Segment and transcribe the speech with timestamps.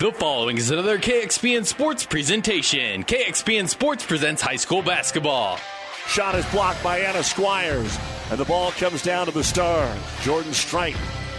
[0.00, 3.04] The following is another KXPN Sports presentation.
[3.04, 5.58] KXPN Sports presents high school basketball.
[6.06, 7.98] Shot is blocked by Anna Squires,
[8.30, 9.94] and the ball comes down to the star.
[10.22, 10.96] Jordan Strite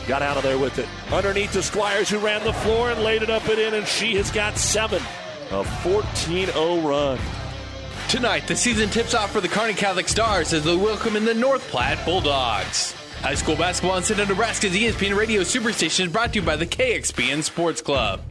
[0.08, 0.88] got out of there with it.
[1.12, 4.14] Underneath the Squires, who ran the floor and laid it up and in, and she
[4.18, 5.02] has got seven.
[5.50, 7.18] A 14 0 run.
[8.10, 11.34] Tonight, the season tips off for the Kearney Catholic Stars as they welcome in the
[11.34, 12.94] North Platte Bulldogs.
[13.22, 16.68] High school basketball in Central Nebraska's ESPN Radio Superstation is brought to you by the
[16.68, 18.22] KXPN Sports Club.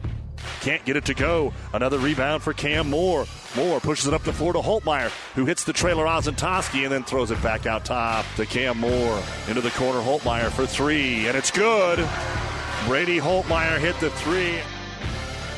[0.61, 1.53] Can't get it to go.
[1.73, 3.25] Another rebound for Cam Moore.
[3.55, 7.03] Moore pushes it up the floor to Holtmeyer, who hits the trailer Ozentowski and then
[7.03, 9.21] throws it back out top to Cam Moore.
[9.47, 11.97] Into the corner, Holtmeyer for three, and it's good.
[12.87, 14.59] Brady Holtmeyer hit the three.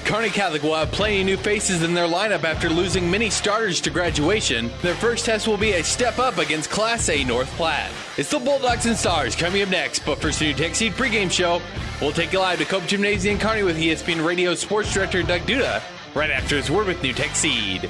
[0.06, 3.90] Kearney Catholic will have plenty new faces in their lineup after losing many starters to
[3.90, 4.70] graduation.
[4.82, 7.92] Their first test will be a step up against Class A North Platte.
[8.18, 11.32] It's the Bulldogs and Stars coming up next, but first, a New Tech Seed pregame
[11.32, 11.62] show.
[12.02, 15.82] We'll take you live to Cope Gymnasium Kearney with ESPN Radio Sports Director Doug Duda
[16.14, 17.90] right after his word with New Tech Seed.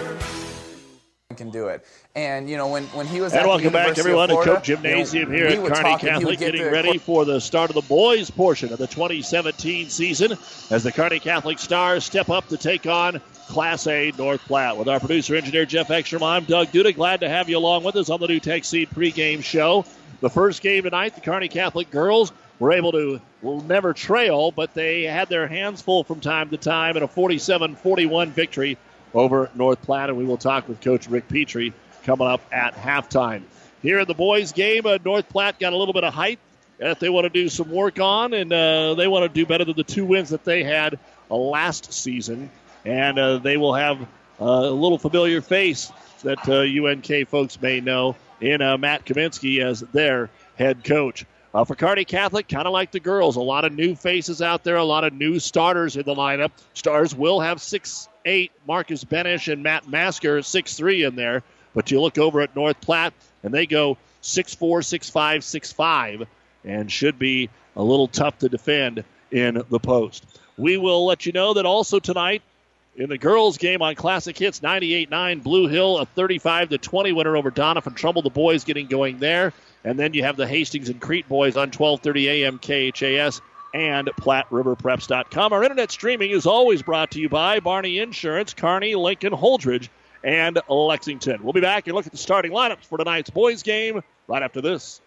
[1.41, 1.83] can do it.
[2.15, 4.63] And you know, when, when he was and at welcome back everyone Florida, to Cope
[4.63, 8.29] Gymnasium you know, here at Kearney Catholic, getting ready for the start of the boys
[8.29, 10.33] portion of the 2017 season
[10.69, 14.77] as the Kearney Catholic Stars step up to take on Class A North Platte.
[14.77, 16.93] With our producer engineer Jeff Ekstrom, I'm Doug Duda.
[16.93, 19.85] Glad to have you along with us on the New Tech Seed pregame show.
[20.19, 24.75] The first game tonight, the Kearney Catholic girls were able to will never trail, but
[24.75, 28.77] they had their hands full from time to time in a 47-41 victory
[29.13, 31.73] over North Platte, and we will talk with Coach Rick Petrie
[32.03, 33.43] coming up at halftime.
[33.81, 36.39] Here in the boys' game, uh, North Platte got a little bit of height
[36.77, 39.65] that they want to do some work on, and uh, they want to do better
[39.65, 42.49] than the two wins that they had uh, last season.
[42.85, 45.91] And uh, they will have uh, a little familiar face
[46.23, 51.25] that UNK uh, folks may know in Matt Kaminsky as their head coach.
[51.53, 54.63] Uh, for Kearney Catholic, kind of like the girls, a lot of new faces out
[54.63, 56.51] there, a lot of new starters in the lineup.
[56.73, 61.43] Stars will have six eight Marcus Benish and Matt Masker six three in there.
[61.73, 65.71] But you look over at North Platte and they go six four, six five, six
[65.71, 66.27] five,
[66.63, 70.25] and should be a little tough to defend in the post.
[70.57, 72.41] We will let you know that also tonight
[72.95, 77.37] in the girls game on Classic Hits 98-9 Blue Hill a 35 to 20 winner
[77.37, 78.21] over Doniphan Trumbull.
[78.21, 79.53] The boys getting going there.
[79.83, 83.41] And then you have the Hastings and Crete boys on 1230 AM KHAS
[83.73, 85.53] and PlatteRiverPreps.com.
[85.53, 89.89] Our internet streaming is always brought to you by Barney Insurance, Kearney, Lincoln, Holdrege,
[90.23, 91.43] and Lexington.
[91.43, 94.61] We'll be back and look at the starting lineups for tonight's boys game right after
[94.61, 95.01] this.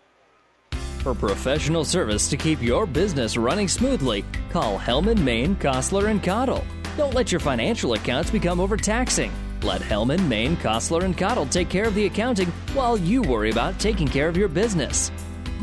[0.99, 6.65] For professional service to keep your business running smoothly, call Hellman, Maine, Kostler, and Cottle.
[6.97, 9.31] Don't let your financial accounts become overtaxing.
[9.63, 13.79] Let Hellman, Maine, Kostler, and Cottle take care of the accounting while you worry about
[13.79, 15.11] taking care of your business.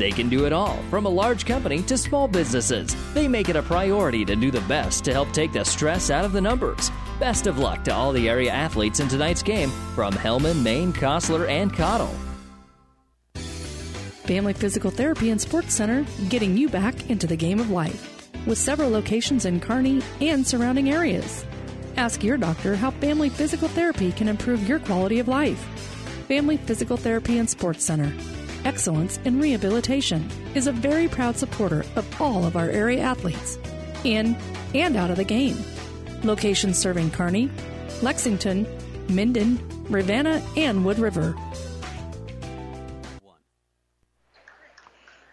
[0.01, 2.95] They can do it all, from a large company to small businesses.
[3.13, 6.25] They make it a priority to do the best to help take the stress out
[6.25, 6.89] of the numbers.
[7.19, 11.47] Best of luck to all the area athletes in tonight's game from Hellman, Maine, Kostler,
[11.47, 12.09] and Cottle.
[13.35, 18.27] Family Physical Therapy and Sports Center, getting you back into the game of life.
[18.47, 21.45] With several locations in Kearney and surrounding areas.
[21.95, 25.59] Ask your doctor how family physical therapy can improve your quality of life.
[26.27, 28.11] Family Physical Therapy and Sports Center.
[28.63, 33.57] Excellence in Rehabilitation is a very proud supporter of all of our area athletes,
[34.03, 34.37] in
[34.75, 35.57] and out of the game.
[36.23, 37.49] Locations serving Kearney,
[38.01, 38.67] Lexington,
[39.09, 41.35] Minden, Ravenna, and Wood River.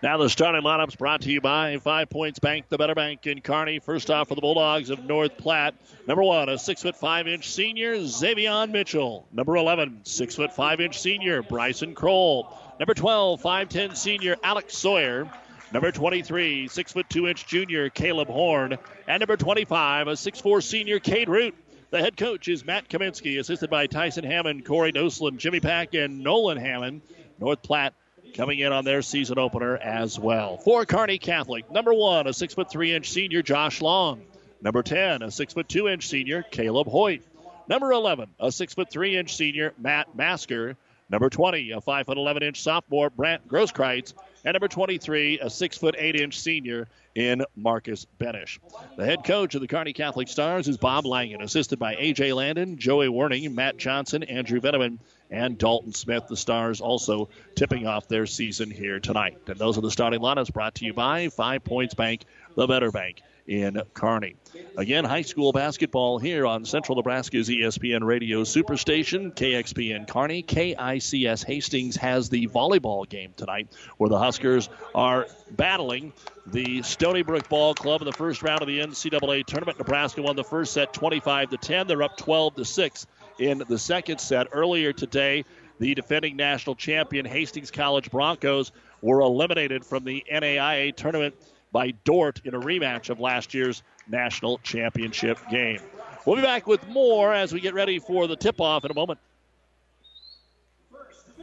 [0.01, 3.41] Now the starting lineups brought to you by Five Points Bank, the better bank in
[3.41, 3.81] Kearney.
[3.81, 5.75] First off for the Bulldogs of North Platte.
[6.07, 9.27] Number one, a six foot five inch senior, Xavion Mitchell.
[9.33, 12.57] Number 11, six foot five inch senior, Bryson Kroll.
[12.79, 15.29] Number 12, 5'10 senior, Alex Sawyer.
[15.73, 18.79] Number 23, six foot two inch junior, Caleb Horn.
[19.07, 21.55] And number 25, a 6'4 senior, Cade Root.
[21.91, 26.23] The head coach is Matt Kaminsky, assisted by Tyson Hammond, Corey Noslin, Jimmy Pack, and
[26.23, 27.03] Nolan Hammond.
[27.39, 27.95] North Platte
[28.35, 30.59] coming in on their season opener as well.
[30.59, 34.23] For Kearney Catholic, number one, a six foot three inch senior, Josh Long.
[34.63, 37.23] Number 10, a six foot two inch senior, Caleb Hoyt.
[37.69, 40.77] Number 11, a six foot three inch senior, Matt Masker.
[41.11, 44.13] Number 20, a five foot 11 inch sophomore, Brant Grosskreitz.
[44.45, 48.59] and number 23, a six foot eight inch senior in Marcus Benish.
[48.97, 52.35] The head coach of the Kearney Catholic Stars is Bob Langen, assisted by A.J.
[52.35, 55.01] Landon, Joey Werning, Matt Johnson, Andrew Veneman,
[55.31, 56.25] and Dalton Smith.
[56.29, 59.39] The Stars also tipping off their season here tonight.
[59.47, 62.25] And those are the starting lineups brought to you by Five Points Bank,
[62.55, 64.37] the better bank in Kearney.
[64.77, 70.43] Again, high school basketball here on Central Nebraska's ESPN Radio Superstation, KXPN Kearney.
[70.43, 76.13] KICS Hastings has the volleyball game tonight where the Huskers are battling
[76.47, 79.79] the Stony Brook Ball Club in the first round of the NCAA tournament.
[79.79, 81.87] Nebraska won the first set 25 to 10.
[81.87, 83.07] They're up 12 to 6
[83.39, 84.49] in the second set.
[84.53, 85.45] Earlier today,
[85.79, 91.35] the defending national champion Hastings College Broncos were eliminated from the NAIA tournament
[91.73, 95.81] by Dordt in a rematch of last year's national championship game.
[96.25, 98.95] We'll be back with more as we get ready for the tip off in a
[98.95, 99.19] moment.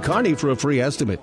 [0.00, 1.20] Kearney for a free estimate.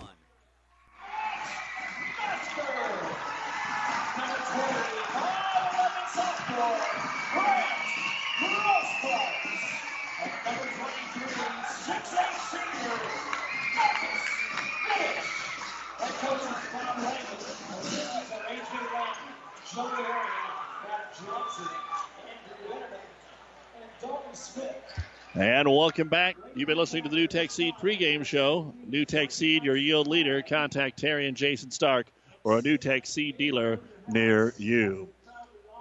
[25.91, 26.37] Welcome back.
[26.55, 28.73] You've been listening to the New Tech Seed pregame show.
[28.87, 30.41] New Tech Seed, your yield leader.
[30.41, 32.07] Contact Terry and Jason Stark
[32.45, 33.77] or a New Tech Seed dealer
[34.07, 35.09] near you.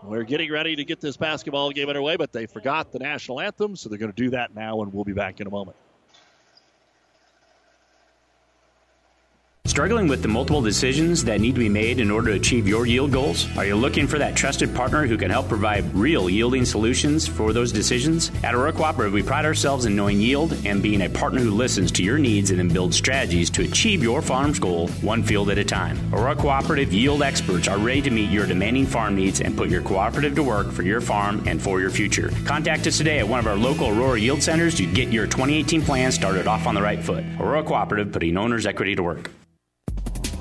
[0.03, 3.77] We're getting ready to get this basketball game underway, but they forgot the national anthem,
[3.77, 5.77] so they're going to do that now, and we'll be back in a moment.
[9.71, 12.87] Struggling with the multiple decisions that need to be made in order to achieve your
[12.87, 13.47] yield goals?
[13.57, 17.53] Are you looking for that trusted partner who can help provide real yielding solutions for
[17.53, 18.33] those decisions?
[18.43, 21.93] At Aurora Cooperative, we pride ourselves in knowing yield and being a partner who listens
[21.93, 25.57] to your needs and then builds strategies to achieve your farm's goal one field at
[25.57, 25.97] a time.
[26.13, 29.83] Aurora Cooperative yield experts are ready to meet your demanding farm needs and put your
[29.83, 32.33] cooperative to work for your farm and for your future.
[32.45, 35.81] Contact us today at one of our local Aurora Yield Centers to get your 2018
[35.81, 37.25] plan started off on the right foot.
[37.39, 39.31] Aurora Cooperative, putting owner's equity to work.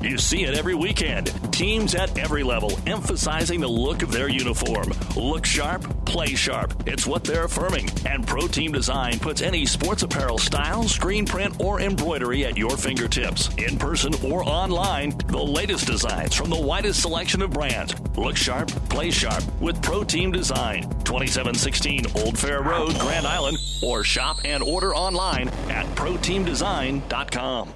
[0.02, 1.28] You see it every weekend.
[1.52, 4.94] Teams at every level emphasizing the look of their uniform.
[5.18, 6.74] Look sharp, play sharp.
[6.88, 7.90] It's what they're affirming.
[8.06, 12.78] And Pro Team Design puts any sports apparel style, screen print, or embroidery at your
[12.78, 13.50] fingertips.
[13.58, 17.94] In person or online, the latest designs from the widest selection of brands.
[18.16, 20.84] Look sharp, play sharp with Pro Team Design.
[21.04, 27.74] 2716 Old Fair Road, Grand Island, or shop and order online at ProTeamDesign.com.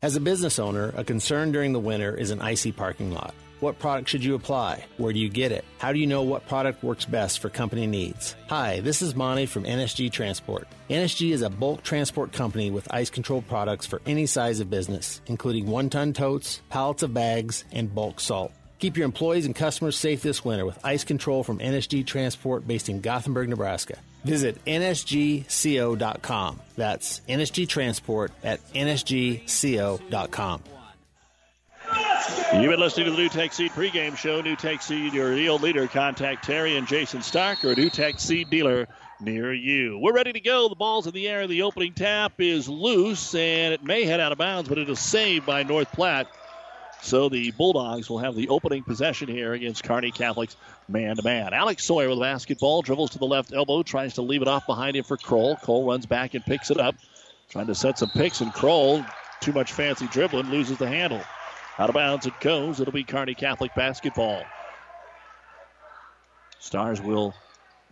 [0.00, 3.34] As a business owner, a concern during the winter is an icy parking lot.
[3.58, 4.84] What product should you apply?
[4.96, 5.64] Where do you get it?
[5.78, 8.36] How do you know what product works best for company needs?
[8.48, 10.68] Hi, this is Monty from NSG Transport.
[10.88, 15.20] NSG is a bulk transport company with ice control products for any size of business,
[15.26, 18.52] including one ton totes, pallets of bags, and bulk salt.
[18.78, 22.88] Keep your employees and customers safe this winter with ice control from NSG Transport based
[22.88, 23.98] in Gothenburg, Nebraska.
[24.24, 26.60] Visit nsgco.com.
[26.76, 30.62] That's NSG Transport at nsgco.com.
[32.54, 34.40] You've been listening to the New Tech Seed pregame show.
[34.40, 35.86] New Tech Seed, your yield leader.
[35.86, 38.88] Contact Terry and Jason Stark or a Tech Seed dealer
[39.20, 39.98] near you.
[39.98, 40.68] We're ready to go.
[40.68, 41.46] The ball's in the air.
[41.46, 44.98] The opening tap is loose, and it may head out of bounds, but it is
[44.98, 46.28] saved by North Platte.
[47.00, 50.56] So the Bulldogs will have the opening possession here against Kearney Catholics
[50.88, 51.54] man to man.
[51.54, 54.66] Alex Sawyer with the basketball dribbles to the left elbow, tries to leave it off
[54.66, 55.56] behind him for Kroll.
[55.56, 56.96] Cole runs back and picks it up,
[57.48, 59.04] trying to set some picks, and Kroll,
[59.40, 61.22] too much fancy dribbling, loses the handle.
[61.78, 62.80] Out of bounds it goes.
[62.80, 64.42] It'll be Kearney Catholic basketball.
[66.58, 67.34] Stars will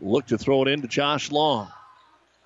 [0.00, 1.68] look to throw it into Josh Long.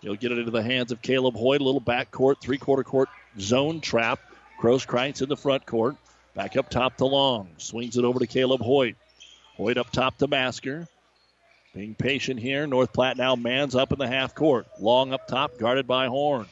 [0.02, 1.62] He'll get it into the hands of Caleb Hoyt.
[1.62, 4.20] A little backcourt, three quarter court zone trap.
[4.60, 5.96] Grosskreitz in the front court.
[6.40, 7.50] Back up top to Long.
[7.58, 8.94] Swings it over to Caleb Hoyt.
[9.58, 10.88] Hoyt up top to Masker.
[11.74, 12.66] Being patient here.
[12.66, 14.66] North Platte now mans up in the half court.
[14.80, 16.46] Long up top, guarded by Horn.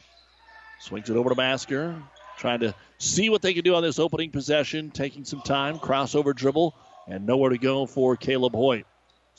[0.79, 1.99] Swings it over to Masker.
[2.37, 4.91] Trying to see what they can do on this opening possession.
[4.91, 5.79] Taking some time.
[5.79, 6.75] Crossover dribble.
[7.07, 8.85] And nowhere to go for Caleb Hoyt.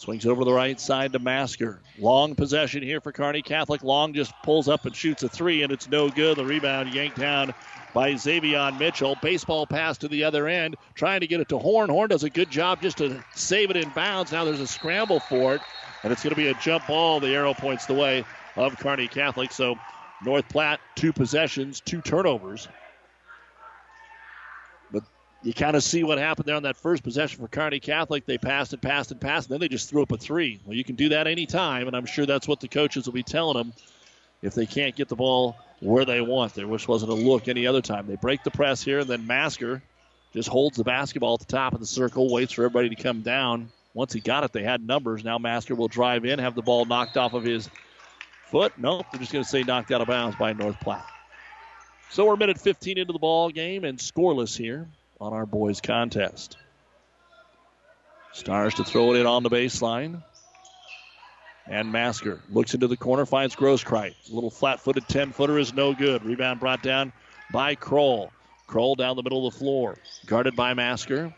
[0.00, 1.82] Swings over the right side to Masker.
[1.98, 3.82] Long possession here for Kearney Catholic.
[3.82, 6.38] Long just pulls up and shoots a three, and it's no good.
[6.38, 7.52] The rebound yanked down
[7.92, 9.18] by Xavier Mitchell.
[9.20, 11.90] Baseball pass to the other end, trying to get it to Horn.
[11.90, 14.32] Horn does a good job just to save it in bounds.
[14.32, 15.60] Now there's a scramble for it,
[16.02, 17.20] and it's going to be a jump ball.
[17.20, 18.24] The arrow points the way
[18.56, 19.52] of Kearney Catholic.
[19.52, 19.74] So
[20.24, 22.68] North Platte, two possessions, two turnovers
[25.42, 28.26] you kind of see what happened there on that first possession for Kearney Catholic.
[28.26, 30.60] They passed and passed and passed, and then they just threw up a three.
[30.64, 33.22] Well, you can do that anytime, and I'm sure that's what the coaches will be
[33.22, 33.72] telling them
[34.42, 36.54] if they can't get the ball where they want.
[36.54, 38.06] There which wasn't a look any other time.
[38.06, 39.82] They break the press here, and then Masker
[40.34, 43.22] just holds the basketball at the top of the circle, waits for everybody to come
[43.22, 43.70] down.
[43.94, 45.24] Once he got it, they had numbers.
[45.24, 47.68] Now Masker will drive in, have the ball knocked off of his
[48.50, 48.74] foot.
[48.76, 51.06] Nope, they're just going to say knocked out of bounds by North Platte.
[52.10, 54.88] So we're minute 15 into the ball game and scoreless here
[55.20, 56.56] on our boys contest.
[58.32, 60.22] Stars to throw it in on the baseline.
[61.66, 64.30] And Masker looks into the corner, finds Grosskreitz.
[64.30, 66.24] A little flat footed 10 footer is no good.
[66.24, 67.12] Rebound brought down
[67.52, 68.32] by Kroll.
[68.66, 69.96] Kroll down the middle of the floor.
[70.26, 71.34] Guarded by Masker.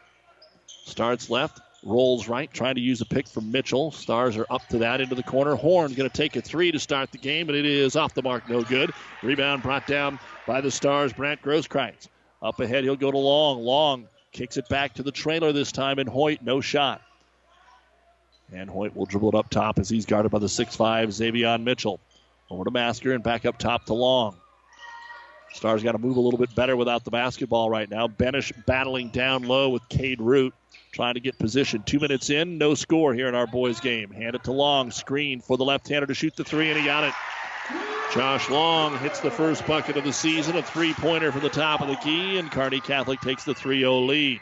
[0.67, 3.91] Starts left, rolls right, trying to use a pick from Mitchell.
[3.91, 5.55] Stars are up to that into the corner.
[5.55, 8.23] Horn going to take a three to start the game, but it is off the
[8.23, 8.91] mark, no good.
[9.23, 12.09] Rebound brought down by the Stars, Brant Grosskreitz.
[12.43, 13.63] Up ahead, he'll go to Long.
[13.63, 17.01] Long kicks it back to the trailer this time, and Hoyt, no shot.
[18.53, 22.01] And Hoyt will dribble it up top as he's guarded by the 6'5 Xavier Mitchell.
[22.51, 24.37] Over to Masker and back up top to Long.
[25.55, 28.09] Stars got to move a little bit better without the basketball right now.
[28.09, 30.55] Benish battling down low with Cade Root
[30.93, 31.83] trying to get position.
[31.83, 34.11] Two minutes in, no score here in our boys' game.
[34.11, 37.05] Hand it to Long, screen for the left-hander to shoot the three, and he got
[37.05, 37.92] it.
[38.11, 41.81] Josh Long hits the first bucket of the season, a three pointer from the top
[41.81, 44.41] of the key, and Kearney Catholic takes the 3 0 lead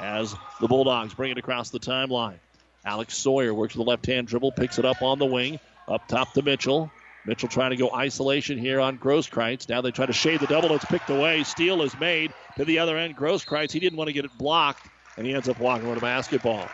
[0.00, 2.38] as the Bulldogs bring it across the timeline.
[2.84, 6.06] Alex Sawyer works with the left hand dribble, picks it up on the wing, up
[6.08, 6.90] top to Mitchell.
[7.26, 9.68] Mitchell trying to go isolation here on Grosskreitz.
[9.68, 10.74] Now they try to shade the double.
[10.74, 11.42] It's picked away.
[11.44, 13.16] Steal is made to the other end.
[13.16, 16.00] Grosskreitz, he didn't want to get it blocked, and he ends up walking with a
[16.00, 16.68] basketball.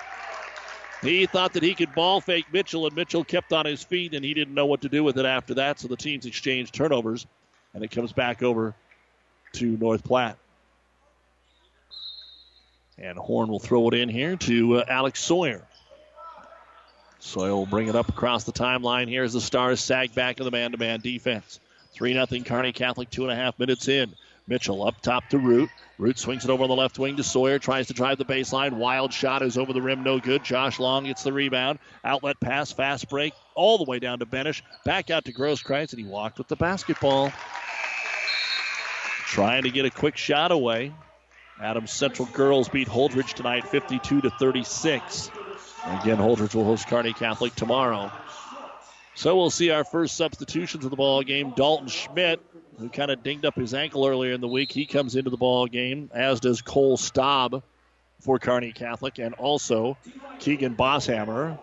[1.02, 4.24] He thought that he could ball fake Mitchell, and Mitchell kept on his feet, and
[4.24, 5.78] he didn't know what to do with it after that.
[5.78, 7.26] So the teams exchanged turnovers,
[7.74, 8.74] and it comes back over
[9.52, 10.38] to North Platte.
[12.98, 15.62] And Horn will throw it in here to uh, Alex Sawyer.
[17.18, 20.44] Sawyer will bring it up across the timeline here as the Stars sag back in
[20.44, 21.60] the man to man defense.
[21.92, 24.14] 3 0 Kearney Catholic, two and a half minutes in.
[24.48, 25.70] Mitchell up top to Root.
[25.98, 27.58] Root swings it over on the left wing to Sawyer.
[27.58, 28.74] Tries to drive the baseline.
[28.74, 30.04] Wild shot is over the rim.
[30.04, 30.44] No good.
[30.44, 31.78] Josh Long gets the rebound.
[32.04, 32.70] Outlet pass.
[32.70, 33.32] Fast break.
[33.54, 34.62] All the way down to Benish.
[34.84, 37.32] Back out to Grosskreitz, and he walked with the basketball.
[39.26, 40.92] Trying to get a quick shot away.
[41.60, 45.30] Adams Central girls beat Holdrege tonight 52 to 36.
[45.86, 48.12] Again, Holdrege will host Kearney Catholic tomorrow.
[49.16, 51.52] So we'll see our first substitutions of the ball game.
[51.56, 52.40] Dalton Schmidt
[52.78, 54.70] who kind of dinged up his ankle earlier in the week.
[54.70, 57.62] He comes into the ball game, as does Cole Staub
[58.20, 59.96] for Kearney Catholic, and also
[60.38, 61.58] Keegan Bosshammer.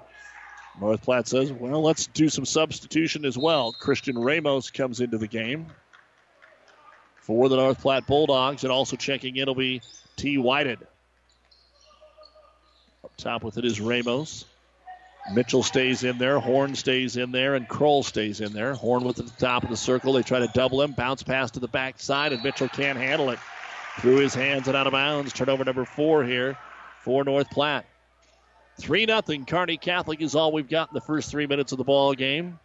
[0.80, 3.74] North Platte says, well, let's do some substitution as well.
[3.74, 5.68] Christian Ramos comes into the game
[7.18, 9.82] for the North Platte Bulldogs, and also checking in will be
[10.16, 10.38] T.
[10.38, 10.80] Whited.
[13.04, 14.46] Up top with it is Ramos.
[15.32, 18.74] Mitchell stays in there, Horn stays in there, and Kroll stays in there.
[18.74, 20.14] Horn with the top of the circle.
[20.14, 23.40] They try to double him, bounce pass to the backside, and Mitchell can't handle it.
[24.00, 25.34] Through his hands and out of bounds.
[25.34, 26.58] Turnover number four here
[27.02, 27.86] for North Platte.
[28.82, 29.22] 3 0.
[29.46, 32.60] Kearney Catholic is all we've got in the first three minutes of the ball game.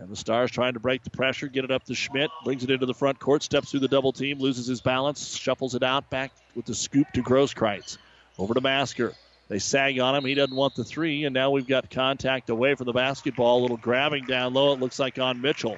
[0.00, 2.70] And the Stars trying to break the pressure, get it up to Schmidt, brings it
[2.70, 6.10] into the front court, steps through the double team, loses his balance, shuffles it out,
[6.10, 7.98] back with the scoop to Grosskreitz.
[8.38, 9.12] Over to Masker.
[9.50, 10.24] They sag on him.
[10.24, 13.58] He doesn't want the three, and now we've got contact away from the basketball.
[13.58, 15.76] A little grabbing down low, it looks like on Mitchell.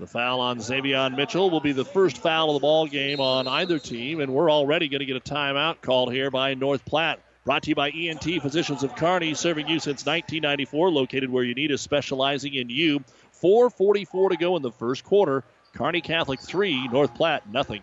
[0.00, 3.46] The foul on Xavier Mitchell will be the first foul of the ball game on
[3.46, 7.20] either team, and we're already going to get a timeout called here by North Platte.
[7.44, 11.54] Brought to you by ENT Physicians of Kearney, serving you since 1994, located where you
[11.54, 13.04] need us, specializing in you.
[13.40, 15.44] 4:44 to go in the first quarter.
[15.74, 17.82] Kearney Catholic three, North Platte nothing.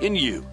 [0.00, 0.44] in you.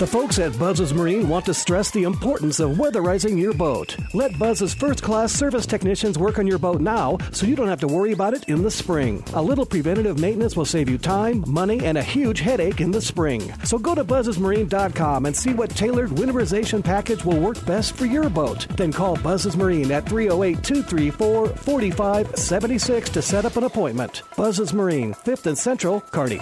[0.00, 3.98] The folks at Buzz's Marine want to stress the importance of weatherizing your boat.
[4.14, 7.80] Let Buzz's first class service technicians work on your boat now so you don't have
[7.80, 9.22] to worry about it in the spring.
[9.34, 13.02] A little preventative maintenance will save you time, money, and a huge headache in the
[13.02, 13.52] spring.
[13.64, 18.30] So go to buzzesmarine.com and see what tailored winterization package will work best for your
[18.30, 18.68] boat.
[18.78, 24.22] Then call Buzz's Marine at 308 234 4576 to set up an appointment.
[24.34, 26.40] Buzz's Marine, 5th and Central, Kearney.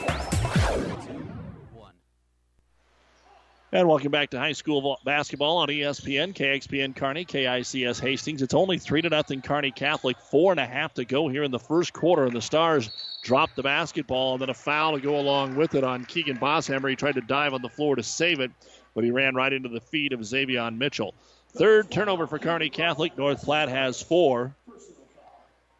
[3.70, 8.40] And welcome back to high school basketball on ESPN, KXPN Kearney, KICS Hastings.
[8.40, 10.16] It's only three to nothing Kearney Catholic.
[10.18, 12.88] Four and a half to go here in the first quarter, and the Stars
[13.22, 16.88] drop the basketball, and then a foul to go along with it on Keegan Bosshammer.
[16.88, 18.52] He tried to dive on the floor to save it,
[18.94, 21.12] but he ran right into the feet of Xavier Mitchell.
[21.50, 23.18] Third turnover for Kearney Catholic.
[23.18, 24.54] North Platte has four.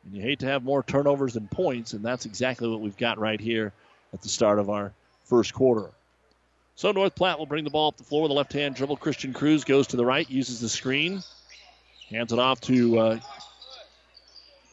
[0.04, 3.18] And you hate to have more turnovers than points, and that's exactly what we've got
[3.18, 3.72] right here
[4.12, 4.92] at the start of our
[5.24, 5.88] first quarter.
[6.78, 8.98] So North Platte will bring the ball up the floor with a left hand dribble.
[8.98, 11.24] Christian Cruz goes to the right, uses the screen,
[12.08, 13.18] hands it off to uh,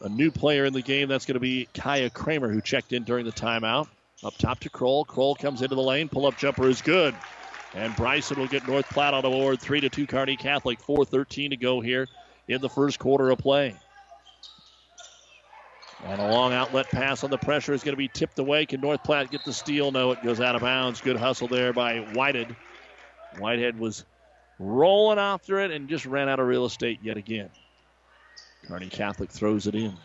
[0.02, 1.08] a new player in the game.
[1.08, 3.88] That's going to be Kaya Kramer, who checked in during the timeout.
[4.22, 5.04] Up top to Kroll.
[5.04, 6.08] Kroll comes into the lane.
[6.08, 7.12] Pull up jumper is good.
[7.74, 9.60] And Bryson will get North Platte on the board.
[9.60, 10.80] 3 to 2 Kearney Catholic.
[10.80, 12.06] 4.13 to go here
[12.46, 13.74] in the first quarter of play.
[16.04, 18.66] And a long outlet pass on the pressure is going to be tipped away.
[18.66, 19.90] Can North Platte get the steal?
[19.90, 21.00] No, it goes out of bounds.
[21.00, 22.54] Good hustle there by Whitehead.
[23.38, 24.04] Whitehead was
[24.58, 27.50] rolling after it and just ran out of real estate yet again.
[28.68, 29.96] Kearney Catholic throws it in.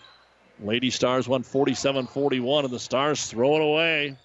[0.60, 4.16] Lady Stars won 47 41, and the Stars throw it away.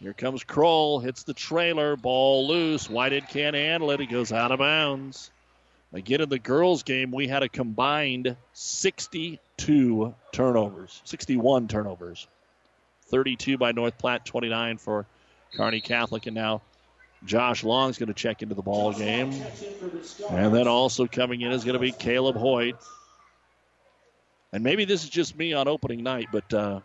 [0.00, 2.88] Here comes Kroll, hits the trailer, ball loose.
[2.88, 4.00] Whitehead can't handle it.
[4.00, 5.30] It goes out of bounds.
[5.92, 12.26] Again, in the girls' game, we had a combined 62 turnovers, 61 turnovers.
[13.10, 15.06] 32 by North Platte, 29 for
[15.54, 16.60] Kearney Catholic, and now
[17.24, 19.32] Josh Long is going to check into the ball game.
[20.30, 22.76] And then also coming in is going to be Caleb Hoyt.
[24.52, 26.80] And maybe this is just me on opening night, but uh,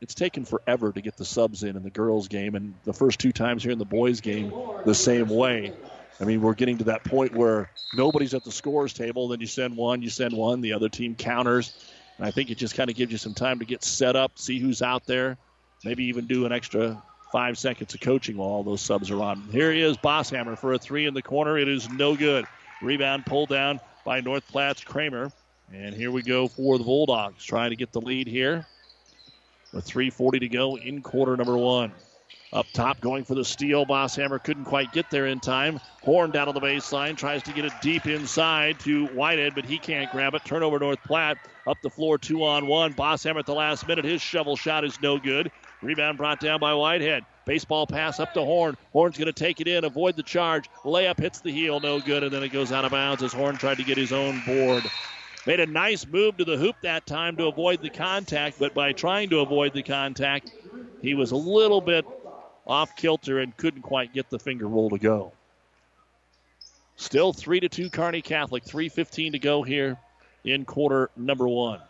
[0.00, 3.18] it's taken forever to get the subs in in the girls' game, and the first
[3.18, 4.52] two times here in the boys' game,
[4.84, 5.72] the same way.
[6.20, 9.28] I mean, we're getting to that point where nobody's at the scores table.
[9.28, 11.92] Then you send one, you send one, the other team counters.
[12.18, 14.38] And I think it just kind of gives you some time to get set up,
[14.38, 15.38] see who's out there,
[15.82, 17.02] maybe even do an extra
[17.32, 19.40] five seconds of coaching while all those subs are on.
[19.50, 21.56] Here he is, Bosshammer for a three in the corner.
[21.56, 22.44] It is no good.
[22.82, 25.32] Rebound pulled down by North Platte's Kramer.
[25.72, 28.66] And here we go for the Bulldogs, trying to get the lead here.
[29.72, 31.92] With 3.40 to go in quarter number one.
[32.52, 33.86] Up top, going for the steal.
[33.86, 35.78] Bosshammer couldn't quite get there in time.
[36.02, 39.78] Horn down on the baseline, tries to get it deep inside to Whitehead, but he
[39.78, 40.44] can't grab it.
[40.44, 41.38] Turnover North Platte.
[41.66, 42.92] Up the floor, two on one.
[42.94, 44.04] Bosshammer at the last minute.
[44.04, 45.52] His shovel shot is no good.
[45.80, 47.24] Rebound brought down by Whitehead.
[47.44, 48.76] Baseball pass up to Horn.
[48.92, 50.68] Horn's going to take it in, avoid the charge.
[50.84, 53.56] Layup hits the heel, no good, and then it goes out of bounds as Horn
[53.56, 54.82] tried to get his own board.
[55.46, 58.92] Made a nice move to the hoop that time to avoid the contact, but by
[58.92, 60.52] trying to avoid the contact,
[61.00, 62.04] he was a little bit
[62.66, 65.32] off kilter and couldn't quite get the finger roll to go.
[66.96, 68.64] Still 3 to 2 Kearney Catholic.
[68.64, 69.96] 3.15 to go here
[70.44, 71.80] in quarter number one.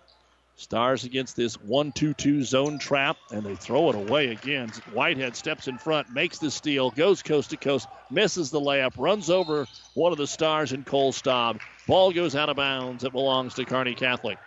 [0.56, 4.68] Stars against this 1 2 2 zone trap, and they throw it away again.
[4.92, 9.30] Whitehead steps in front, makes the steal, goes coast to coast, misses the layup, runs
[9.30, 11.60] over one of the Stars in Cole Staub.
[11.86, 13.04] Ball goes out of bounds.
[13.04, 14.38] It belongs to Kearney Catholic.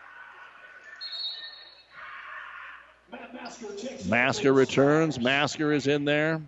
[4.08, 5.19] Masker returns.
[5.19, 6.41] Masker is in there,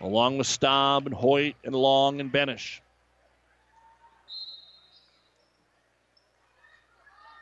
[0.00, 2.80] along with Staub and Hoyt and Long and Benish.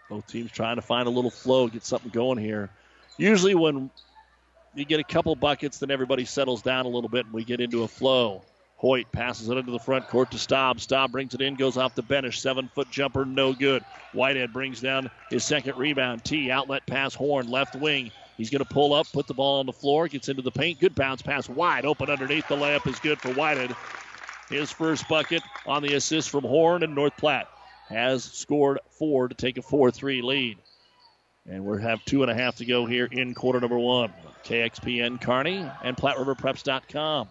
[0.09, 2.71] Both teams trying to find a little flow, get something going here.
[3.19, 3.91] Usually, when
[4.75, 7.61] you get a couple buckets, then everybody settles down a little bit and we get
[7.61, 8.43] into a flow.
[8.77, 10.81] Hoyt passes it into the front court to Staub.
[10.81, 12.39] Staub brings it in, goes off the Benish.
[12.39, 13.83] Seven foot jumper, no good.
[14.13, 16.25] Whitehead brings down his second rebound.
[16.25, 18.13] T outlet pass, Horn, left wing.
[18.37, 20.79] He's going to pull up, put the ball on the floor, gets into the paint.
[20.79, 22.47] Good bounce pass, wide open underneath.
[22.49, 23.75] The layup is good for Whitehead.
[24.51, 27.49] His first bucket on the assist from Horn and North Platte
[27.89, 30.59] has scored four to take a 4 3 lead.
[31.49, 34.13] And we have two and a half to go here in quarter number one.
[34.45, 37.29] KXPN Kearney and PlatteRiverPreps.com.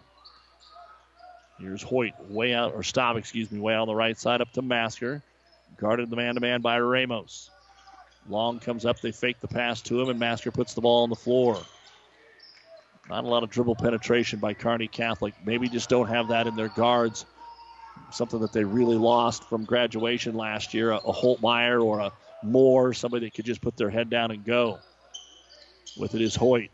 [1.58, 4.62] Here's Hoyt way out, or stop, excuse me, way on the right side up to
[4.62, 5.22] Masker.
[5.78, 7.50] Guarded the man to man by Ramos.
[8.28, 11.10] Long comes up, they fake the pass to him, and Masker puts the ball on
[11.10, 11.60] the floor.
[13.08, 15.34] Not a lot of dribble penetration by Kearney Catholic.
[15.44, 17.24] Maybe just don't have that in their guards.
[18.10, 20.90] Something that they really lost from graduation last year.
[20.90, 22.12] A, a Holtmeyer or a
[22.42, 24.78] Moore, somebody that could just put their head down and go.
[25.96, 26.70] With it is Hoyt.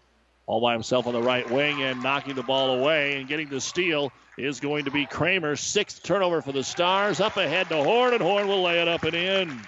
[0.47, 3.61] All by himself on the right wing and knocking the ball away and getting the
[3.61, 5.55] steal is going to be Kramer.
[5.55, 7.21] Sixth turnover for the Stars.
[7.21, 9.61] Up ahead to Horn, and Horn will lay it up and in.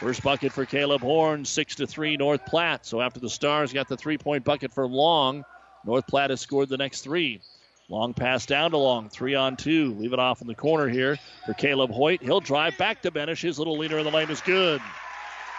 [0.00, 2.86] First bucket for Caleb Horn, six to three North Platte.
[2.86, 5.44] So after the Stars got the three-point bucket for Long,
[5.84, 7.42] North Platte has scored the next three.
[7.90, 9.92] Long pass down to Long, three on two.
[9.98, 12.22] Leave it off in the corner here for Caleb Hoyt.
[12.22, 13.42] He'll drive back to Benish.
[13.42, 14.80] His little leader in the lane is good.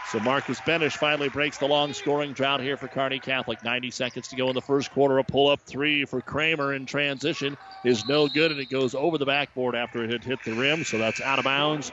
[0.09, 3.63] So Marcus Benish finally breaks the long scoring drought here for Kearney Catholic.
[3.63, 5.19] 90 seconds to go in the first quarter.
[5.19, 9.19] A pull up three for Kramer in transition is no good, and it goes over
[9.19, 10.83] the backboard after it had hit the rim.
[10.83, 11.91] So that's out of bounds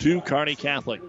[0.00, 1.00] to Kearney Catholic.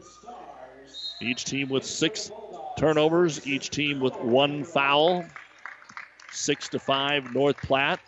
[1.21, 2.32] Each team with six
[2.78, 5.25] turnovers, each team with one foul.
[6.32, 8.01] Six to five, North Platte.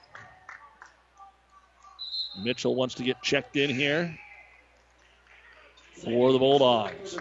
[2.43, 4.17] Mitchell wants to get checked in here
[6.03, 7.17] for the Bulldogs.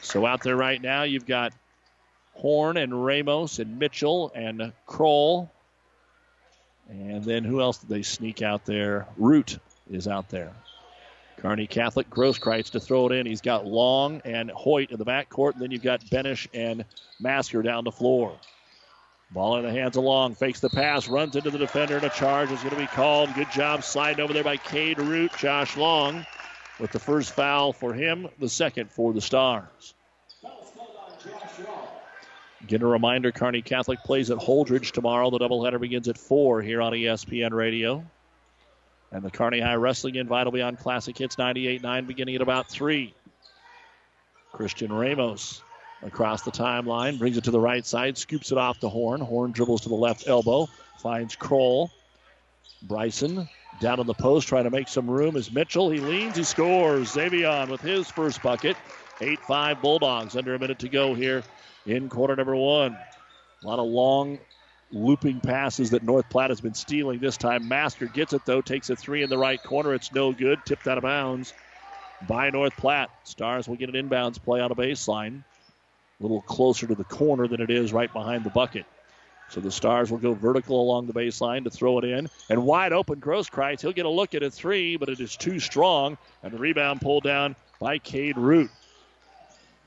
[0.00, 1.52] So out there right now, you've got
[2.34, 5.50] Horn and Ramos and Mitchell and Kroll.
[6.88, 9.06] And then who else did they sneak out there?
[9.16, 9.58] Root
[9.90, 10.52] is out there.
[11.42, 13.26] Kearney Catholic, Grosskreitz to throw it in.
[13.26, 15.54] He's got Long and Hoyt in the backcourt.
[15.54, 16.84] And then you've got Benish and
[17.20, 18.38] Masker down the floor.
[19.32, 20.36] Ball in the hands of Long.
[20.36, 23.34] Fakes the pass, runs into the defender, and a charge is going to be called.
[23.34, 25.32] Good job sliding over there by Cade Root.
[25.36, 26.24] Josh Long
[26.78, 29.94] with the first foul for him, the second for the Stars.
[32.62, 35.30] Again, a reminder Kearney Catholic plays at Holdrege tomorrow.
[35.30, 38.04] The doubleheader begins at 4 here on ESPN Radio.
[39.12, 42.68] And the Kearney High Wrestling Invite will be on Classic Hits 98.9 beginning at about
[42.68, 43.14] 3.
[44.52, 45.62] Christian Ramos
[46.02, 49.20] across the timeline, brings it to the right side, scoops it off the Horn.
[49.20, 51.90] Horn dribbles to the left elbow, finds Kroll.
[52.82, 53.48] Bryson
[53.80, 55.90] down on the post, trying to make some room is Mitchell.
[55.90, 57.14] He leans, he scores.
[57.14, 58.76] Xavion with his first bucket.
[59.20, 61.44] 8 5 Bulldogs, under a minute to go here
[61.86, 62.96] in quarter number one.
[63.62, 64.38] A lot of long
[64.92, 67.68] looping passes that North Platte has been stealing this time.
[67.68, 69.94] Masker gets it though, takes a three in the right corner.
[69.94, 71.52] It's no good, tipped out of bounds
[72.28, 73.10] by North Platte.
[73.24, 75.42] Stars will get an inbounds play on a baseline,
[76.20, 78.84] a little closer to the corner than it is right behind the bucket.
[79.48, 82.28] So the Stars will go vertical along the baseline to throw it in.
[82.48, 83.82] And wide open, Grosskreitz.
[83.82, 86.16] He'll get a look at a three, but it is too strong.
[86.42, 88.70] And the rebound pulled down by Cade Root.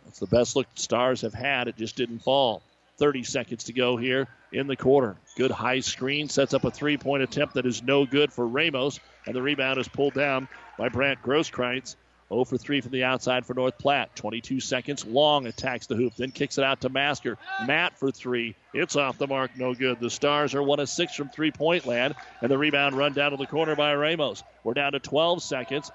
[0.06, 1.68] That's the best look Stars have had.
[1.68, 2.62] It just didn't fall.
[2.98, 5.18] 30 seconds to go here in the quarter.
[5.36, 9.00] Good high screen sets up a three point attempt that is no good for Ramos.
[9.26, 11.96] And the rebound is pulled down by Brant Grosskreitz.
[12.30, 14.16] 0 for 3 from the outside for North Platte.
[14.16, 15.06] 22 seconds.
[15.06, 17.38] Long attacks the hoop, then kicks it out to Masker.
[17.68, 18.56] Matt for three.
[18.74, 20.00] It's off the mark, no good.
[20.00, 23.32] The Stars are 1 of 6 from three point land, and the rebound run down
[23.32, 24.44] to the corner by Ramos.
[24.64, 25.92] We're down to 12 seconds.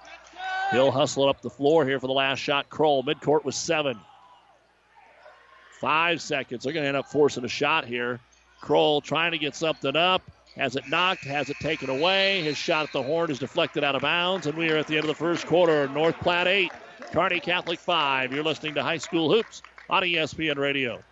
[0.71, 2.71] He'll hustle up the floor here for the last shot.
[2.71, 3.99] Kroll, midcourt with seven.
[5.81, 6.63] Five seconds.
[6.63, 8.21] They're going to end up forcing a shot here.
[8.61, 10.23] Kroll trying to get something up.
[10.57, 11.25] Has it knocked?
[11.25, 12.43] Has it taken away?
[12.43, 14.97] His shot at the horn is deflected out of bounds, and we are at the
[14.97, 15.89] end of the first quarter.
[15.89, 16.73] North Platte 8,
[17.13, 18.33] Kearney Catholic 5.
[18.33, 21.03] You're listening to High School Hoops on ESPN Radio.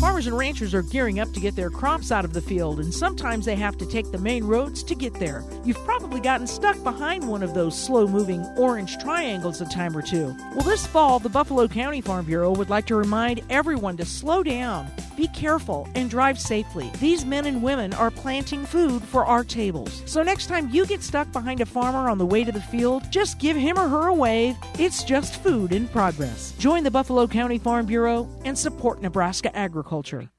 [0.00, 2.92] Farmers and ranchers are gearing up to get their crops out of the field, and
[2.92, 5.44] sometimes they have to take the main roads to get there.
[5.64, 10.02] You've probably gotten stuck behind one of those slow moving orange triangles a time or
[10.02, 10.34] two.
[10.56, 14.42] Well, this fall, the Buffalo County Farm Bureau would like to remind everyone to slow
[14.42, 16.90] down, be careful, and drive safely.
[17.00, 20.02] These men and women are planting food for our tables.
[20.06, 23.02] So next time you get stuck behind a farmer on the way to the field,
[23.10, 24.56] just give him or her a wave.
[24.78, 26.52] It's just food in progress.
[26.58, 30.30] Join the Buffalo County Farm Bureau and support Nebraska agriculture.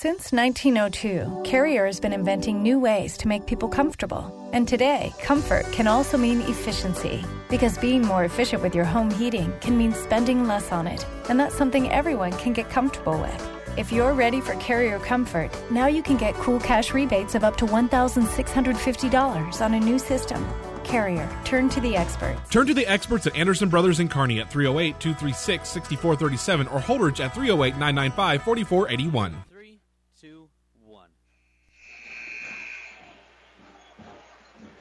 [0.00, 4.48] Since 1902, Carrier has been inventing new ways to make people comfortable.
[4.52, 7.24] And today, comfort can also mean efficiency.
[7.50, 11.04] Because being more efficient with your home heating can mean spending less on it.
[11.28, 13.57] And that's something everyone can get comfortable with.
[13.78, 17.56] If you're ready for Carrier Comfort, now you can get cool cash rebates of up
[17.58, 20.44] to $1,650 on a new system.
[20.82, 22.40] Carrier, turn to the experts.
[22.50, 27.24] Turn to the experts at Anderson Brothers and Kearney at 308 236 6437 or Holdrege
[27.24, 29.44] at 308 995 4481.
[29.48, 30.48] Three, oh two,
[30.82, 31.08] one.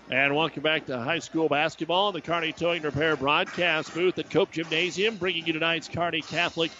[0.10, 4.32] And welcome back to high school basketball in the Kearney Towing Repair broadcast booth at
[4.32, 6.72] Cope Gymnasium, bringing you tonight's Kearney Catholic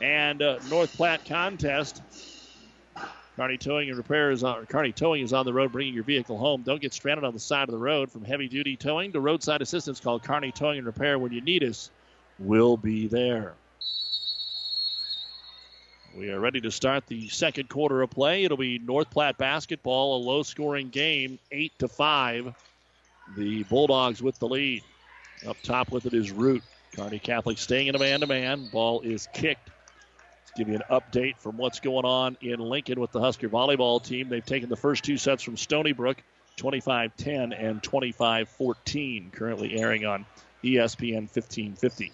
[0.00, 2.02] and uh, North Platte contest.
[3.36, 4.64] Kearney Towing and Repair is on.
[4.64, 6.62] Kearney Towing is on the road, bringing your vehicle home.
[6.62, 8.10] Don't get stranded on the side of the road.
[8.10, 11.62] From heavy duty towing to roadside assistance, call Kearney Towing and Repair when you need
[11.62, 11.90] us.
[12.38, 13.54] We'll be there.
[16.16, 18.44] We are ready to start the second quarter of play.
[18.44, 22.54] It'll be North Platte basketball, a low-scoring game, eight to five.
[23.36, 24.82] The Bulldogs with the lead.
[25.46, 26.62] Up top with it is Root.
[26.94, 28.68] Carney Catholic staying in a man-to-man.
[28.72, 29.68] Ball is kicked.
[30.56, 34.30] Give you an update from what's going on in Lincoln with the Husker volleyball team.
[34.30, 36.22] They've taken the first two sets from Stony Brook,
[36.56, 39.32] 25-10 and 25-14.
[39.32, 40.24] Currently airing on
[40.64, 42.10] ESPN 1550.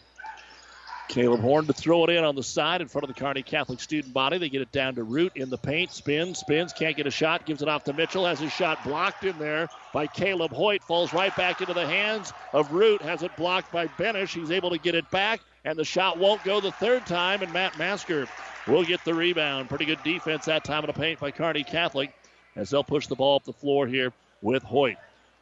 [1.09, 3.81] Caleb Horn to throw it in on the side in front of the Kearney Catholic
[3.81, 4.39] student body.
[4.39, 5.93] They get it down to Root in the paint.
[5.93, 7.45] Spins, spins, can't get a shot.
[7.45, 8.25] Gives it off to Mitchell.
[8.25, 10.83] Has his shot blocked in there by Caleb Hoyt.
[10.83, 13.03] Falls right back into the hands of Root.
[13.03, 14.35] Has it blocked by Benish.
[14.35, 17.43] He's able to get it back, and the shot won't go the third time.
[17.43, 18.27] And Matt Masker
[18.67, 19.69] will get the rebound.
[19.69, 22.13] Pretty good defense that time in the paint by Kearney Catholic
[22.57, 24.97] as they'll push the ball up the floor here with Hoyt.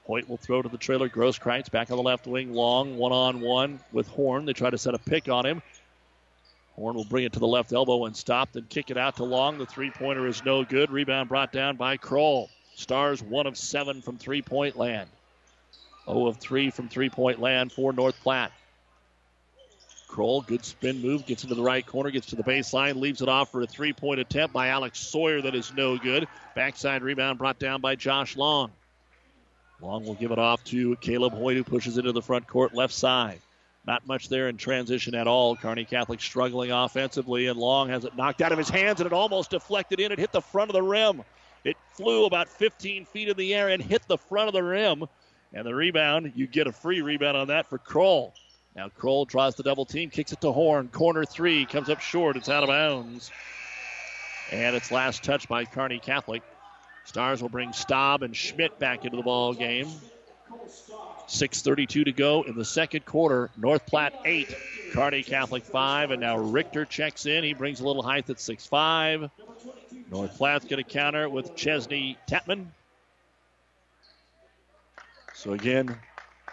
[0.06, 1.08] Hoyt will throw to the trailer.
[1.08, 2.52] Grosskreitz back on the left wing.
[2.52, 4.44] Long one on one with Horn.
[4.44, 5.62] They try to set a pick on him.
[6.76, 9.24] Horn will bring it to the left elbow and stop, then kick it out to
[9.24, 9.58] Long.
[9.58, 10.90] The three pointer is no good.
[10.90, 12.48] Rebound brought down by Kroll.
[12.74, 15.08] Stars one of seven from three point land.
[16.06, 18.52] 0 of 3 from three point land for North Platte.
[20.10, 23.28] Kroll, good spin move, gets into the right corner, gets to the baseline, leaves it
[23.28, 26.26] off for a three point attempt by Alex Sawyer that is no good.
[26.56, 28.72] Backside rebound brought down by Josh Long.
[29.80, 32.92] Long will give it off to Caleb Hoyt, who pushes into the front court left
[32.92, 33.40] side.
[33.86, 35.56] Not much there in transition at all.
[35.56, 39.12] Kearney Catholic struggling offensively, and Long has it knocked out of his hands, and it
[39.12, 40.10] almost deflected in.
[40.10, 41.22] It hit the front of the rim.
[41.64, 45.04] It flew about 15 feet in the air and hit the front of the rim.
[45.52, 48.34] And the rebound, you get a free rebound on that for Kroll.
[48.76, 50.88] Now Kroll draws the double team, kicks it to Horn.
[50.88, 52.36] Corner three comes up short.
[52.36, 53.30] It's out of bounds.
[54.52, 56.42] And it's last touch by Kearney Catholic.
[57.04, 59.88] Stars will bring Staub and Schmidt back into the ball game.
[61.28, 63.50] 6.32 to go in the second quarter.
[63.56, 64.54] North Platte 8,
[64.92, 67.44] Kearney Catholic 5, and now Richter checks in.
[67.44, 69.30] He brings a little height at 6'5.
[70.10, 72.66] North Platte's going to counter with Chesney Tatman.
[75.34, 75.96] So again,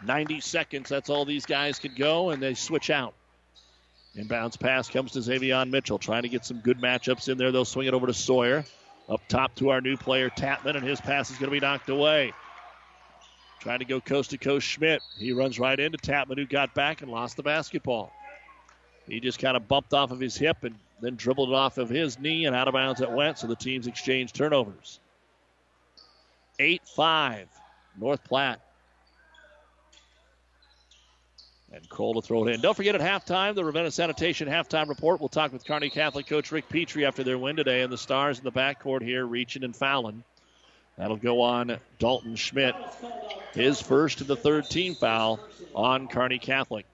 [0.03, 3.13] 90 seconds, that's all these guys can go, and they switch out.
[4.15, 7.51] Inbounds pass comes to Xavier Mitchell, trying to get some good matchups in there.
[7.51, 8.65] They'll swing it over to Sawyer.
[9.09, 11.89] Up top to our new player, Tatman, and his pass is going to be knocked
[11.89, 12.33] away.
[13.61, 15.01] Trying to go coast to coast, Schmidt.
[15.17, 18.11] He runs right into Tatman, who got back and lost the basketball.
[19.07, 21.89] He just kind of bumped off of his hip and then dribbled it off of
[21.89, 24.99] his knee, and out of bounds it went, so the teams exchanged turnovers.
[26.59, 27.47] 8 5,
[27.99, 28.59] North Platte.
[31.73, 32.61] And Cole to throw it in.
[32.61, 35.19] Don't forget at halftime, the Ravenna Sanitation halftime report.
[35.19, 38.37] We'll talk with Kearney Catholic coach Rick Petrie after their win today, and the Stars
[38.37, 40.23] in the backcourt here reaching and fouling.
[40.97, 42.73] That'll go on Dalton Schmidt.
[43.53, 45.39] His first and the third team foul
[45.75, 46.85] on Kearney Catholic.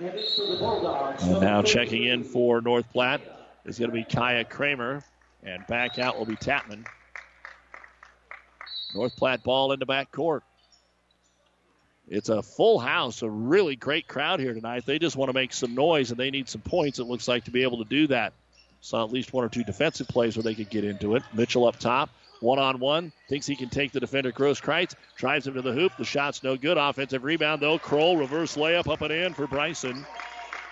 [0.00, 3.20] And now checking in for North Platte
[3.64, 5.04] is going to be Kaya Kramer.
[5.44, 6.84] And back out will be Tatman.
[8.94, 10.42] North Platte ball into back court.
[12.08, 14.84] It's a full house, a really great crowd here tonight.
[14.84, 17.44] They just want to make some noise and they need some points, it looks like,
[17.44, 18.32] to be able to do that.
[18.80, 21.22] Saw at least one or two defensive plays where they could get into it.
[21.32, 25.54] Mitchell up top, one on one, thinks he can take the defender Grosskreitz, drives him
[25.54, 25.92] to the hoop.
[25.96, 26.76] The shot's no good.
[26.76, 27.78] Offensive rebound though.
[27.78, 30.04] Kroll reverse layup up and in for Bryson.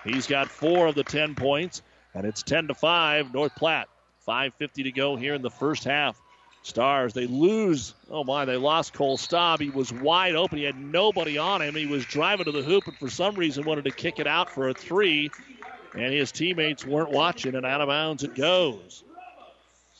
[0.04, 1.80] He's got four of the ten points,
[2.14, 3.32] and it's ten to five.
[3.32, 3.88] North Platte.
[4.28, 6.20] 5:50 to go here in the first half.
[6.62, 7.94] Stars, they lose.
[8.08, 9.60] Oh my, they lost Cole Staub.
[9.60, 10.58] He was wide open.
[10.58, 11.74] He had nobody on him.
[11.74, 14.48] He was driving to the hoop and for some reason wanted to kick it out
[14.48, 15.30] for a three.
[15.94, 19.02] And his teammates weren't watching, and out of bounds it goes.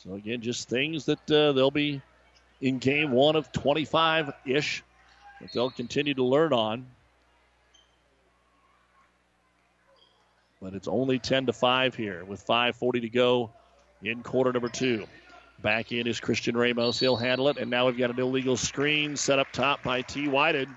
[0.03, 2.01] So again, just things that uh, they'll be
[2.61, 4.83] in game one of 25 ish
[5.41, 6.85] that they'll continue to learn on.
[10.61, 13.51] But it's only 10 to 5 here with 5.40 to go
[14.01, 15.05] in quarter number two.
[15.63, 16.99] Back in is Christian Ramos.
[16.99, 17.57] He'll handle it.
[17.57, 20.27] And now we've got an illegal screen set up top by T.
[20.27, 20.67] Whited.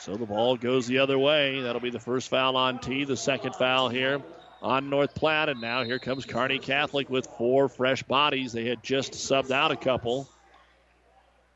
[0.00, 1.60] So the ball goes the other way.
[1.60, 4.22] That'll be the first foul on T, the second foul here
[4.62, 5.50] on North Platte.
[5.50, 8.54] And now here comes Kearney Catholic with four fresh bodies.
[8.54, 10.26] They had just subbed out a couple.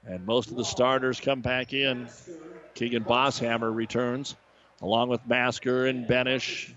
[0.06, 2.08] And most of the starters come back in.
[2.74, 4.36] Keegan Bosshammer returns,
[4.82, 6.70] along with Masker and Benish.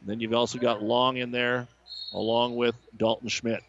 [0.00, 1.68] Then you've also got Long in there,
[2.14, 3.62] along with Dalton Schmidt.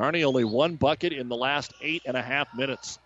[0.00, 2.98] Kearney only one bucket in the last eight and a half minutes.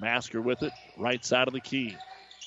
[0.00, 1.94] Masker with it, right side of the key.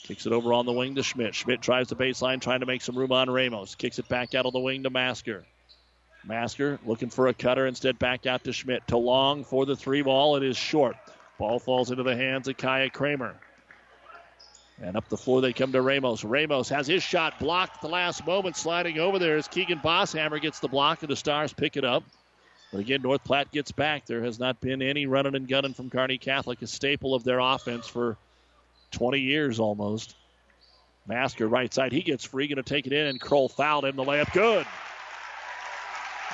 [0.01, 1.35] Kicks it over on the wing to Schmidt.
[1.35, 3.75] Schmidt drives the baseline, trying to make some room on Ramos.
[3.75, 5.45] Kicks it back out of the wing to Masker.
[6.25, 8.87] Masker looking for a cutter, instead back out to Schmidt.
[8.87, 10.35] To Long for the three ball.
[10.35, 10.95] It is short.
[11.37, 13.35] Ball falls into the hands of Kaya Kramer.
[14.81, 16.23] And up the floor they come to Ramos.
[16.23, 20.41] Ramos has his shot blocked at the last moment, sliding over there as Keegan Bosshammer
[20.41, 22.03] gets the block, and the Stars pick it up.
[22.71, 24.05] But again, North Platte gets back.
[24.05, 27.39] There has not been any running and gunning from Kearney Catholic, a staple of their
[27.39, 28.17] offense for
[28.91, 30.15] 20 years almost.
[31.07, 31.93] Masker right side.
[31.93, 33.95] He gets free, going to take it in, and Kroll fouled him.
[33.95, 34.65] The layup good.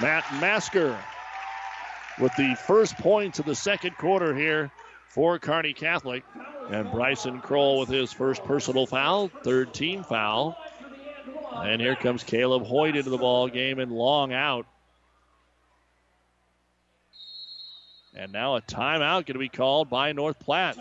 [0.02, 0.98] Matt Masker
[2.20, 4.72] with the first points of the second quarter here
[5.10, 6.24] for Kearney Catholic.
[6.70, 10.58] And Bryson Kroll with his first personal foul, third team foul.
[11.56, 14.66] And here comes Caleb Hoyt into the ball game and long out.
[18.16, 20.78] And now a timeout going to be called by North Platte.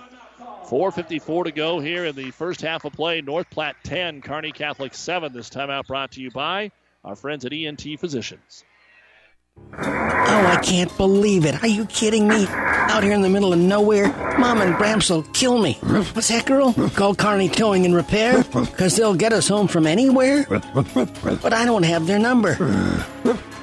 [0.66, 3.20] 4.54 to go here in the first half of play.
[3.20, 5.32] North Platte 10, Kearney Catholic 7.
[5.32, 6.70] This timeout brought to you by
[7.04, 8.64] our friends at ENT Physicians.
[9.74, 11.62] Oh, I can't believe it.
[11.62, 12.46] Are you kidding me?
[12.48, 15.74] Out here in the middle of nowhere, Mom and Gramps will kill me.
[15.82, 16.72] What's that, girl?
[16.90, 18.42] Call Kearney Towing and Repair?
[18.44, 20.44] Because they'll get us home from anywhere?
[20.48, 22.56] But I don't have their number.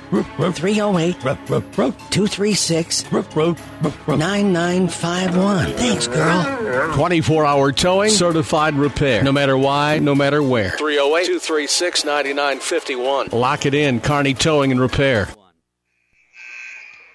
[0.09, 5.73] 308 236 9951.
[5.73, 6.93] Thanks, girl.
[6.95, 9.23] 24 hour towing, certified repair.
[9.23, 10.71] No matter why, no matter where.
[10.71, 13.27] 308 236 9951.
[13.31, 15.29] Lock it in, Kearney Towing and Repair.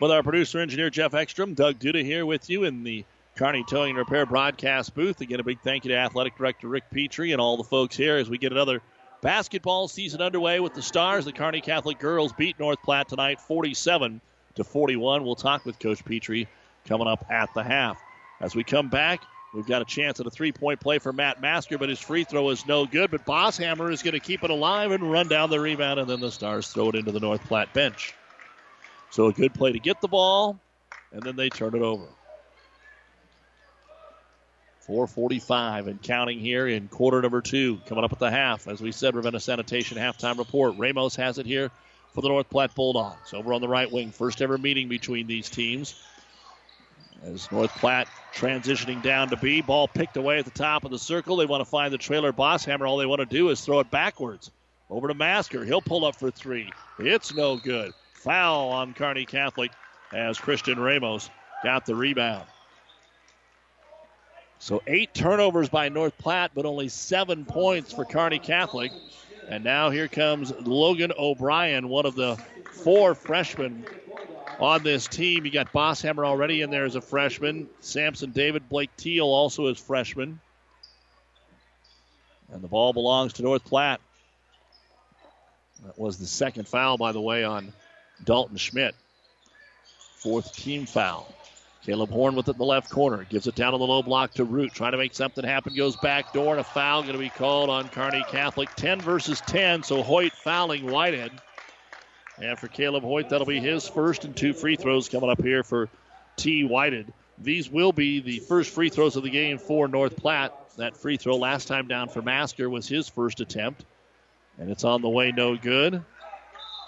[0.00, 3.04] With our producer engineer Jeff Ekstrom, Doug Duda here with you in the
[3.36, 5.20] Kearney Towing and Repair broadcast booth.
[5.20, 8.16] Again, a big thank you to Athletic Director Rick Petrie and all the folks here
[8.16, 8.80] as we get another
[9.24, 11.24] basketball season underway with the Stars.
[11.24, 14.20] The Kearney Catholic girls beat North Platte tonight 47
[14.56, 15.24] to 41.
[15.24, 16.46] We'll talk with Coach Petrie
[16.86, 17.98] coming up at the half.
[18.38, 19.22] As we come back,
[19.54, 22.24] we've got a chance at a three point play for Matt Masker, but his free
[22.24, 23.10] throw is no good.
[23.10, 26.20] But Bosshammer is going to keep it alive and run down the rebound, and then
[26.20, 28.12] the Stars throw it into the North Platte bench.
[29.08, 30.60] So a good play to get the ball,
[31.12, 32.04] and then they turn it over.
[34.86, 37.78] 445 and counting here in quarter number two.
[37.86, 38.68] Coming up at the half.
[38.68, 40.74] As we said, Ravenna Sanitation halftime report.
[40.76, 41.70] Ramos has it here
[42.12, 43.32] for the North Platte Bulldogs.
[43.32, 44.10] Over on the right wing.
[44.10, 45.94] First ever meeting between these teams.
[47.22, 49.62] As North Platte transitioning down to B.
[49.62, 51.36] Ball picked away at the top of the circle.
[51.36, 52.86] They want to find the trailer Bosshammer.
[52.86, 54.50] All they want to do is throw it backwards.
[54.90, 55.64] Over to Masker.
[55.64, 56.70] He'll pull up for three.
[56.98, 57.92] It's no good.
[58.12, 59.70] Foul on Kearney Catholic
[60.12, 61.30] as Christian Ramos
[61.62, 62.44] got the rebound.
[64.64, 68.92] So eight turnovers by North Platte, but only seven points for Kearney Catholic.
[69.46, 73.84] And now here comes Logan O'Brien, one of the four freshmen
[74.58, 75.44] on this team.
[75.44, 77.68] You got Bosshammer already in there as a freshman.
[77.80, 80.40] Samson David Blake Teal also as freshman.
[82.50, 84.00] And the ball belongs to North Platte.
[85.84, 87.70] That was the second foul, by the way, on
[88.24, 88.94] Dalton Schmidt.
[90.16, 91.30] Fourth team foul.
[91.84, 93.24] Caleb Horn with it in the left corner.
[93.24, 94.72] Gives it down on the low block to Root.
[94.72, 95.74] Trying to make something happen.
[95.74, 98.70] Goes back door and a foul going to be called on Kearney Catholic.
[98.76, 99.82] 10 versus 10.
[99.82, 101.32] So Hoyt fouling Whitehead.
[102.40, 105.62] And for Caleb Hoyt, that'll be his first and two free throws coming up here
[105.62, 105.88] for
[106.36, 106.64] T.
[106.64, 107.12] Whitehead.
[107.38, 110.52] These will be the first free throws of the game for North Platte.
[110.76, 113.84] That free throw last time down for Masker was his first attempt.
[114.58, 116.02] And it's on the way, no good.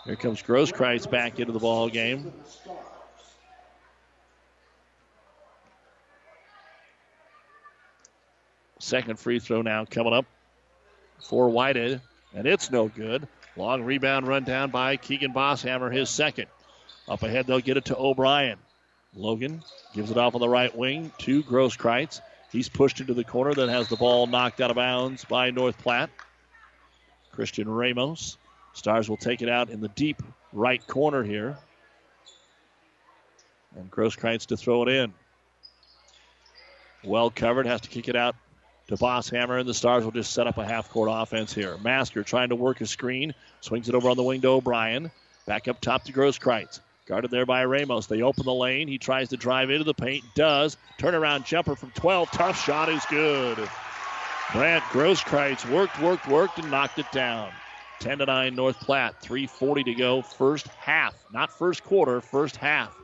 [0.04, 2.32] Here comes Grosskreitz back into the ball game.
[8.86, 10.26] Second free throw now coming up
[11.18, 12.00] for Whitehead,
[12.32, 13.26] and it's no good.
[13.56, 16.46] Long rebound run down by Keegan Bosshammer, his second.
[17.08, 18.58] Up ahead, they'll get it to O'Brien.
[19.12, 22.20] Logan gives it off on the right wing to Grosskreitz.
[22.52, 25.78] He's pushed into the corner, then has the ball knocked out of bounds by North
[25.78, 26.10] Platte.
[27.32, 28.38] Christian Ramos.
[28.72, 30.22] Stars will take it out in the deep
[30.52, 31.58] right corner here.
[33.74, 35.12] And Grosskreitz to throw it in.
[37.02, 38.36] Well covered, has to kick it out
[38.88, 41.76] to Bosshammer, and the Stars will just set up a half court offense here.
[41.78, 45.10] Masker trying to work a screen, swings it over on the wing to O'Brien.
[45.46, 46.80] Back up top to Grosskreitz.
[47.06, 48.06] Guarded there by Ramos.
[48.06, 48.88] They open the lane.
[48.88, 50.24] He tries to drive into the paint.
[50.34, 50.76] Does.
[50.98, 52.30] Turnaround jumper from 12.
[52.32, 53.56] Tough shot is good.
[54.52, 57.52] Brant Grosskreitz worked, worked, worked, and knocked it down.
[58.00, 59.22] 10 to 9 North Platte.
[59.22, 60.22] 3.40 to go.
[60.22, 61.14] First half.
[61.32, 62.96] Not first quarter, first half.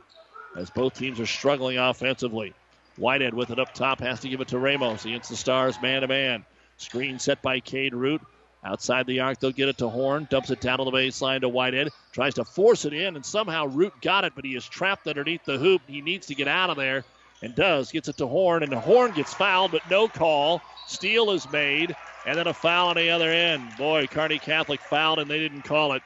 [0.57, 2.53] As both teams are struggling offensively.
[2.97, 6.01] Whitehead with it up top, has to give it to Ramos against the Stars man
[6.01, 6.45] to man.
[6.77, 8.21] Screen set by Cade Root.
[8.65, 10.25] Outside the arc, they'll get it to Horn.
[10.29, 11.89] Dumps it down on the baseline to Whitehead.
[12.13, 15.43] Tries to force it in, and somehow Root got it, but he is trapped underneath
[15.43, 15.81] the hoop.
[15.87, 17.03] He needs to get out of there.
[17.41, 17.91] and does.
[17.91, 20.61] Gets it to Horn, and Horn gets fouled, but no call.
[20.87, 21.93] Steal is made,
[22.25, 23.69] and then a foul on the other end.
[23.77, 26.01] Boy, Kearney Catholic fouled, and they didn't call it.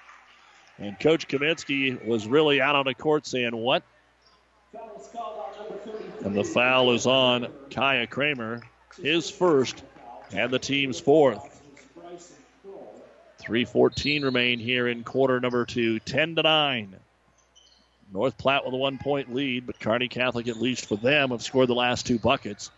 [0.79, 3.83] And Coach Kaminsky was really out on the court saying, What?
[6.23, 8.61] And the foul is on Kaya Kramer,
[9.01, 9.81] his first,
[10.31, 11.53] and the team's fourth.
[13.41, 16.95] 3.14 remain here in quarter number two, 10 to 9.
[18.13, 21.41] North Platte with a one point lead, but Kearney Catholic, at least for them, have
[21.41, 22.71] scored the last two buckets.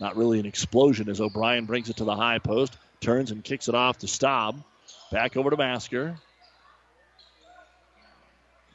[0.00, 3.68] Not really an explosion as O'Brien brings it to the high post, turns and kicks
[3.68, 4.62] it off to Staub.
[5.10, 6.16] Back over to Masker.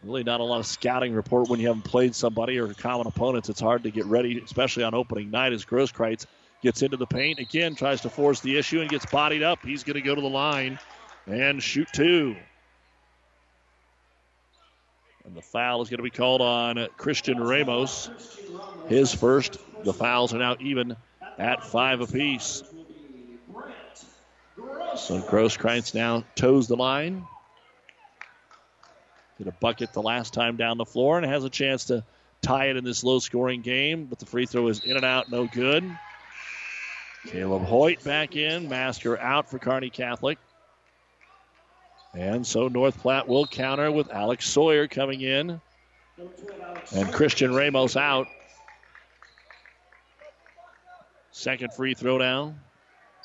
[0.03, 3.49] Really not a lot of scouting report when you haven't played somebody or common opponents.
[3.49, 6.25] It's hard to get ready, especially on opening night as Grosskreitz
[6.61, 7.39] gets into the paint.
[7.39, 9.59] Again, tries to force the issue and gets bodied up.
[9.63, 10.79] He's going to go to the line
[11.25, 12.35] and shoot two.
[15.25, 18.09] And the foul is going to be called on Christian Ramos.
[18.87, 19.57] His first.
[19.83, 20.95] The fouls are now even
[21.37, 22.63] at five apiece.
[24.95, 27.27] So Grosskreitz now toes the line.
[29.37, 32.03] Did a bucket the last time down the floor and has a chance to
[32.41, 35.29] tie it in this low scoring game, but the free throw is in and out,
[35.29, 35.83] no good.
[37.27, 40.37] Caleb Hoyt back in, Masker out for Kearney Catholic.
[42.13, 45.61] And so North Platte will counter with Alex Sawyer coming in
[46.95, 48.27] and Christian Ramos out.
[51.31, 52.59] Second free throw down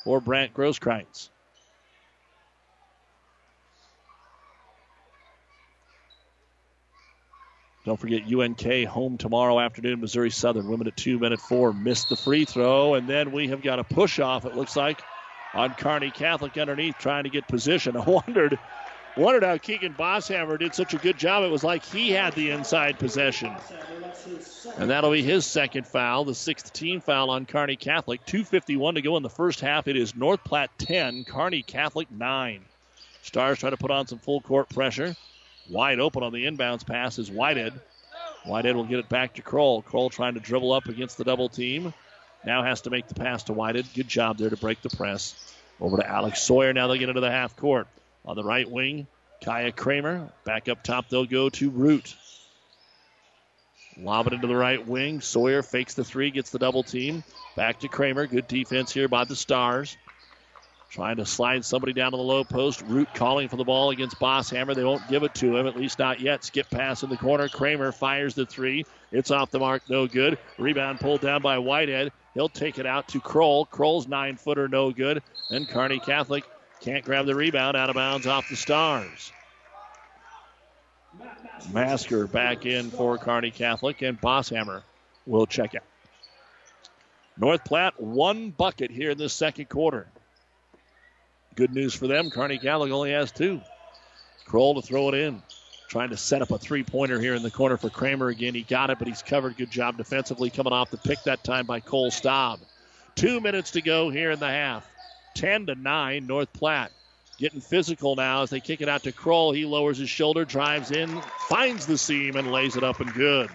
[0.03, 1.29] for Brant Grosskreitz.
[7.85, 9.99] Don't forget UNK home tomorrow afternoon.
[9.99, 11.73] Missouri Southern women at two, men at four.
[11.73, 14.45] Missed the free throw, and then we have got a push off.
[14.45, 15.03] It looks like
[15.53, 17.97] on Kearney Catholic underneath, trying to get position.
[17.97, 18.57] I wondered,
[19.17, 21.43] wondered how Keegan Bosshammer did such a good job.
[21.43, 23.53] It was like he had the inside possession,
[24.77, 28.25] and that'll be his second foul, the sixth team foul on Kearney Catholic.
[28.25, 29.89] 2:51 to go in the first half.
[29.89, 32.61] It is North Platte 10, Kearney Catholic 9.
[33.23, 35.17] Stars try to put on some full court pressure.
[35.69, 37.73] Wide open on the inbounds pass is Whitehead.
[38.45, 39.81] Whitehead will get it back to Kroll.
[39.81, 41.93] Kroll trying to dribble up against the double team.
[42.45, 43.85] Now has to make the pass to Whitehead.
[43.95, 45.35] Good job there to break the press.
[45.79, 46.73] Over to Alex Sawyer.
[46.73, 47.87] Now they get into the half court.
[48.25, 49.07] On the right wing,
[49.43, 50.29] Kaya Kramer.
[50.45, 52.15] Back up top, they'll go to Root.
[53.97, 55.21] Lob it into the right wing.
[55.21, 57.23] Sawyer fakes the three, gets the double team.
[57.55, 58.27] Back to Kramer.
[58.27, 59.97] Good defense here by the Stars.
[60.93, 62.83] Trying to slide somebody down to the low post.
[62.83, 64.75] Root calling for the ball against Bosshammer.
[64.75, 66.43] They won't give it to him, at least not yet.
[66.43, 67.49] Skip pass in the corner.
[67.49, 68.85] Kramer fires the three.
[69.11, 70.37] It's off the mark, no good.
[70.59, 72.11] Rebound pulled down by Whitehead.
[72.35, 73.65] He'll take it out to Kroll.
[73.65, 75.23] Kroll's nine footer, no good.
[75.49, 76.43] Then Kearney Catholic
[76.79, 79.31] can't grab the rebound out of bounds off the Stars.
[81.71, 84.83] Masker back in for Kearney Catholic, and Bosshammer
[85.25, 85.81] will check out.
[87.35, 90.05] North Platte, one bucket here in the second quarter.
[91.55, 92.29] Good news for them.
[92.29, 93.61] Kearney Catholic only has two.
[94.45, 95.41] Kroll to throw it in.
[95.87, 98.55] Trying to set up a three pointer here in the corner for Kramer again.
[98.55, 99.57] He got it, but he's covered.
[99.57, 102.59] Good job defensively coming off the pick that time by Cole Staub.
[103.15, 104.87] Two minutes to go here in the half.
[105.35, 106.91] 10 to 9, North Platte.
[107.37, 109.51] Getting physical now as they kick it out to Kroll.
[109.51, 113.49] He lowers his shoulder, drives in, finds the seam, and lays it up and good.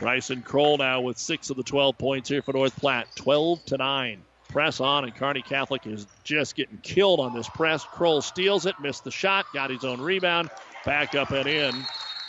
[0.00, 3.08] Bryson Kroll now with six of the 12 points here for North Platte.
[3.16, 4.22] 12 to 9
[4.54, 7.84] press on, and Kearney Catholic is just getting killed on this press.
[7.84, 10.48] Kroll steals it, missed the shot, got his own rebound,
[10.84, 11.74] back up and in,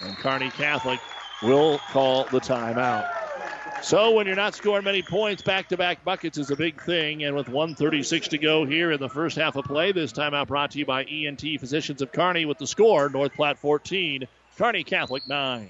[0.01, 0.99] and Kearney Catholic
[1.43, 3.07] will call the timeout.
[3.83, 7.25] So when you're not scoring many points, back-to-back buckets is a big thing.
[7.25, 10.71] And with 136 to go here in the first half of play, this timeout brought
[10.71, 15.27] to you by ENT Physicians of Kearney with the score: North Platte 14, Kearney Catholic
[15.27, 15.69] 9.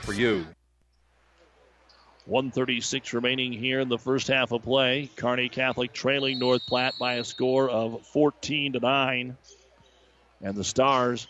[0.00, 0.46] for you.
[2.26, 5.08] 136 remaining here in the first half of play.
[5.16, 9.36] Kearney Catholic trailing North Platte by a score of 14 to 9.
[10.42, 11.26] And the Stars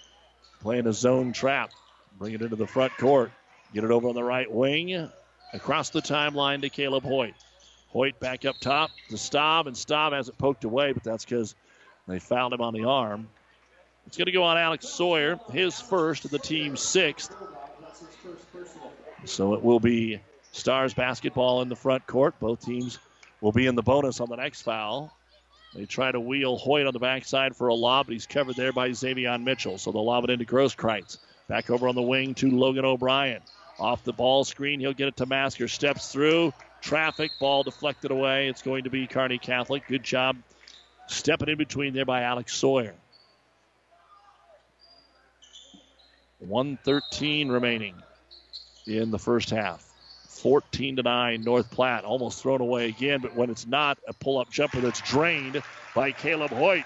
[0.60, 1.70] playing a zone trap.
[2.18, 3.30] Bring it into the front court.
[3.72, 5.08] Get it over on the right wing.
[5.52, 7.34] Across the timeline to Caleb Hoyt.
[7.90, 11.54] Hoyt back up top to Staub, and Staub has it poked away, but that's because
[12.06, 13.28] they fouled him on the arm.
[14.06, 17.34] It's going to go on Alex Sawyer, his first of the team's sixth.
[19.24, 20.20] So it will be
[20.52, 22.38] Stars basketball in the front court.
[22.40, 22.98] Both teams
[23.40, 25.14] will be in the bonus on the next foul.
[25.74, 28.72] They try to wheel Hoyt on the backside for a lob, but he's covered there
[28.72, 29.78] by Xavier Mitchell.
[29.78, 31.18] So they'll lob it into Grosskreitz.
[31.46, 33.42] Back over on the wing to Logan O'Brien.
[33.78, 35.68] Off the ball screen, he'll get it to Masker.
[35.68, 36.52] Steps through.
[36.80, 37.30] Traffic.
[37.38, 38.48] Ball deflected away.
[38.48, 39.86] It's going to be Kearney Catholic.
[39.86, 40.36] Good job
[41.06, 42.94] stepping in between there by Alex Sawyer.
[46.40, 47.94] 113 remaining
[48.88, 49.84] in the first half.
[50.28, 52.04] 14 to 9, North Platte.
[52.04, 55.62] Almost thrown away again, but when it's not, a pull up jumper that's drained
[55.94, 56.84] by Caleb Hoyt.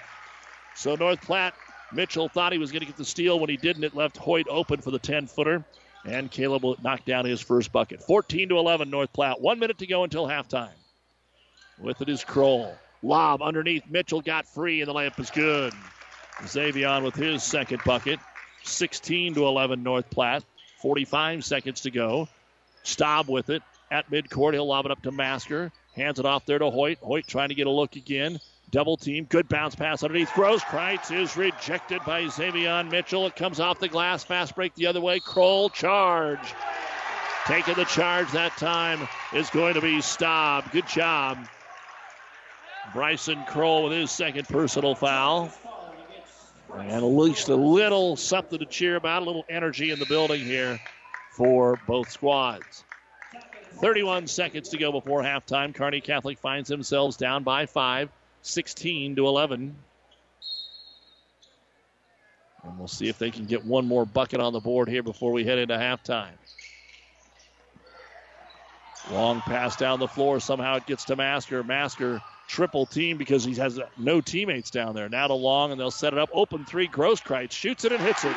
[0.75, 1.53] So North Platte,
[1.91, 3.39] Mitchell thought he was going to get the steal.
[3.39, 5.63] When he didn't, it left Hoyt open for the 10 footer.
[6.05, 8.01] And Caleb will knock down his first bucket.
[8.03, 9.39] 14 to 11, North Platte.
[9.39, 10.73] One minute to go until halftime.
[11.79, 12.75] With it is Kroll.
[13.03, 13.83] Lob underneath.
[13.89, 15.73] Mitchell got free, and the layup is good.
[16.45, 18.19] Xavier with his second bucket.
[18.63, 20.43] 16 to 11, North Platte.
[20.83, 22.27] 45 seconds to go.
[22.83, 24.51] Staub with it at midcourt.
[24.51, 25.71] He'll lob it up to Masker.
[25.95, 26.97] Hands it off there to Hoyt.
[26.99, 28.37] Hoyt trying to get a look again.
[28.69, 29.23] Double team.
[29.23, 30.27] Good bounce pass underneath.
[30.31, 33.25] Grosskreitz is rejected by Xavier Mitchell.
[33.27, 34.25] It comes off the glass.
[34.25, 35.21] Fast break the other way.
[35.21, 36.53] Kroll charge.
[37.45, 40.69] Taking the charge that time is going to be Staub.
[40.71, 41.37] Good job.
[42.93, 45.53] Bryson Kroll with his second personal foul.
[46.75, 50.41] And at least a little something to cheer about, a little energy in the building
[50.41, 50.79] here
[51.31, 52.83] for both squads.
[53.75, 55.73] 31 seconds to go before halftime.
[55.73, 58.09] Kearney Catholic finds themselves down by five,
[58.41, 59.75] 16 to 11.
[62.63, 65.31] And we'll see if they can get one more bucket on the board here before
[65.31, 66.33] we head into halftime.
[69.11, 70.39] Long pass down the floor.
[70.39, 71.61] Somehow it gets to Masker.
[71.63, 72.21] Masker
[72.53, 75.09] triple team because he has no teammates down there.
[75.09, 76.29] Now to Long, and they'll set it up.
[76.31, 76.87] Open three.
[76.87, 78.35] Grosskreitz shoots it and hits it.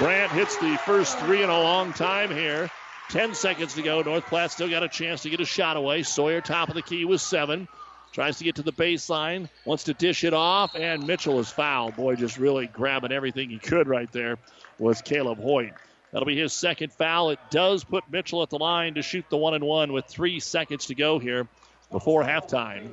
[0.00, 2.68] Brant hits the first three in a long time here.
[3.10, 4.02] 10 seconds to go.
[4.02, 6.02] North Platte still got a chance to get a shot away.
[6.02, 7.68] Sawyer, top of the key, with seven.
[8.12, 11.96] Tries to get to the baseline, wants to dish it off, and Mitchell is fouled.
[11.96, 14.38] Boy, just really grabbing everything he could right there
[14.78, 15.72] was Caleb Hoyt.
[16.12, 17.30] That'll be his second foul.
[17.30, 20.38] It does put Mitchell at the line to shoot the one and one with three
[20.38, 21.48] seconds to go here
[21.94, 22.88] before halftime.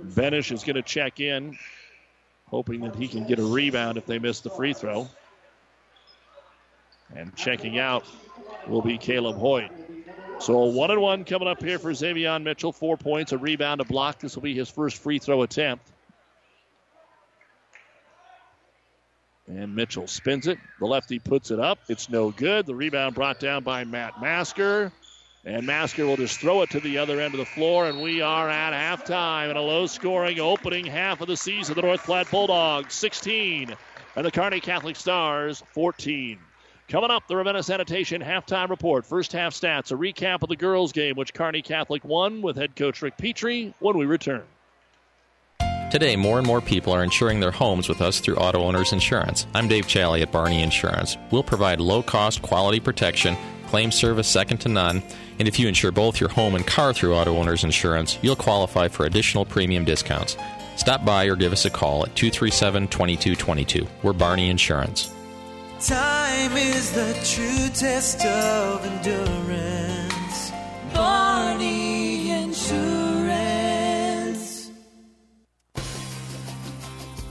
[0.00, 1.58] Benish is going to check in,
[2.46, 5.08] hoping that he can get a rebound if they miss the free throw.
[7.16, 8.04] And checking out
[8.68, 9.72] will be Caleb Hoyt.
[10.38, 12.70] So a one and one coming up here for Xavier Mitchell.
[12.70, 14.20] Four points, a rebound, a block.
[14.20, 15.84] This will be his first free throw attempt.
[19.48, 20.58] And Mitchell spins it.
[20.78, 21.80] The lefty puts it up.
[21.88, 22.66] It's no good.
[22.66, 24.92] The rebound brought down by Matt Masker.
[25.44, 27.86] And Masker will just throw it to the other end of the floor.
[27.86, 31.74] And we are at halftime in a low scoring opening half of the season.
[31.74, 33.74] The North Platte Bulldogs 16
[34.16, 36.38] and the Kearney Catholic Stars 14.
[36.88, 39.04] Coming up, the Ravenna Sanitation halftime report.
[39.04, 42.74] First half stats, a recap of the girls' game, which Kearney Catholic won with head
[42.74, 44.42] coach Rick Petrie when we return.
[45.90, 49.46] Today, more and more people are insuring their homes with us through Auto Owners Insurance.
[49.54, 51.16] I'm Dave Challey at Barney Insurance.
[51.30, 53.36] We'll provide low cost, quality protection,
[53.68, 55.02] claim service second to none,
[55.38, 58.88] and if you insure both your home and car through Auto Owners Insurance, you'll qualify
[58.88, 60.36] for additional premium discounts.
[60.76, 63.86] Stop by or give us a call at 237 2222.
[64.02, 65.12] We're Barney Insurance.
[65.80, 70.52] Time is the true test of endurance.
[70.92, 72.98] Barney Insurance.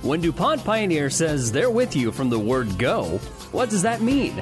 [0.01, 3.17] When DuPont Pioneer says they're with you from the word go,
[3.51, 4.41] what does that mean?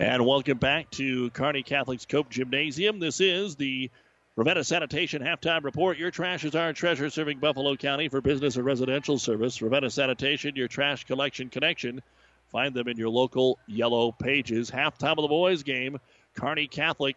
[0.00, 3.00] And welcome back to Kearney Catholic's Cope Gymnasium.
[3.00, 3.90] This is the
[4.34, 5.98] Ravenna Sanitation halftime report.
[5.98, 9.60] Your trash is our treasure, serving Buffalo County for business or residential service.
[9.60, 12.00] Ravenna Sanitation, your trash collection connection.
[12.50, 14.70] Find them in your local yellow pages.
[14.70, 15.98] Halftime of the boys' game.
[16.34, 17.16] Kearney Catholic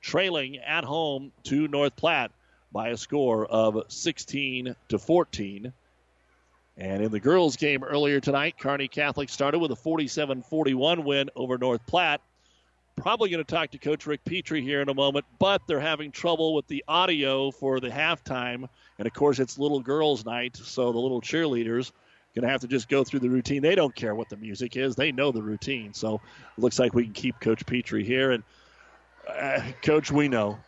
[0.00, 2.32] trailing at home to North Platte
[2.72, 5.72] by a score of 16 to 14.
[6.76, 11.30] And in the girls' game earlier tonight, Kearney Catholic started with a 47 41 win
[11.36, 12.20] over North Platte.
[12.96, 16.12] Probably going to talk to Coach Rick Petrie here in a moment, but they're having
[16.12, 18.68] trouble with the audio for the halftime.
[18.98, 21.90] And of course, it's little girls' night, so the little cheerleaders
[22.34, 23.62] going to have to just go through the routine.
[23.62, 25.94] They don't care what the music is, they know the routine.
[25.94, 26.16] So
[26.56, 28.32] it looks like we can keep Coach Petrie here.
[28.32, 28.42] And
[29.28, 30.58] uh, Coach, we know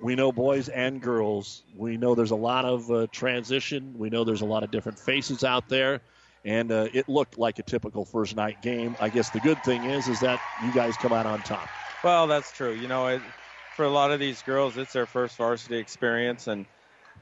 [0.00, 1.62] we know boys and girls.
[1.76, 3.94] We know there's a lot of uh, transition.
[3.98, 6.00] We know there's a lot of different faces out there,
[6.44, 8.96] and uh, it looked like a typical first night game.
[9.00, 11.68] I guess the good thing is is that you guys come out on top.
[12.02, 12.72] Well, that's true.
[12.72, 13.22] You know, it,
[13.76, 16.66] for a lot of these girls, it's their first varsity experience, and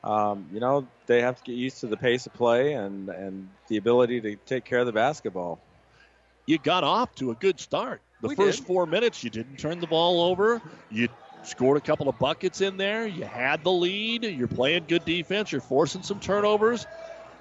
[0.02, 3.48] um, you know they have to get used to the pace of play and and
[3.68, 5.60] the ability to take care of the basketball.
[6.46, 8.02] You got off to a good start.
[8.20, 8.66] The We first did.
[8.66, 10.60] four minutes, you didn't turn the ball over.
[10.90, 11.08] You
[11.43, 13.07] scored a couple of buckets in there.
[13.07, 14.24] You had the lead.
[14.24, 15.53] You're playing good defense.
[15.53, 16.86] You're forcing some turnovers.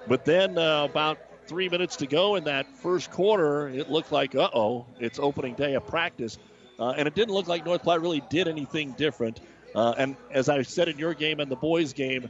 [0.06, 4.34] But then uh, about three minutes to go in that first quarter, it looked like,
[4.34, 6.38] uh oh, it's opening day of practice.
[6.78, 9.40] Uh, and it didn't look like North Platte really did anything different.
[9.74, 12.28] Uh, and as I said in your game and the boys' game,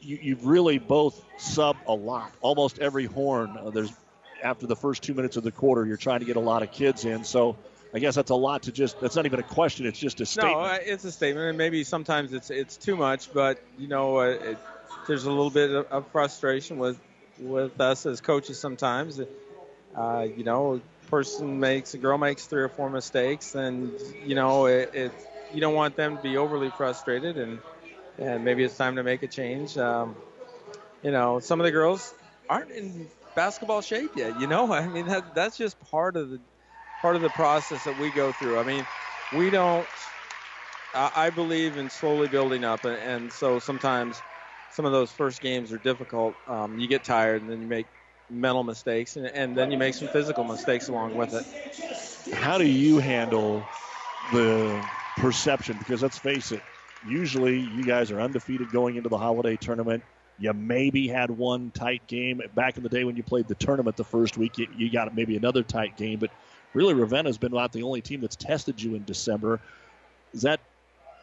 [0.00, 2.32] you, you've really both sub a lot.
[2.40, 3.92] Almost every horn, uh, there's
[4.42, 6.72] after the first two minutes of the quarter, you're trying to get a lot of
[6.72, 7.24] kids in.
[7.24, 7.56] So
[7.92, 9.00] I guess that's a lot to just.
[9.00, 9.86] That's not even a question.
[9.86, 10.58] It's just a statement.
[10.58, 13.32] No, uh, it's a statement, and maybe sometimes it's it's too much.
[13.32, 14.58] But you know, uh, it,
[15.06, 17.00] there's a little bit of, of frustration with
[17.40, 19.20] with us as coaches sometimes.
[19.96, 23.92] Uh, you know, a person makes a girl makes three or four mistakes, and
[24.24, 25.12] you know, it, it
[25.52, 27.58] you don't want them to be overly frustrated, and
[28.18, 29.76] and maybe it's time to make a change.
[29.76, 30.14] Um,
[31.02, 32.14] you know, some of the girls
[32.48, 34.38] aren't in basketball shape yet.
[34.40, 36.40] You know, I mean that that's just part of the
[37.00, 38.58] part of the process that we go through.
[38.58, 38.84] I mean,
[39.36, 39.86] we don't.
[40.94, 44.20] I, I believe in slowly building up, and, and so sometimes
[44.72, 46.34] some of those first games are difficult.
[46.46, 47.86] Um, you get tired, and then you make
[48.28, 52.34] mental mistakes, and, and then you make some physical mistakes along with it.
[52.34, 53.62] How do you handle
[54.32, 54.84] the
[55.16, 55.76] perception?
[55.78, 56.62] Because let's face it,
[57.06, 60.02] usually you guys are undefeated going into the holiday tournament.
[60.38, 63.96] You maybe had one tight game back in the day when you played the tournament
[63.96, 64.56] the first week.
[64.58, 66.30] You, you got maybe another tight game, but
[66.74, 69.60] really Ravenna's been about the only team that's tested you in December.
[70.32, 70.60] Is that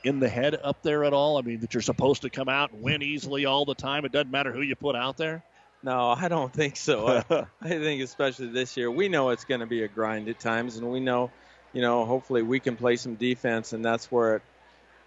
[0.03, 1.37] in the head up there at all?
[1.37, 4.05] I mean, that you're supposed to come out and win easily all the time.
[4.05, 5.43] It doesn't matter who you put out there.
[5.83, 7.23] No, I don't think so.
[7.29, 10.39] I, I think especially this year, we know it's going to be a grind at
[10.39, 11.31] times, and we know,
[11.73, 14.41] you know, hopefully we can play some defense, and that's where it,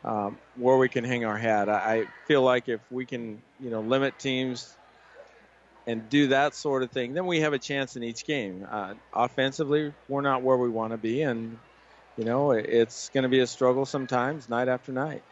[0.04, 1.68] um, where we can hang our hat.
[1.68, 4.74] I, I feel like if we can, you know, limit teams
[5.86, 8.66] and do that sort of thing, then we have a chance in each game.
[8.70, 11.58] Uh, offensively, we're not where we want to be, and
[12.16, 15.22] you know, it's going to be a struggle sometimes, night after night.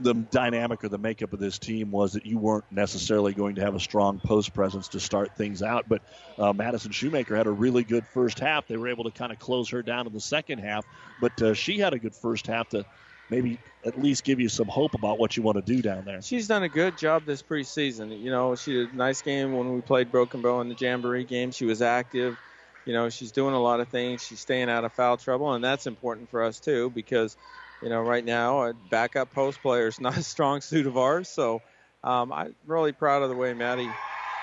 [0.00, 3.60] the dynamic or the makeup of this team was that you weren't necessarily going to
[3.62, 5.84] have a strong post presence to start things out.
[5.88, 6.02] But
[6.36, 8.66] uh, Madison Shoemaker had a really good first half.
[8.66, 10.84] They were able to kind of close her down in the second half,
[11.20, 12.84] but uh, she had a good first half to
[13.30, 16.20] maybe at least give you some hope about what you want to do down there.
[16.22, 18.20] She's done a good job this preseason.
[18.20, 21.24] You know, she did a nice game when we played Broken Bow in the Jamboree
[21.24, 21.50] game.
[21.50, 22.36] She was active.
[22.86, 24.22] You know, she's doing a lot of things.
[24.22, 27.36] She's staying out of foul trouble, and that's important for us too because,
[27.82, 31.28] you know, right now a backup post player is not a strong suit of ours.
[31.28, 31.62] So
[32.02, 33.88] um, I'm really proud of the way Maddie,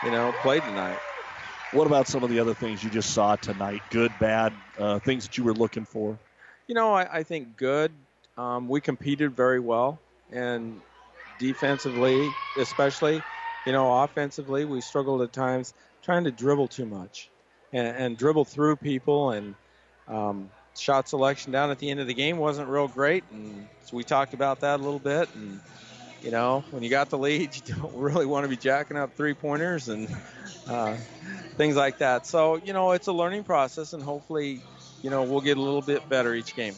[0.04, 0.98] you know, played tonight.
[1.74, 3.82] What about some of the other things you just saw tonight?
[3.92, 6.18] Good, bad, uh, things that you were looking for?
[6.68, 7.92] You know, I, I think good.
[8.38, 10.02] Um, we competed very well,
[10.32, 10.82] and
[11.38, 13.24] defensively, especially,
[13.66, 17.32] you know, offensively, we struggled at times trying to dribble too much
[17.74, 19.56] and, and dribble through people, and
[20.08, 23.98] um, shot selection down at the end of the game wasn't real great, and so
[23.98, 25.34] we talked about that a little bit.
[25.36, 25.62] And
[26.22, 29.16] you know, when you got the lead, you don't really want to be jacking up
[29.16, 30.10] three pointers and
[30.68, 30.98] uh,
[31.58, 32.26] things like that.
[32.26, 34.64] So you know, it's a learning process, and hopefully,
[35.02, 36.76] you know, we'll get a little bit better each game.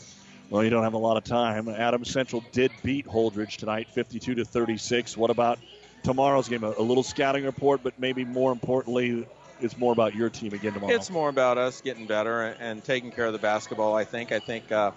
[0.54, 1.68] Well, you don't have a lot of time.
[1.68, 5.18] Adams Central did beat Holdrege tonight, 52 to 36.
[5.18, 5.58] What about
[6.04, 6.64] tomorrow's game?
[6.64, 9.26] A, a little scouting report, but maybe more importantly,
[9.60, 10.93] it's more about your team again tomorrow.
[10.93, 13.95] It's more about us getting better and, and taking care of the basketball.
[13.95, 14.32] I think.
[14.32, 14.91] I think, uh,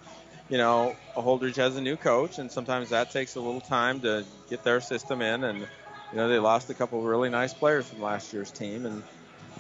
[0.51, 4.27] you know, Holdrege has a new coach, and sometimes that takes a little time to
[4.51, 5.43] get their system in.
[5.43, 8.85] And you know, they lost a couple of really nice players from last year's team,
[8.85, 9.03] and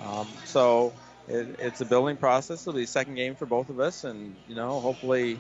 [0.05, 0.92] um, so
[1.26, 2.66] it, it's a building process.
[2.66, 5.38] It'll be second game for both of us, and you know, hopefully,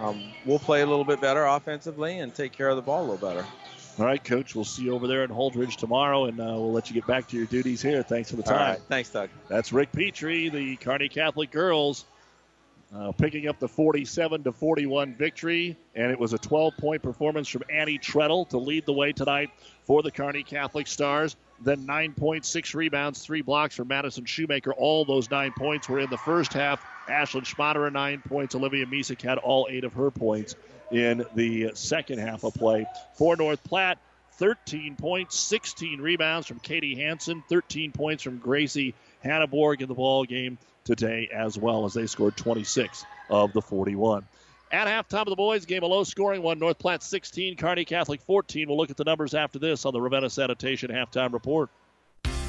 [0.00, 3.06] um, we'll play a little bit better offensively and take care of the ball a
[3.10, 3.46] little better.
[3.98, 4.54] All right, Coach.
[4.54, 7.26] We'll see you over there in Holdrege tomorrow, and uh, we'll let you get back
[7.28, 8.04] to your duties here.
[8.04, 8.54] Thanks for the time.
[8.54, 8.80] right.
[8.88, 9.28] Thanks, Doug.
[9.48, 12.04] That's Rick Petrie, the Kearney Catholic girls,
[12.94, 17.48] uh, picking up the 47 to 41 victory, and it was a 12 point performance
[17.48, 19.50] from Annie Treadle to lead the way tonight
[19.84, 21.34] for the Kearney Catholic Stars.
[21.60, 24.72] Then 9.6 rebounds, three blocks for Madison Shoemaker.
[24.74, 26.80] All those nine points were in the first half.
[27.08, 28.54] Ashlyn Schmaderer, nine points.
[28.54, 30.54] Olivia Misek had all eight of her points
[30.90, 32.86] in the second half of play.
[33.14, 33.98] For North Platte,
[34.34, 38.94] 13 points, 16 rebounds from Katie Hansen, 13 points from Gracie
[39.24, 44.24] Hanneborg in the ball game today as well as they scored 26 of the 41.
[44.70, 46.58] At halftime of the boys game, a low scoring one.
[46.58, 48.68] North Platte 16, Kearney Catholic 14.
[48.68, 51.70] We'll look at the numbers after this on the Ravenna Sanitation halftime report.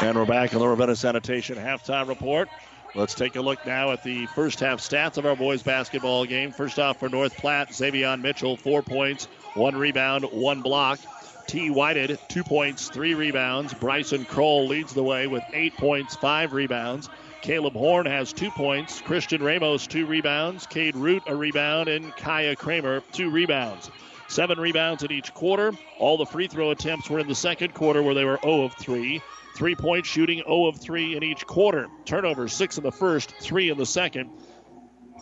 [0.00, 2.48] And we're back on the Ravenna Sanitation halftime report.
[2.94, 6.52] Let's take a look now at the first half stats of our boys basketball game.
[6.52, 11.00] First off for North Platte, Xavier Mitchell, four points, one rebound, one block.
[11.48, 11.70] T.
[11.70, 13.74] Whited, two points, three rebounds.
[13.74, 17.10] Bryson Kroll leads the way with eight points, five rebounds.
[17.42, 19.00] Caleb Horn has two points.
[19.00, 20.66] Christian Ramos, two rebounds.
[20.68, 21.88] Cade Root, a rebound.
[21.88, 23.90] And Kaya Kramer, two rebounds.
[24.28, 25.72] Seven rebounds in each quarter.
[25.98, 28.74] All the free throw attempts were in the second quarter where they were 0 of
[28.74, 29.20] 3.
[29.58, 31.88] Three point shooting 0 of 3 in each quarter.
[32.04, 34.30] Turnovers 6 in the first, 3 in the second.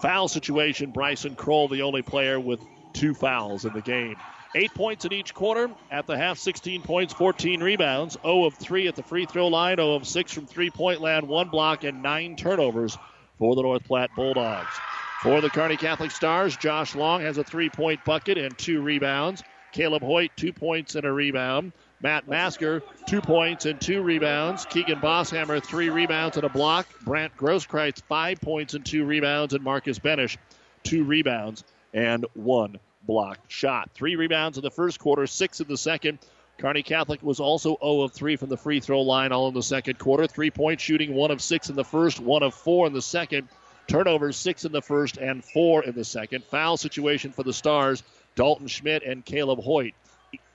[0.02, 2.60] Foul situation Bryson Kroll, the only player with
[2.92, 4.16] two fouls in the game.
[4.54, 5.70] Eight points in each quarter.
[5.90, 8.18] At the half, 16 points, 14 rebounds.
[8.20, 11.26] 0 of 3 at the free throw line, 0 of 6 from three point land,
[11.26, 12.98] one block, and nine turnovers
[13.38, 14.74] for the North Platte Bulldogs.
[15.22, 19.42] For the Kearney Catholic Stars, Josh Long has a three point bucket and two rebounds.
[19.72, 21.72] Caleb Hoyt, two points and a rebound.
[22.06, 24.64] Matt Masker, two points and two rebounds.
[24.66, 26.86] Keegan Bosshammer, three rebounds and a block.
[27.04, 29.54] Brant Grosskreitz, five points and two rebounds.
[29.54, 30.36] And Marcus Benish,
[30.84, 33.90] two rebounds and one block shot.
[33.92, 36.20] Three rebounds in the first quarter, six in the second.
[36.58, 39.60] Kearney Catholic was also 0 of 3 from the free throw line, all in the
[39.60, 40.28] second quarter.
[40.28, 43.48] Three point shooting, one of six in the first, one of four in the second.
[43.88, 46.44] Turnovers, six in the first and four in the second.
[46.44, 48.04] Foul situation for the Stars.
[48.36, 49.94] Dalton Schmidt and Caleb Hoyt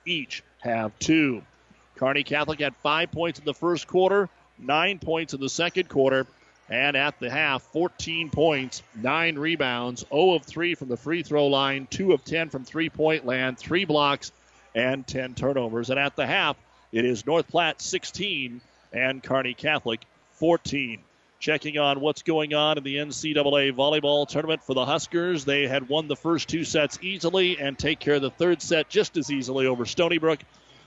[0.06, 1.42] each have two.
[1.96, 6.26] Kearney Catholic had five points in the first quarter, nine points in the second quarter,
[6.68, 11.48] and at the half, 14 points, nine rebounds, 0 of 3 from the free throw
[11.48, 14.32] line, 2 of 10 from three point land, three blocks,
[14.74, 15.90] and 10 turnovers.
[15.90, 16.56] And at the half,
[16.92, 18.60] it is North Platte 16
[18.92, 20.00] and Kearney Catholic
[20.34, 21.00] 14
[21.42, 25.44] checking on what's going on in the NCAA volleyball tournament for the Huskers.
[25.44, 28.88] They had won the first two sets easily and take care of the third set
[28.88, 30.38] just as easily over Stony Brook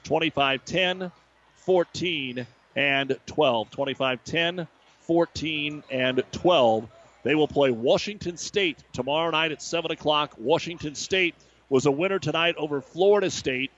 [0.05, 1.11] 25 10,
[1.57, 2.47] 14,
[2.77, 3.69] and 12.
[3.69, 4.67] 25 10,
[5.01, 6.87] 14, and 12.
[7.23, 10.35] They will play Washington State tomorrow night at 7 o'clock.
[10.37, 11.35] Washington State
[11.67, 13.71] was a winner tonight over Florida State.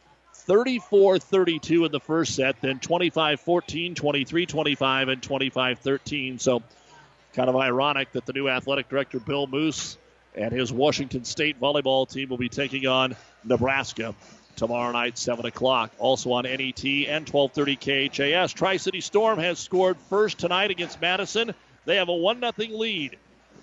[0.47, 6.39] 34 32 in the first set, then 25 14, 23 25, and 25 13.
[6.39, 6.63] So,
[7.33, 9.97] kind of ironic that the new athletic director, Bill Moos,
[10.35, 14.15] and his Washington State volleyball team will be taking on Nebraska
[14.55, 15.91] tomorrow night, 7 o'clock.
[15.99, 17.75] Also on NET and 1230
[18.09, 18.53] KHAS.
[18.53, 21.53] Tri City Storm has scored first tonight against Madison.
[21.85, 23.17] They have a 1 0 lead,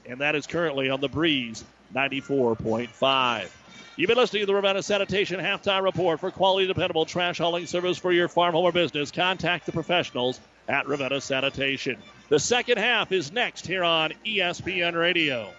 [0.07, 1.65] and that is currently on the breeze
[1.95, 3.49] 94.5.
[3.97, 6.19] You've been listening to the Ravenna Sanitation Halftime Report.
[6.19, 10.41] For quality, dependable trash hauling service for your farm, home, or business, contact the professionals
[10.69, 11.99] at Ravenna Sanitation.
[12.29, 15.53] The second half is next here on ESPN Radio.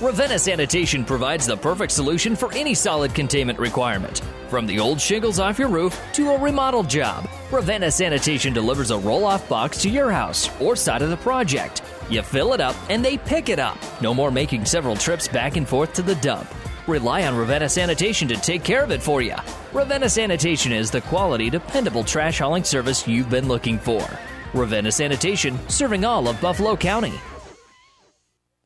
[0.00, 4.22] Ravenna Sanitation provides the perfect solution for any solid containment requirement.
[4.48, 8.98] From the old shingles off your roof to a remodel job, Ravenna Sanitation delivers a
[8.98, 11.82] roll off box to your house or side of the project.
[12.08, 13.76] You fill it up and they pick it up.
[14.00, 16.48] No more making several trips back and forth to the dump.
[16.88, 19.34] Rely on Ravenna Sanitation to take care of it for you.
[19.74, 24.08] Ravenna Sanitation is the quality, dependable trash hauling service you've been looking for.
[24.54, 27.12] Ravenna Sanitation, serving all of Buffalo County.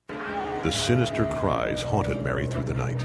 [0.08, 3.04] The sinister cries haunted Mary through the night.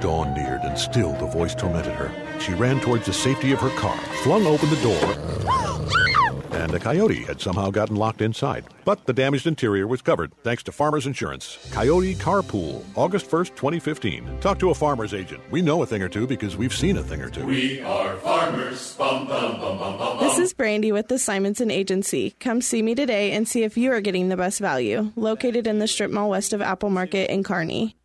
[0.00, 2.10] Dawn neared, and still the voice tormented her.
[2.40, 6.13] She ran towards the safety of her car, flung open the door,
[6.54, 8.64] and a coyote had somehow gotten locked inside.
[8.84, 11.58] But the damaged interior was covered thanks to Farmers Insurance.
[11.72, 14.38] Coyote Carpool, August 1st, 2015.
[14.40, 15.42] Talk to a farmer's agent.
[15.50, 17.44] We know a thing or two because we've seen a thing or two.
[17.44, 18.94] We are farmers.
[18.96, 22.34] Bum, bum, bum, bum, bum, This is Brandy with the Simonson Agency.
[22.40, 25.10] Come see me today and see if you are getting the best value.
[25.16, 27.96] Located in the strip mall west of Apple Market in Kearney.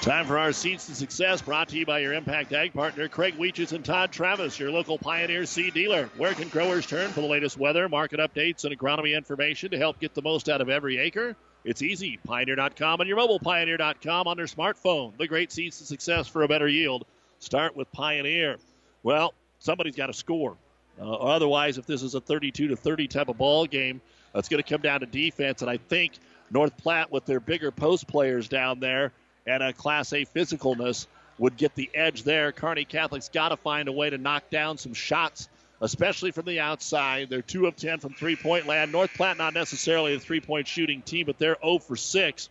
[0.00, 3.34] Time for our Seeds to Success, brought to you by your Impact Ag partner, Craig
[3.38, 6.10] Weeches and Todd Travis, your local Pioneer seed dealer.
[6.16, 9.98] Where can growers turn for the latest weather, market updates, and agronomy information to help
[9.98, 11.36] get the most out of every acre?
[11.64, 12.18] It's easy.
[12.22, 15.16] Pioneer.com and your mobile Pioneer.com on their smartphone.
[15.16, 17.06] The great Seeds to Success for a better yield.
[17.38, 18.58] Start with Pioneer.
[19.02, 20.56] Well, somebody's got to score.
[21.00, 24.00] Uh, otherwise, if this is a 32 to 30 type of ball game,
[24.34, 25.62] it's going to come down to defense.
[25.62, 26.12] And I think
[26.50, 29.12] North Platte, with their bigger post players down there,
[29.46, 31.06] and a Class A physicalness
[31.38, 32.52] would get the edge there.
[32.52, 35.48] Kearney Catholic's got to find a way to knock down some shots,
[35.80, 37.28] especially from the outside.
[37.28, 38.92] They're 2 of 10 from three point land.
[38.92, 42.48] North Platte, not necessarily a three point shooting team, but they're 0 for 6.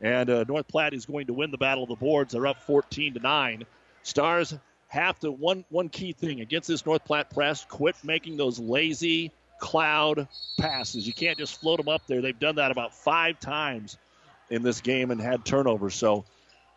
[0.00, 2.32] And uh, North Platte is going to win the battle of the boards.
[2.32, 3.64] They're up 14 to 9.
[4.02, 4.54] Stars
[4.88, 9.32] have to, one, one key thing against this North Platte press, quit making those lazy
[9.58, 10.28] cloud
[10.58, 11.06] passes.
[11.06, 12.20] You can't just float them up there.
[12.20, 13.96] They've done that about five times
[14.50, 15.94] in this game and had turnovers.
[15.94, 16.24] So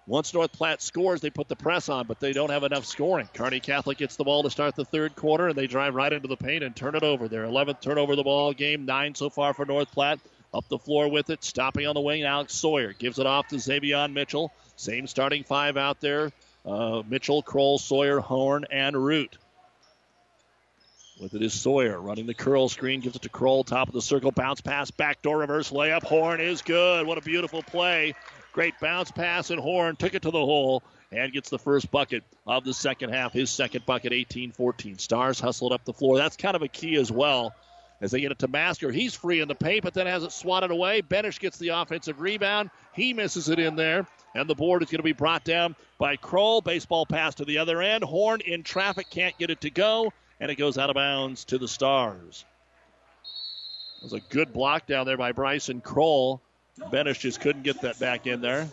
[0.08, 3.28] once North Platte scores, they put the press on, but they don't have enough scoring.
[3.34, 6.30] Kearney Catholic gets the ball to start the third quarter, and they drive right into
[6.30, 7.28] the paint and turn it over.
[7.28, 10.20] Their 11th turnover of the ball game, nine so far for North Platte.
[10.54, 12.24] Up the floor with it, stopping on the wing.
[12.24, 14.54] Alex Sawyer gives it off to Xavier Mitchell.
[14.78, 16.32] Same starting five out there.
[16.66, 19.38] Uh, Mitchell, Kroll, Sawyer, Horn, and Root.
[21.20, 24.04] With it is Sawyer running the curl screen, gives it to Kroll, top of the
[24.04, 26.04] circle, bounce pass, backdoor reverse layup.
[26.04, 27.08] Horn is good.
[27.08, 28.14] What a beautiful play.
[28.52, 32.24] Great bounce pass, and Horn took it to the hole and gets the first bucket
[32.46, 33.34] of the second half.
[33.34, 35.00] His second bucket, 18 14.
[35.00, 36.18] Stars hustled up the floor.
[36.18, 37.56] That's kind of a key as well
[38.00, 38.92] as they get it to Masker.
[38.92, 41.02] He's free in the paint, but then has it swatted away.
[41.02, 42.70] Benish gets the offensive rebound.
[42.94, 44.06] He misses it in there,
[44.36, 46.62] and the board is going to be brought down by Kroll.
[46.62, 48.04] Baseball pass to the other end.
[48.04, 51.58] Horn in traffic, can't get it to go and it goes out of bounds to
[51.58, 52.46] the Stars.
[53.98, 56.42] It was a good block down there by Bryson Kroll.
[56.80, 58.70] Benish just couldn't get that back in there.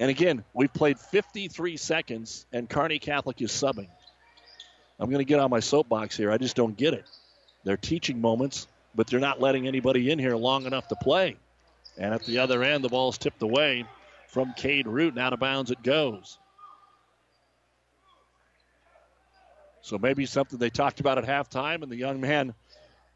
[0.00, 3.88] And again, we've played 53 seconds, and Kearney Catholic is subbing.
[4.98, 6.32] I'm going to get on my soapbox here.
[6.32, 7.04] I just don't get it.
[7.62, 11.36] They're teaching moments, but they're not letting anybody in here long enough to play.
[11.96, 13.84] And at the other end, the ball's tipped away
[14.28, 16.38] from Cade Root, and out of bounds it goes.
[19.84, 22.54] So maybe something they talked about at halftime, and the young man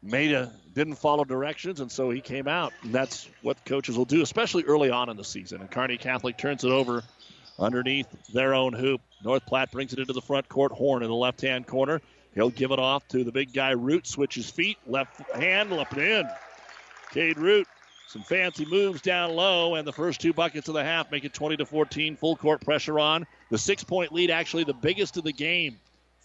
[0.03, 2.73] made a didn't follow directions, and so he came out.
[2.83, 5.61] And that's what coaches will do, especially early on in the season.
[5.61, 7.01] And Kearney Catholic turns it over
[7.57, 9.01] underneath their own hoop.
[9.23, 10.71] North Platte brings it into the front court.
[10.71, 12.01] Horn in the left hand corner.
[12.35, 14.05] He'll give it off to the big guy Root.
[14.05, 16.29] Switches feet, left hand, left in.
[17.11, 17.67] Cade Root,
[18.07, 21.33] some fancy moves down low, and the first two buckets of the half make it
[21.33, 22.15] 20 to 14.
[22.15, 23.25] Full court pressure on.
[23.49, 25.79] The six point lead, actually the biggest of the game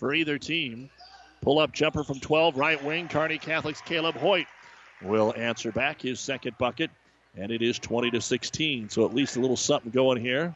[0.05, 0.91] for either team.
[1.41, 3.09] Pull up jumper from 12, right wing.
[3.09, 4.45] Kearney Catholic's Caleb Hoyt
[5.01, 6.91] will answer back his second bucket,
[7.39, 8.91] and it is 20 to 16.
[8.91, 10.55] So at least a little something going here.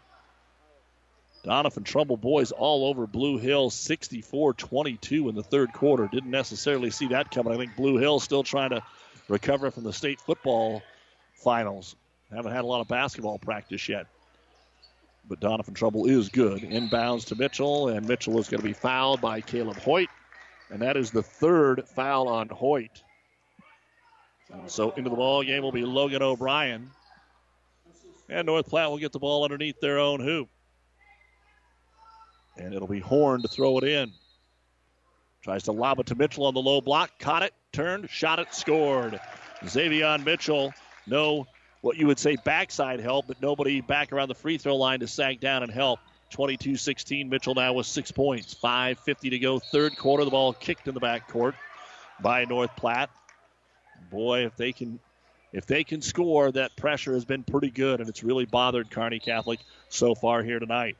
[1.46, 6.11] Doniphan Trumbull boys all over Blue Hill, 64 22 in the third quarter.
[6.12, 7.55] Didn't necessarily see that coming.
[7.55, 8.82] I think Blue Hill still trying to
[9.28, 10.82] recover from the state football
[11.32, 11.96] finals.
[12.30, 14.09] Haven't had a lot of basketball practice yet.
[15.28, 16.62] But Doniphan Trumbull is good.
[16.62, 20.08] Inbounds to Mitchell, and Mitchell is going to be fouled by Caleb Hoyt.
[20.70, 23.02] And that is the third foul on Hoyt.
[24.50, 26.90] And so into the ball game will be Logan O'Brien.
[28.30, 30.48] And North Platte will get the ball underneath their own hoop.
[32.56, 34.12] And it'll be Horn to throw it in.
[35.42, 37.18] Tries to lob it to Mitchell on the low block.
[37.18, 39.20] Caught it, turned, shot it, scored.
[39.66, 40.72] Xavier Mitchell,
[41.06, 41.46] no
[41.80, 45.08] what you would say backside help, but nobody back around the free throw line to
[45.08, 46.00] sag down and help.
[46.30, 47.28] 22 16.
[47.28, 48.54] Mitchell now with six points.
[48.54, 49.58] 5.50 to go.
[49.58, 50.24] Third quarter.
[50.24, 51.54] The ball kicked in the back court
[52.20, 53.10] by North Platte.
[54.10, 55.00] Boy, if they can.
[55.50, 59.18] If they can score, that pressure has been pretty good, and it's really bothered Kearney
[59.18, 60.98] Catholic so far here tonight.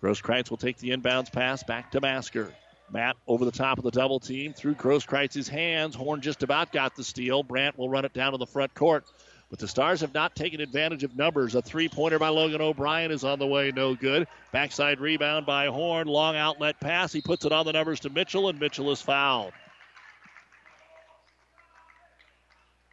[0.00, 2.54] Grosskreitz will take the inbounds pass back to Masker.
[2.92, 5.94] Matt over the top of the double team through Grosskreitz's hands.
[5.94, 7.42] Horn just about got the steal.
[7.42, 9.04] Brant will run it down to the front court.
[9.50, 11.56] But the Stars have not taken advantage of numbers.
[11.56, 14.28] A three pointer by Logan O'Brien is on the way, no good.
[14.52, 16.06] Backside rebound by Horn.
[16.06, 17.12] Long outlet pass.
[17.12, 19.52] He puts it on the numbers to Mitchell, and Mitchell is fouled.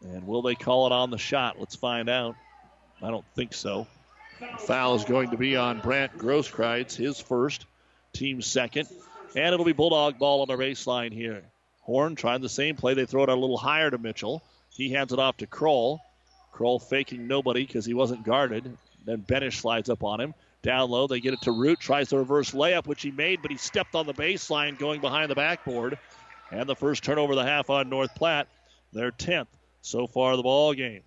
[0.01, 1.59] And will they call it on the shot?
[1.59, 2.35] Let's find out.
[3.01, 3.85] I don't think so.
[4.59, 7.65] Foul is going to be on Brant Grosskreitz, his first,
[8.13, 8.87] team second.
[9.37, 11.43] And it'll be Bulldog ball on the baseline here.
[11.81, 12.95] Horn trying the same play.
[12.95, 14.41] They throw it a little higher to Mitchell.
[14.71, 16.01] He hands it off to Kroll.
[16.51, 18.75] Kroll faking nobody because he wasn't guarded.
[19.05, 20.33] Then Benish slides up on him.
[20.63, 21.79] Down low, they get it to Root.
[21.79, 25.29] Tries the reverse layup, which he made, but he stepped on the baseline going behind
[25.29, 25.99] the backboard.
[26.49, 28.47] And the first turnover of the half on North Platte.
[28.91, 29.45] Their 10th
[29.83, 31.03] so far of the ball game.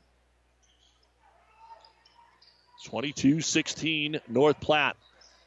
[2.85, 4.97] 22 16 North Platte.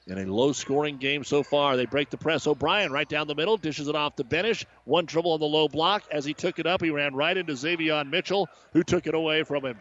[0.05, 2.45] In a low scoring game so far, they break the press.
[2.45, 4.65] O'Brien right down the middle, dishes it off to Benish.
[4.83, 6.03] One dribble on the low block.
[6.11, 9.43] As he took it up, he ran right into Xavier Mitchell, who took it away
[9.43, 9.77] from him.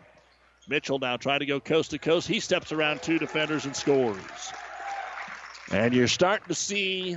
[0.69, 2.29] Mitchell now trying to go coast to coast.
[2.29, 4.53] He steps around two defenders and scores.
[5.73, 7.17] And you're starting to see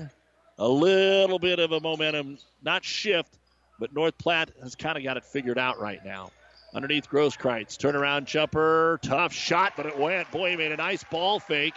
[0.58, 3.38] a little bit of a momentum, not shift,
[3.80, 6.32] but North Platte has kind of got it figured out right now.
[6.74, 10.32] Underneath Grosskreitz, turnaround jumper, tough shot, but it went.
[10.32, 11.76] Boy, he made a nice ball fake.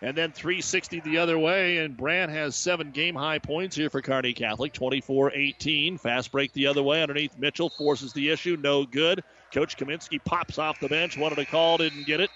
[0.00, 4.00] And then 360 the other way, and Brant has seven game high points here for
[4.00, 5.98] Kearney Catholic, 24 18.
[5.98, 9.24] Fast break the other way underneath Mitchell, forces the issue, no good.
[9.52, 12.30] Coach Kaminsky pops off the bench, wanted a call, didn't get it.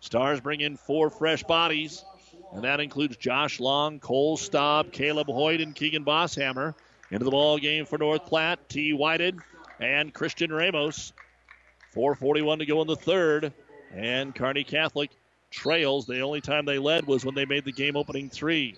[0.00, 2.04] Stars bring in four fresh bodies,
[2.52, 6.74] and that includes Josh Long, Cole Staub, Caleb Hoyt, and Keegan Bosshammer.
[7.10, 8.92] Into the ball game for North Platte, T.
[8.92, 9.38] Whited
[9.80, 11.12] and Christian Ramos.
[11.94, 13.52] 4.41 to go in the third,
[13.94, 15.10] and Kearney Catholic
[15.50, 16.06] trails.
[16.06, 18.76] The only time they led was when they made the game opening three.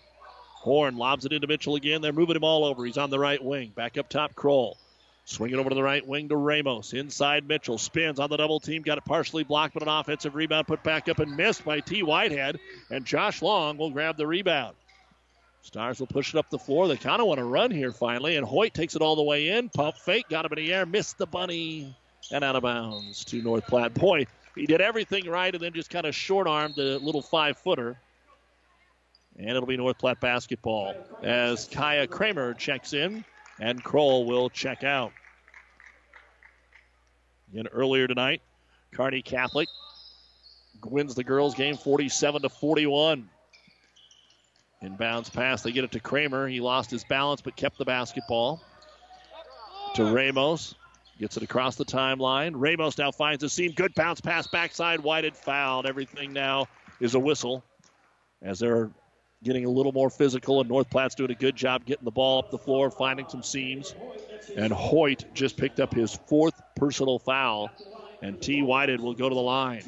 [0.54, 2.02] Horn lobs it into Mitchell again.
[2.02, 2.84] They're moving him all over.
[2.84, 3.72] He's on the right wing.
[3.74, 4.76] Back up top, Kroll.
[5.24, 6.92] Swing it over to the right wing to Ramos.
[6.92, 7.78] Inside Mitchell.
[7.78, 8.82] Spins on the double team.
[8.82, 12.02] Got it partially blocked, but an offensive rebound put back up and missed by T.
[12.02, 12.58] Whitehead.
[12.90, 14.76] And Josh Long will grab the rebound.
[15.62, 16.88] Stars will push it up the floor.
[16.88, 18.36] They kind of want to run here finally.
[18.36, 19.68] And Hoyt takes it all the way in.
[19.68, 20.28] Pump fake.
[20.28, 20.84] Got him in the air.
[20.84, 21.94] Missed the bunny.
[22.32, 23.94] And out of bounds to North Platte.
[23.94, 24.26] Boy,
[24.60, 27.98] he did everything right and then just kind of short armed the little five footer.
[29.38, 33.24] And it'll be North Platte basketball as Kaya Kramer checks in
[33.58, 35.12] and Kroll will check out.
[37.50, 38.42] Again, earlier tonight,
[38.92, 39.68] Kearney Catholic
[40.84, 43.30] wins the girls' game 47 to 41.
[44.82, 46.46] Inbounds pass, they get it to Kramer.
[46.46, 48.62] He lost his balance but kept the basketball.
[49.94, 50.74] To Ramos.
[51.20, 52.52] Gets it across the timeline.
[52.54, 53.72] Ramos now finds a seam.
[53.72, 55.00] Good bounce pass backside.
[55.00, 55.84] Whited fouled.
[55.84, 56.66] Everything now
[56.98, 57.62] is a whistle
[58.40, 58.90] as they're
[59.42, 62.38] getting a little more physical, and North Platte's doing a good job getting the ball
[62.38, 63.94] up the floor, finding some seams.
[64.56, 67.70] And Hoyt just picked up his fourth personal foul,
[68.22, 68.62] and T.
[68.62, 69.82] Whited will go to the line.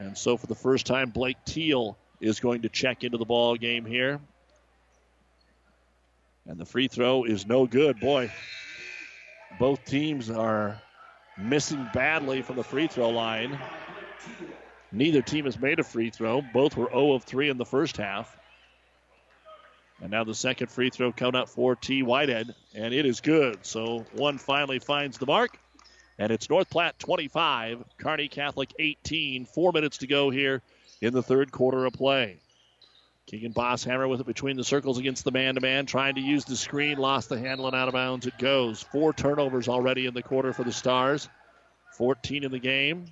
[0.00, 3.54] And so for the first time, Blake Teal is going to check into the ball
[3.54, 4.18] game here.
[6.44, 8.00] And the free throw is no good.
[8.00, 8.32] Boy,
[9.58, 10.80] both teams are
[11.36, 13.58] missing badly from the free throw line.
[14.90, 16.42] Neither team has made a free throw.
[16.42, 18.36] Both were 0 of 3 in the first half.
[20.00, 22.02] And now the second free throw coming up for T.
[22.02, 23.66] Whitehead, and it is good.
[23.66, 25.58] So one finally finds the mark,
[26.18, 29.44] and it's North Platte 25, Kearney Catholic 18.
[29.44, 30.62] Four minutes to go here
[31.00, 32.38] in the third quarter of play.
[33.28, 36.46] Keegan Bosshammer with it between the circles against the man to man, trying to use
[36.46, 38.82] the screen, lost the handle and out of bounds it goes.
[38.82, 41.28] Four turnovers already in the quarter for the Stars,
[41.92, 43.04] 14 in the game.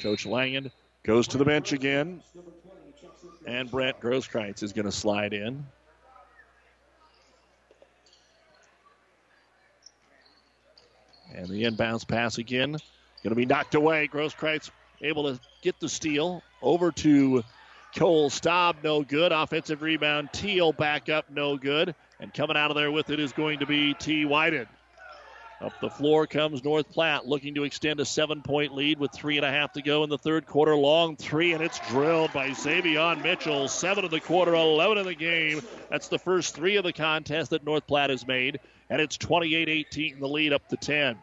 [0.00, 0.70] Coach Langen
[1.02, 2.22] goes to the bench again,
[3.46, 5.66] and Brant Grosskreitz is going to slide in.
[11.34, 12.70] And the inbounds pass again.
[12.70, 14.08] Going to be knocked away.
[14.08, 14.70] Grosskreitz
[15.02, 17.44] able to get the steal over to
[17.96, 19.32] Cole Staub, no good.
[19.32, 20.30] Offensive rebound.
[20.32, 21.94] Teal back up, no good.
[22.20, 24.24] And coming out of there with it is going to be T.
[24.24, 24.68] Whited.
[25.60, 29.36] Up the floor comes North Platte, looking to extend a seven point lead with three
[29.36, 30.74] and a half to go in the third quarter.
[30.74, 33.68] Long three, and it's drilled by Xavier Mitchell.
[33.68, 35.62] Seven of the quarter, 11 of the game.
[35.88, 38.58] That's the first three of the contest that North Platte has made,
[38.90, 41.16] and it's 28 18 in the lead up to 10.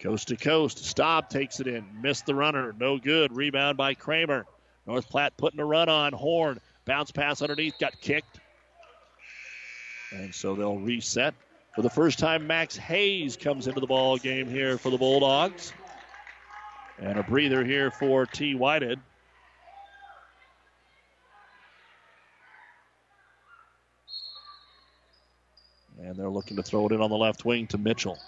[0.00, 3.36] Coast to coast, Staub takes it in, missed the runner, no good.
[3.36, 4.46] Rebound by Kramer.
[4.86, 6.60] North Platte putting a run on Horn.
[6.84, 8.40] Bounce pass underneath, got kicked.
[10.12, 11.34] And so they'll reset.
[11.74, 15.72] For the first time, Max Hayes comes into the ball game here for the Bulldogs.
[16.98, 18.54] And a breather here for T.
[18.54, 19.00] Whited.
[26.02, 28.18] And they're looking to throw it in on the left wing to Mitchell.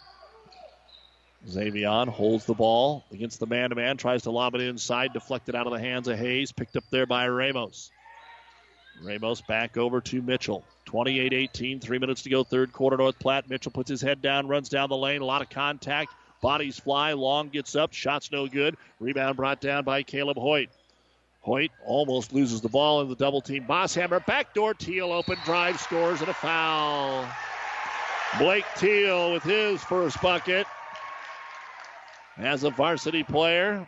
[1.49, 5.55] Xavier holds the ball against the man to man, tries to lob it inside, deflected
[5.55, 7.91] out of the hands of Hayes, picked up there by Ramos.
[9.03, 10.65] Ramos back over to Mitchell.
[10.87, 13.49] 28 18, three minutes to go, third quarter, North Platte.
[13.51, 16.13] Mitchell puts his head down, runs down the lane, a lot of contact.
[16.41, 18.77] Bodies fly, long gets up, shots no good.
[19.01, 20.69] Rebound brought down by Caleb Hoyt.
[21.41, 23.65] Hoyt almost loses the ball in the double team.
[23.65, 27.27] Bosshammer, backdoor Teal open, drive, scores, and a foul.
[28.39, 30.67] Blake Teal with his first bucket
[32.37, 33.87] as a varsity player.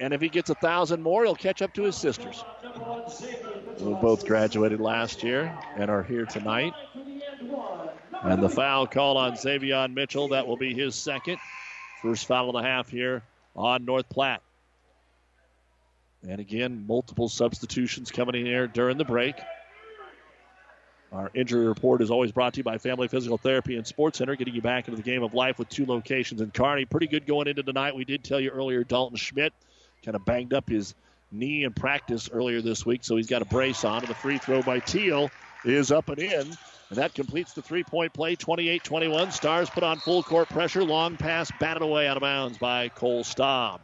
[0.00, 2.42] And if he gets a thousand more, he'll catch up to his sisters.
[3.78, 6.72] Who both graduated last year and are here tonight.
[8.22, 10.28] And the foul call on Xavier Mitchell.
[10.28, 11.38] That will be his second.
[12.02, 13.22] First foul of the half here
[13.54, 14.42] on North Platte.
[16.26, 19.36] And again, multiple substitutions coming in here during the break.
[21.12, 24.36] Our injury report is always brought to you by Family Physical Therapy and Sports Center,
[24.36, 26.84] getting you back into the game of life with two locations in Kearney.
[26.84, 27.96] Pretty good going into tonight.
[27.96, 29.52] We did tell you earlier, Dalton Schmidt
[30.04, 30.94] kind of banged up his
[31.32, 34.02] knee in practice earlier this week, so he's got a brace on.
[34.02, 35.30] And the free throw by Teal
[35.64, 36.56] is up and in.
[36.90, 39.32] And that completes the three point play 28 21.
[39.32, 40.84] Stars put on full court pressure.
[40.84, 43.80] Long pass batted away out of bounds by Cole Staub.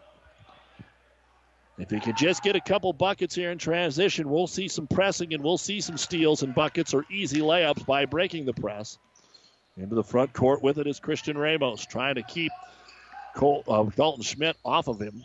[1.78, 5.34] If he can just get a couple buckets here in transition, we'll see some pressing
[5.34, 8.98] and we'll see some steals and buckets or easy layups by breaking the press.
[9.76, 12.50] Into the front court with it is Christian Ramos trying to keep
[13.34, 15.22] Cole, uh, Dalton Schmidt off of him.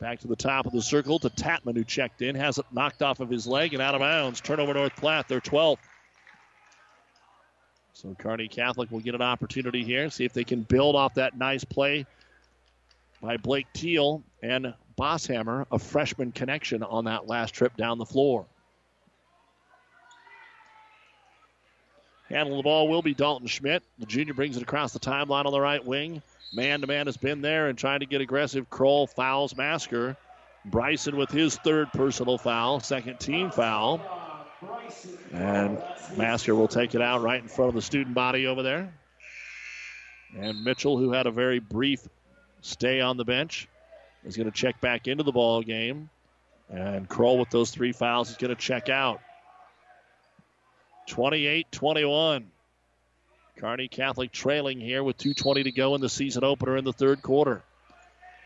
[0.00, 3.02] Back to the top of the circle to Tatman, who checked in, has it knocked
[3.02, 4.40] off of his leg and out of bounds.
[4.40, 5.78] Turnover North Platte, they're 12th.
[7.92, 11.38] So Kearney Catholic will get an opportunity here, see if they can build off that
[11.38, 12.04] nice play
[13.22, 18.46] by Blake Teal and Bosshammer, a freshman connection on that last trip down the floor.
[22.28, 23.82] Handle the ball will be Dalton Schmidt.
[23.98, 26.22] The junior brings it across the timeline on the right wing.
[26.52, 28.68] Man to man has been there and trying to get aggressive.
[28.68, 30.16] Kroll fouls Masker.
[30.64, 34.00] Bryson with his third personal foul, second team foul.
[35.32, 35.80] And
[36.16, 38.92] Masker will take it out right in front of the student body over there.
[40.36, 42.00] And Mitchell, who had a very brief
[42.62, 43.68] stay on the bench,
[44.26, 46.10] is going to check back into the ball game.
[46.68, 49.20] And Kroll with those three fouls is going to check out.
[51.06, 52.50] 28 21.
[53.58, 57.22] Kearney Catholic trailing here with 2.20 to go in the season opener in the third
[57.22, 57.62] quarter.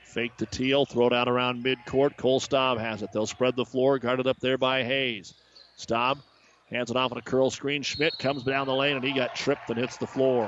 [0.05, 2.17] Fake to Teal, throw it out around midcourt.
[2.17, 3.11] Cole Staub has it.
[3.13, 5.35] They'll spread the floor, guarded up there by Hayes.
[5.77, 6.19] Staub
[6.71, 7.83] hands it off on a curl screen.
[7.83, 10.47] Schmidt comes down the lane and he got tripped and hits the floor.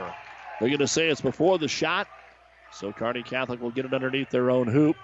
[0.60, 2.06] They're going to say it's before the shot,
[2.72, 4.96] so Kearney Catholic will get it underneath their own hoop.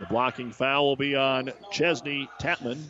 [0.00, 2.82] The blocking foul will be on Chesney Tatman.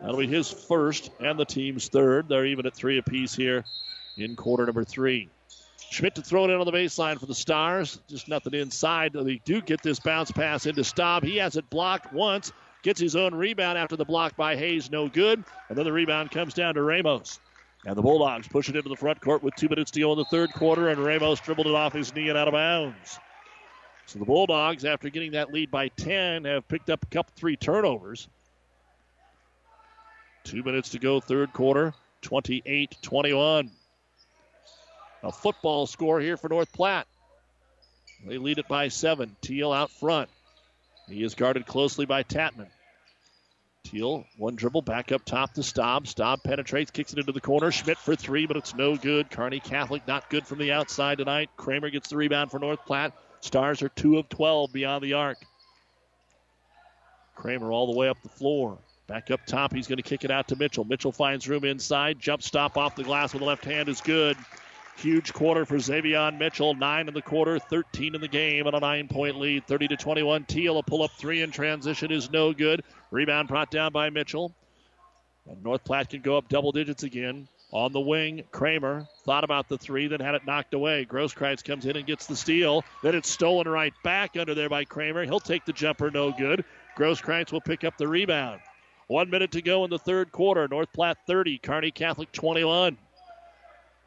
[0.00, 2.28] That'll be his first and the team's third.
[2.28, 3.64] They're even at three apiece here
[4.16, 5.28] in quarter number three.
[5.90, 8.00] Schmidt to throw it in on the baseline for the Stars.
[8.08, 9.12] Just nothing inside.
[9.12, 11.22] They do get this bounce pass into Staub.
[11.22, 12.50] He has it blocked once.
[12.82, 14.90] Gets his own rebound after the block by Hayes.
[14.90, 15.44] No good.
[15.70, 17.38] The rebound comes down to Ramos.
[17.84, 20.18] And the Bulldogs push it into the front court with two minutes to go in
[20.18, 20.88] the third quarter.
[20.88, 23.18] And Ramos dribbled it off his knee and out of bounds.
[24.06, 27.56] So the Bulldogs, after getting that lead by 10, have picked up a couple three
[27.56, 28.28] turnovers.
[30.44, 33.70] Two minutes to go, third quarter, 28 21.
[35.22, 37.06] A football score here for North Platte.
[38.26, 39.36] They lead it by seven.
[39.40, 40.28] Teal out front.
[41.08, 42.68] He is guarded closely by Tatman.
[43.84, 46.06] Teal, one dribble, back up top to Staub.
[46.06, 47.70] Staub penetrates, kicks it into the corner.
[47.72, 49.30] Schmidt for three, but it's no good.
[49.30, 51.50] Kearney Catholic not good from the outside tonight.
[51.56, 53.12] Kramer gets the rebound for North Platte.
[53.42, 55.36] Stars are two of 12 beyond the arc.
[57.34, 58.78] Kramer all the way up the floor.
[59.08, 60.84] Back up top, he's going to kick it out to Mitchell.
[60.84, 62.20] Mitchell finds room inside.
[62.20, 64.36] Jump stop off the glass with the left hand is good.
[64.96, 66.74] Huge quarter for Xavier Mitchell.
[66.74, 69.66] Nine in the quarter, 13 in the game, and a nine point lead.
[69.66, 70.44] 30 to 21.
[70.44, 72.84] Teal, a pull up three in transition is no good.
[73.10, 74.54] Rebound brought down by Mitchell.
[75.48, 77.48] And North Platte can go up double digits again.
[77.72, 81.06] On the wing, Kramer thought about the three, then had it knocked away.
[81.06, 82.84] Grosskreitz comes in and gets the steal.
[83.02, 85.24] Then it's stolen right back under there by Kramer.
[85.24, 86.66] He'll take the jumper, no good.
[86.98, 88.60] Grosskreitz will pick up the rebound.
[89.06, 90.68] One minute to go in the third quarter.
[90.68, 92.98] North Platte 30, Kearney Catholic 21.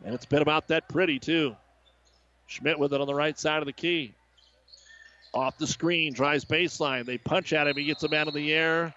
[0.04, 1.56] And it's been about that pretty, too.
[2.46, 4.14] Schmidt with it on the right side of the key.
[5.34, 7.06] Off the screen, drives baseline.
[7.06, 7.76] They punch at him.
[7.76, 8.94] He gets a man in the air,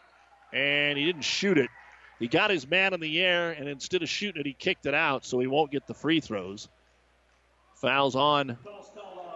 [0.52, 1.70] and he didn't shoot it.
[2.18, 4.94] He got his man in the air, and instead of shooting it, he kicked it
[4.94, 6.68] out, so he won't get the free throws.
[7.76, 8.58] Fouls on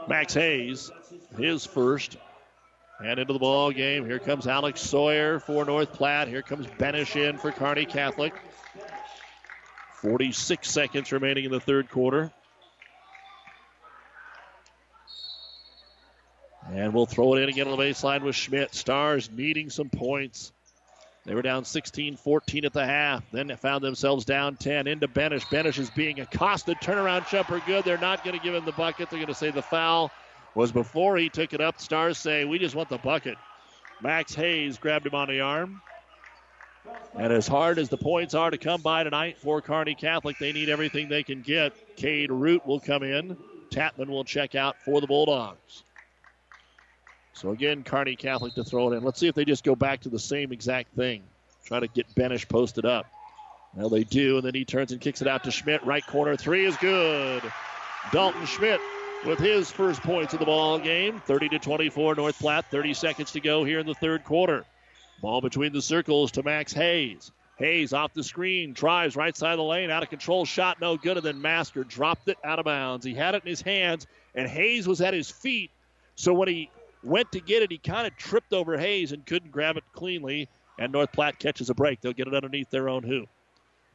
[0.09, 0.91] Max Hayes,
[1.39, 2.17] his first.
[2.99, 4.07] And into the ball game.
[4.07, 6.29] Here comes Alex Sawyer for North Platte.
[6.29, 8.33] Here comes Benish in for Kearney Catholic.
[10.03, 12.33] 46 seconds remaining in the third quarter.
[16.69, 18.73] And we'll throw it in again on the baseline with Schmidt.
[18.73, 20.53] Stars needing some points.
[21.25, 23.23] They were down 16 14 at the half.
[23.31, 25.45] Then they found themselves down 10 into Benish.
[25.47, 26.79] Benish is being accosted.
[26.83, 27.85] Turnaround jumper good.
[27.85, 29.11] They're not going to give him the bucket.
[29.11, 30.11] They're going to say the foul
[30.55, 31.81] was before he took it up.
[31.81, 33.37] Stars say, We just want the bucket.
[34.03, 35.81] Max Hayes grabbed him on the arm.
[37.15, 40.53] And as hard as the points are to come by tonight for Kearney Catholic, they
[40.53, 41.73] need everything they can get.
[41.97, 43.37] Cade Root will come in.
[43.71, 45.85] Tatman will check out for the Bulldogs.
[47.33, 49.03] So again, Kearney Catholic to throw it in.
[49.03, 51.23] Let's see if they just go back to the same exact thing.
[51.65, 53.07] Try to get Benish posted up.
[53.75, 55.85] Well, they do, and then he turns and kicks it out to Schmidt.
[55.85, 57.43] Right corner three is good.
[58.13, 58.81] Dalton Schmidt
[59.25, 61.23] with his first points of the ball game.
[61.27, 62.67] 30 to 24, North Platte.
[62.71, 64.65] 30 seconds to go here in the third quarter.
[65.23, 67.31] Ball between the circles to Max Hayes.
[67.57, 70.97] Hayes off the screen, drives right side of the lane, out of control, shot no
[70.97, 73.05] good, and then Masker dropped it out of bounds.
[73.05, 75.71] He had it in his hands, and Hayes was at his feet.
[76.17, 76.71] So when he
[77.03, 80.49] went to get it, he kind of tripped over Hayes and couldn't grab it cleanly.
[80.79, 82.01] And North Platte catches a break.
[82.01, 83.29] They'll get it underneath their own hoop.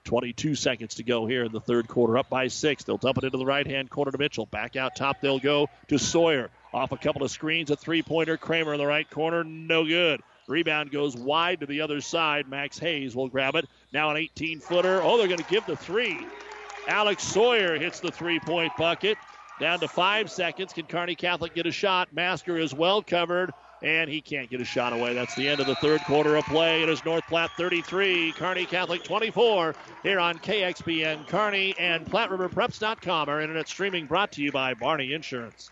[0.03, 2.17] 22 seconds to go here in the third quarter.
[2.17, 2.83] Up by six.
[2.83, 4.45] They'll dump it into the right hand corner to Mitchell.
[4.45, 6.49] Back out top, they'll go to Sawyer.
[6.73, 8.37] Off a couple of screens, a three pointer.
[8.37, 9.43] Kramer in the right corner.
[9.43, 10.21] No good.
[10.47, 12.47] Rebound goes wide to the other side.
[12.47, 13.65] Max Hayes will grab it.
[13.91, 15.01] Now an 18 footer.
[15.01, 16.25] Oh, they're going to give the three.
[16.87, 19.17] Alex Sawyer hits the three point bucket.
[19.59, 20.73] Down to five seconds.
[20.73, 22.09] Can Kearney Catholic get a shot?
[22.13, 23.51] Masker is well covered,
[23.81, 25.15] and he can't get a shot away.
[25.15, 26.83] That's the end of the third quarter of play.
[26.83, 29.73] It is North Platte 33, Kearney Catholic 24
[30.03, 33.29] here on KXPN Kearney and PlatteRiverPreps.com.
[33.29, 35.71] Our internet streaming brought to you by Barney Insurance.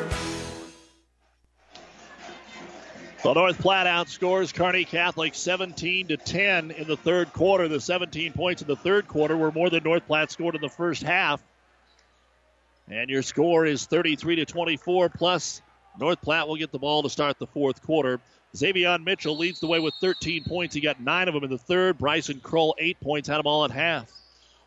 [3.21, 7.67] So North Platte outscores Kearney Catholic 17 to 10 in the third quarter.
[7.67, 10.69] The 17 points in the third quarter were more than North Platte scored in the
[10.69, 11.39] first half.
[12.89, 15.09] And your score is 33 to 24.
[15.09, 15.61] Plus,
[15.99, 18.19] North Platte will get the ball to start the fourth quarter.
[18.57, 20.73] Xavier Mitchell leads the way with 13 points.
[20.73, 21.99] He got nine of them in the third.
[21.99, 24.11] Bryson Kroll, eight points, had them all at half.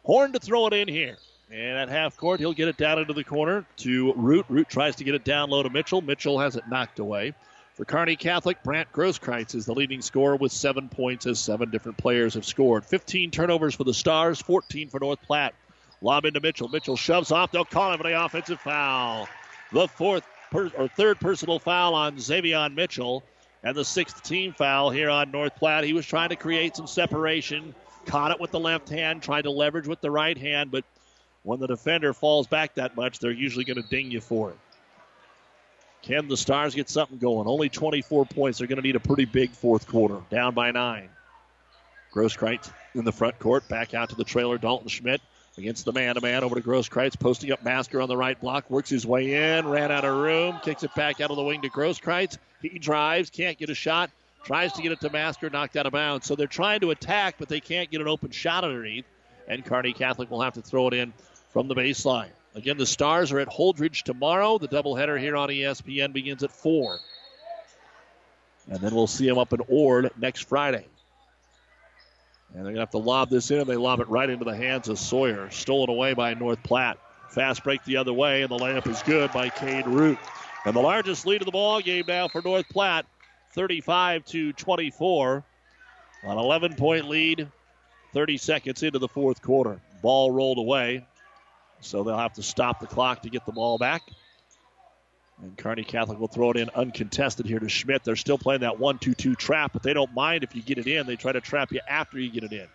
[0.05, 1.17] Horn to throw it in here.
[1.51, 4.47] And at half court, he'll get it down into the corner to Root.
[4.49, 6.01] Root tries to get it down low to Mitchell.
[6.03, 7.35] Mitchell has it knocked away.
[7.75, 11.99] For Kearney Catholic, Brant Grosskreitz is the leading scorer with seven points as seven different
[11.99, 12.85] players have scored.
[12.85, 15.57] 15 turnovers for the Stars, 14 for North Platte.
[16.01, 16.69] Lob into Mitchell.
[16.69, 17.51] Mitchell shoves off.
[17.51, 19.29] They'll call him the offensive foul.
[19.73, 20.23] The fourth
[20.53, 23.25] per, or third personal foul on Xavier Mitchell,
[23.65, 25.83] and the sixth team foul here on North Platte.
[25.83, 27.75] He was trying to create some separation,
[28.07, 30.85] caught it with the left hand, tried to leverage with the right hand, but
[31.43, 34.59] when the defender falls back that much, they're usually going to ding you for it.
[36.05, 37.49] Can the Stars get something going?
[37.49, 38.59] Only 24 points.
[38.59, 40.21] They're going to need a pretty big fourth quarter.
[40.29, 41.09] Down by nine.
[42.13, 43.67] Grosskreitz in the front court.
[43.69, 44.59] Back out to the trailer.
[44.59, 45.23] Dalton Schmidt
[45.57, 47.19] against the man to man over to Grosskreitz.
[47.19, 48.69] Posting up Masker on the right block.
[48.69, 49.67] Works his way in.
[49.67, 50.61] Ran out of room.
[50.63, 52.37] Kicks it back out of the wing to Grosskreitz.
[52.61, 53.31] He drives.
[53.31, 54.11] Can't get a shot.
[54.45, 55.49] Tries to get it to Masker.
[55.49, 56.27] Knocked out of bounds.
[56.27, 59.07] So they're trying to attack, but they can't get an open shot underneath.
[59.49, 61.15] And Kearney Catholic will have to throw it in
[61.51, 62.29] from the baseline.
[62.55, 64.59] Again, the Stars are at Holdrege tomorrow.
[64.59, 66.99] The doubleheader here on ESPN begins at 4.
[68.71, 70.87] And then we'll see them up in Ord next Friday.
[72.55, 74.45] And they're going to have to lob this in, and they lob it right into
[74.45, 75.51] the hands of Sawyer.
[75.51, 76.99] Stolen away by North Platte.
[77.31, 80.19] Fast break the other way, and the layup is good by Cade Root.
[80.65, 83.07] And the largest lead of the ball game now for North Platte,
[83.55, 85.45] 35 to 24.
[86.23, 87.49] An 11 point lead,
[88.13, 89.81] 30 seconds into the fourth quarter.
[90.01, 91.05] Ball rolled away.
[91.85, 94.03] So they'll have to stop the clock to get the ball back.
[95.43, 98.05] And Kearney Catholic will throw it in uncontested here to Schmidt.
[98.05, 100.79] They're still playing that 1 2 2 trap, but they don't mind if you get
[100.79, 101.07] it in.
[101.07, 102.67] They try to trap you after you get it in.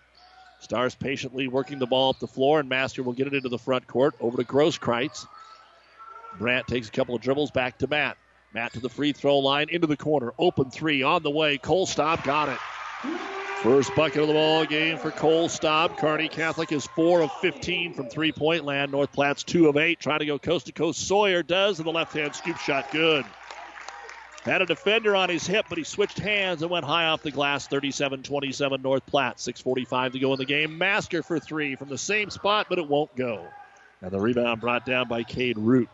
[0.59, 3.57] Stars patiently working the ball up the floor, and Masker will get it into the
[3.57, 5.25] front court over to Grosskreitz.
[6.37, 8.17] Brant takes a couple of dribbles back to Matt.
[8.53, 10.33] Matt to the free throw line, into the corner.
[10.37, 11.57] Open three on the way.
[11.57, 12.59] Cole Staub got it.
[13.63, 15.97] First bucket of the ball game for Cole Staub.
[15.97, 18.93] Kearney Catholic is 4 of 15 from three point land.
[18.93, 19.99] North Platte's 2 of 8.
[19.99, 21.05] Trying to go coast to coast.
[21.05, 23.25] Sawyer does, and the left hand scoop shot good.
[24.43, 27.31] Had a defender on his hip, but he switched hands and went high off the
[27.31, 27.67] glass.
[27.67, 29.35] 37 27 North Platte.
[29.35, 30.77] 6.45 to go in the game.
[30.77, 33.45] Masker for three from the same spot, but it won't go.
[34.01, 35.89] And the rebound brought down by Cade Root.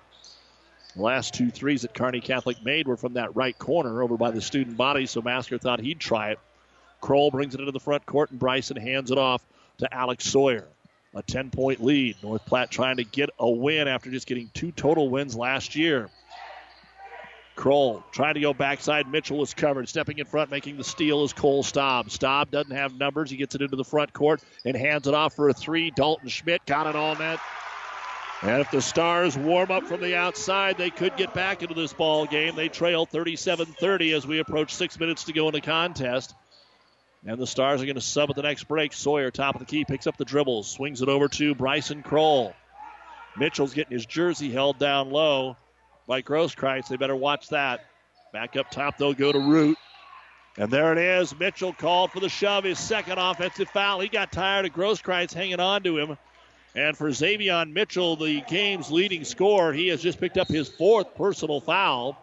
[0.96, 4.30] The last two threes that Kearney Catholic made were from that right corner over by
[4.30, 6.40] the student body, so Masker thought he'd try it.
[7.06, 9.46] Kroll brings it into the front court, and Bryson hands it off
[9.78, 10.66] to Alex Sawyer.
[11.14, 12.16] A 10 point lead.
[12.24, 16.10] North Platte trying to get a win after just getting two total wins last year.
[17.56, 19.08] Kroll trying to go backside.
[19.08, 19.88] Mitchell is covered.
[19.88, 22.10] Stepping in front, making the steal is Cole Staub.
[22.10, 23.30] Staub doesn't have numbers.
[23.30, 25.92] He gets it into the front court and hands it off for a three.
[25.92, 27.40] Dalton Schmidt got it all net.
[28.42, 31.94] And if the Stars warm up from the outside, they could get back into this
[31.94, 32.56] ball game.
[32.56, 36.34] They trail 37-30 as we approach six minutes to go in the contest.
[37.26, 38.94] And the Stars are going to sub at the next break.
[38.94, 42.54] Sawyer, top of the key, picks up the dribble, swings it over to Bryson Kroll.
[43.38, 45.58] Mitchell's getting his jersey held down low
[46.08, 46.88] by Grosskreitz.
[46.88, 47.86] They better watch that.
[48.32, 49.78] Back up top, they'll go to Root.
[50.58, 51.38] And there it is.
[51.38, 54.00] Mitchell called for the shove, his second offensive foul.
[54.00, 56.18] He got tired of Grosskreitz hanging on to him.
[56.76, 61.16] And for Xavier Mitchell, the game's leading scorer, he has just picked up his fourth
[61.16, 62.18] personal foul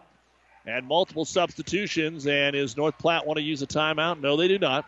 [0.65, 2.27] and multiple substitutions.
[2.27, 4.21] And is North Platte want to use a timeout?
[4.21, 4.87] No, they do not.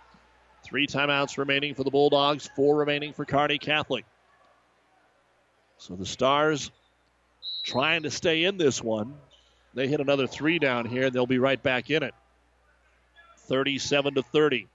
[0.64, 4.04] Three timeouts remaining for the Bulldogs, four remaining for Kearney Catholic.
[5.76, 6.70] So the Stars
[7.64, 9.14] trying to stay in this one.
[9.74, 12.14] They hit another three down here, and they'll be right back in it.
[13.46, 14.68] 37 to 30.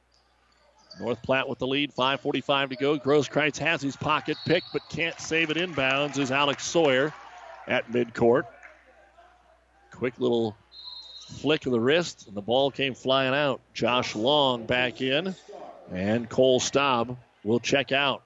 [1.00, 3.00] North Platte with the lead, 5.45 to go.
[3.00, 7.14] Grosskreitz has his pocket pick, but can't save it inbounds is Alex Sawyer
[7.68, 8.44] at midcourt.
[9.92, 10.58] Quick little
[11.38, 13.62] flick of the wrist, and the ball came flying out.
[13.74, 15.36] Josh Long back in,
[15.92, 18.24] and Cole Staub will check out.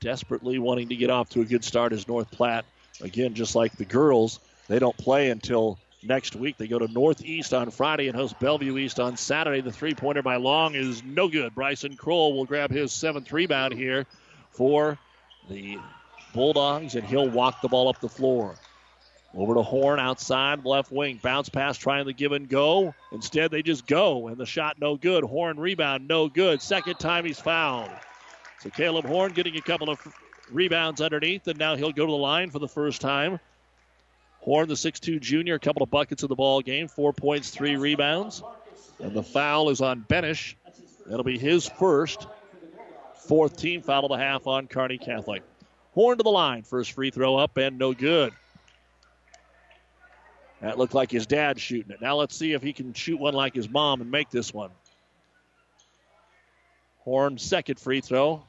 [0.00, 2.64] desperately wanting to get off to a good start is North Platte.
[3.02, 6.56] Again, just like the girls, they don't play until next week.
[6.56, 9.60] They go to Northeast on Friday and host Bellevue East on Saturday.
[9.60, 11.54] The three pointer by Long is no good.
[11.54, 14.06] Bryson Kroll will grab his seventh rebound here
[14.52, 14.98] for
[15.48, 15.78] the
[16.32, 18.54] Bulldogs, and he'll walk the ball up the floor.
[19.34, 21.20] Over to Horn outside left wing.
[21.22, 22.94] Bounce pass trying to give and go.
[23.12, 25.22] Instead, they just go, and the shot no good.
[25.22, 26.60] Horn rebound no good.
[26.60, 27.90] Second time he's fouled.
[28.60, 30.00] So Caleb Horn getting a couple of
[30.50, 33.38] rebounds underneath, and now he'll go to the line for the first time.
[34.40, 37.76] Horn, the 6'2 junior, a couple of buckets in the ball game, four points, three
[37.76, 38.42] rebounds.
[38.98, 40.54] And the foul is on Benish.
[41.06, 42.26] That'll be his first.
[43.14, 45.42] Fourth team foul of the half on Kearney Catholic.
[45.92, 46.62] Horn to the line.
[46.62, 48.32] First free throw up and no good.
[50.60, 52.00] That looked like his dad shooting it.
[52.00, 54.70] Now let's see if he can shoot one like his mom and make this one.
[57.00, 58.42] Horn, second free throw.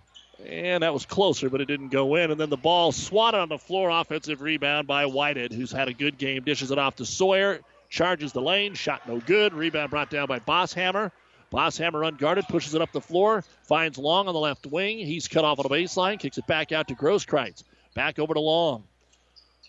[0.45, 2.31] And that was closer, but it didn't go in.
[2.31, 3.89] And then the ball swatted on the floor.
[3.89, 6.43] Offensive rebound by Whitehead, who's had a good game.
[6.43, 7.61] Dishes it off to Sawyer.
[7.89, 8.73] Charges the lane.
[8.73, 9.53] Shot no good.
[9.53, 11.11] Rebound brought down by Bosshammer.
[11.51, 13.43] Bosshammer unguarded, pushes it up the floor.
[13.63, 14.97] Finds Long on the left wing.
[14.99, 16.17] He's cut off on the baseline.
[16.17, 17.63] Kicks it back out to Grosskreitz.
[17.93, 18.83] Back over to Long.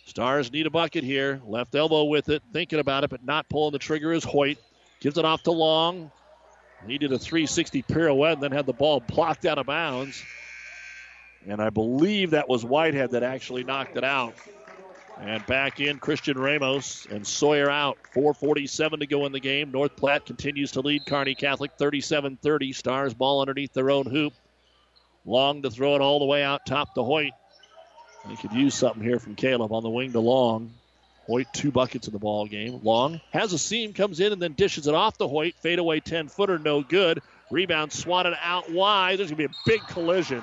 [0.05, 1.41] Stars need a bucket here.
[1.47, 2.43] Left elbow with it.
[2.53, 4.59] Thinking about it, but not pulling the trigger is Hoyt.
[5.01, 6.11] Gives it off to Long.
[6.87, 10.23] He did a 360 pirouette and then had the ball blocked out of bounds.
[11.47, 14.35] And I believe that was Whitehead that actually knocked it out.
[15.21, 17.99] And back in Christian Ramos and Sawyer out.
[18.15, 19.71] 4.47 to go in the game.
[19.71, 22.73] North Platte continues to lead Kearney Catholic 37 30.
[22.73, 24.33] Stars ball underneath their own hoop.
[25.25, 27.33] Long to throw it all the way out top to Hoyt.
[28.29, 30.73] They could use something here from Caleb on the wing to Long.
[31.27, 32.81] Hoyt, two buckets in the ball game.
[32.83, 35.55] Long has a seam, comes in, and then dishes it off to Hoyt.
[35.57, 37.23] Fadeaway 10 footer, no good.
[37.51, 39.19] Rebound swatted out wide.
[39.19, 40.43] There's going to be a big collision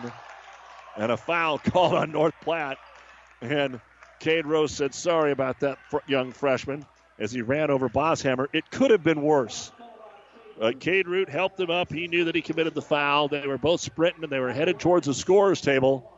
[0.96, 2.78] and a foul called on North Platte.
[3.42, 3.80] And
[4.20, 6.86] Cade Root said sorry about that young freshman
[7.18, 8.48] as he ran over Bosshammer.
[8.54, 9.72] It could have been worse.
[10.60, 11.92] Uh, Cade Root helped him up.
[11.92, 13.30] He knew that he committed the foul.
[13.30, 16.12] They were both sprinting and they were headed towards the scorer's table.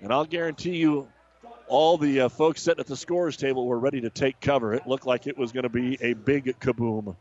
[0.00, 1.08] And I'll guarantee you,
[1.66, 4.74] all the uh, folks sitting at the scorer's table were ready to take cover.
[4.74, 7.16] It looked like it was going to be a big kaboom.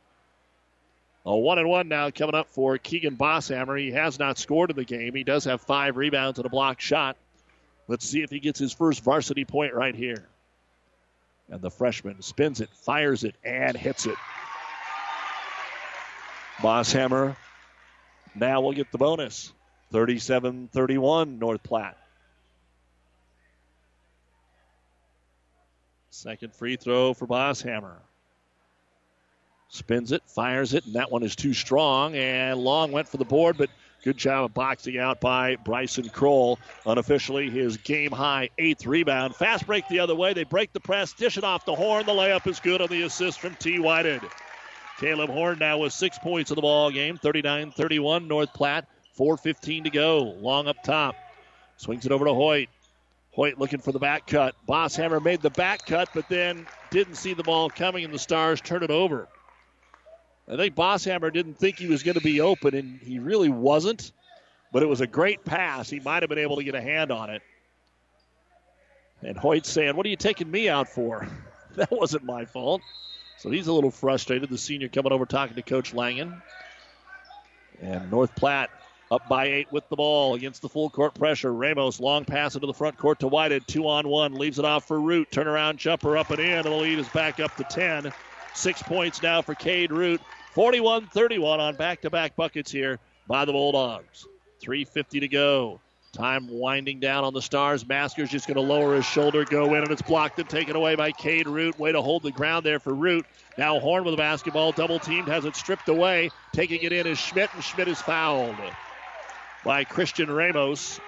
[1.26, 3.78] A one and one now coming up for Keegan Bosshammer.
[3.78, 5.14] He has not scored in the game.
[5.14, 7.18] He does have five rebounds and a blocked shot.
[7.90, 10.28] Let's see if he gets his first varsity point right here.
[11.50, 14.16] And the freshman spins it, fires it, and hits it.
[16.58, 17.36] Bosshammer
[18.36, 19.52] now will get the bonus.
[19.92, 21.98] 37 31, North Platte.
[26.18, 27.98] Second free throw for Bosshammer.
[29.70, 32.16] Spins it, fires it, and that one is too strong.
[32.16, 33.70] And Long went for the board, but
[34.04, 36.60] Good job of boxing out by Bryson Kroll.
[36.86, 39.36] Unofficially, his game high eighth rebound.
[39.36, 40.34] Fast break the other way.
[40.34, 42.06] They break the press, dish it off the horn.
[42.06, 43.80] The layup is good on the assist from T.
[43.80, 44.22] Whited.
[45.00, 47.18] Caleb Horn now with six points in the ball game.
[47.18, 48.88] 39 31, North Platte.
[49.18, 50.36] 4.15 to go.
[50.40, 51.16] Long up top.
[51.76, 52.70] Swings it over to Hoyt.
[53.38, 54.56] Hoyt looking for the back cut.
[54.68, 58.60] Bosshammer made the back cut, but then didn't see the ball coming, and the Stars
[58.60, 59.28] turn it over.
[60.52, 64.12] I think Bosshammer didn't think he was going to be open, and he really wasn't.
[64.74, 65.88] But it was a great pass.
[65.88, 67.44] He might have been able to get a hand on it.
[69.22, 71.28] And Hoyt saying, What are you taking me out for?
[71.76, 72.82] that wasn't my fault.
[73.38, 74.50] So he's a little frustrated.
[74.50, 76.42] The senior coming over talking to Coach Langen.
[77.82, 78.72] And North Platte
[79.12, 81.54] up by eight with the ball against the full court pressure.
[81.54, 83.68] Ramos long pass into the front court to Whited.
[83.68, 84.34] Two on one.
[84.34, 85.30] Leaves it off for Root.
[85.32, 86.50] Turnaround jumper up and in.
[86.50, 88.12] And the lead is back up to 10.
[88.54, 90.22] Six points now for Cade Root.
[90.54, 94.28] 41 31 on back to back buckets here by the Bulldogs.
[94.64, 95.80] 3.50 to go.
[96.14, 97.88] Time winding down on the Stars.
[97.88, 100.96] Masker's just going to lower his shoulder, go in, and it's blocked and taken away
[100.96, 101.78] by Cade Root.
[101.78, 103.26] Way to hold the ground there for Root.
[103.56, 106.32] Now Horn with the basketball, double teamed, has it stripped away.
[106.54, 108.56] Taking it in is Schmidt, and Schmidt is fouled
[109.64, 111.00] by Christian Ramos.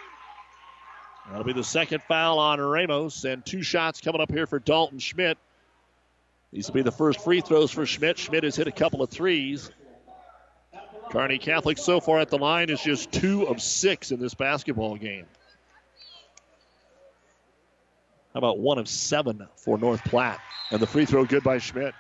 [1.30, 4.99] That'll be the second foul on Ramos, and two shots coming up here for Dalton
[4.99, 5.38] Schmidt.
[6.51, 8.17] These will be the first free throws for Schmidt.
[8.17, 9.69] Schmidt has hit a couple of threes.
[11.11, 14.95] Kearney Catholic so far at the line is just two of six in this basketball
[14.95, 15.26] game.
[18.34, 20.39] How about one of seven for North Platte?
[20.71, 21.93] And the free throw good by Schmidt.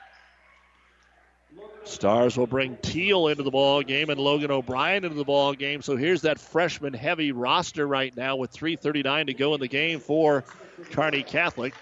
[1.83, 5.81] Stars will bring Teal into the ball game and Logan O'Brien into the ball game.
[5.81, 9.99] So here's that freshman heavy roster right now with 3:39 to go in the game
[9.99, 10.43] for
[10.91, 11.73] Kearney Catholic.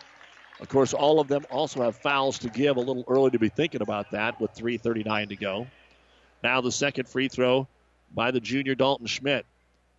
[0.59, 2.77] Of course, all of them also have fouls to give.
[2.77, 5.67] A little early to be thinking about that with 3:39 to go.
[6.43, 7.67] Now the second free throw
[8.13, 9.45] by the junior Dalton Schmidt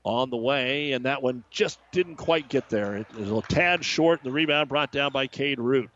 [0.04, 2.96] on the way, and that one just didn't quite get there.
[2.96, 5.90] It was a tad short, and the rebound brought down by Cade Root.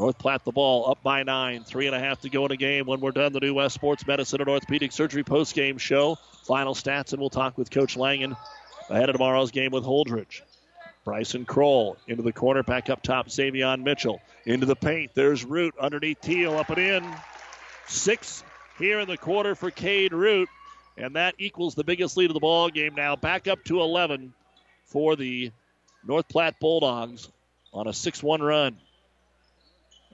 [0.00, 1.62] North Platte the ball up by nine.
[1.62, 2.86] Three and a half to go in a game.
[2.86, 6.16] When we're done, the New West Sports Medicine and Orthopedic Surgery post-game show.
[6.44, 8.34] Final stats, and we'll talk with Coach Langen
[8.88, 10.40] ahead of tomorrow's game with Holdrege.
[11.04, 14.22] Bryson Kroll into the corner, back up top, Savion Mitchell.
[14.46, 15.10] Into the paint.
[15.12, 17.14] There's Root underneath Teal, up and in.
[17.86, 18.42] Six
[18.78, 20.48] here in the quarter for Cade Root.
[20.96, 23.16] And that equals the biggest lead of the ball game now.
[23.16, 24.32] Back up to 11
[24.86, 25.52] for the
[26.06, 27.28] North Platte Bulldogs
[27.74, 28.78] on a 6 1 run.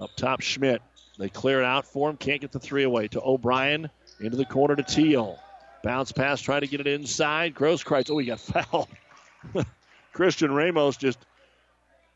[0.01, 0.82] Up top, Schmidt.
[1.18, 2.16] They clear it out for him.
[2.16, 3.09] Can't get the three away.
[3.09, 3.89] To O'Brien.
[4.20, 5.39] Into the corner to Teal.
[5.82, 7.55] Bounce pass, trying to get it inside.
[7.55, 8.10] Grosskreutz.
[8.10, 8.40] Oh, he got
[8.73, 8.89] fouled.
[10.12, 11.18] Christian Ramos just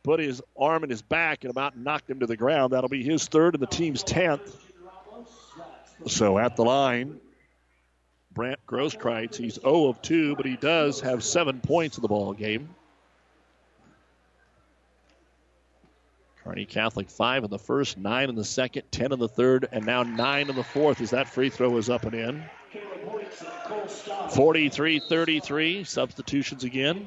[0.03, 2.73] put his arm in his back and about knocked him to the ground.
[2.73, 4.57] That'll be his third and the team's 10th.
[6.07, 7.21] So at the line,
[8.33, 12.33] Brant Grosskreutz, he's 0 of 2, but he does have seven points in the ball
[12.33, 12.75] game.
[16.51, 19.87] Kearney Catholic five in the first, nine in the second, ten in the third, and
[19.87, 22.45] now nine in the fourth as that free throw is up and in.
[24.31, 27.07] 43 33, substitutions again.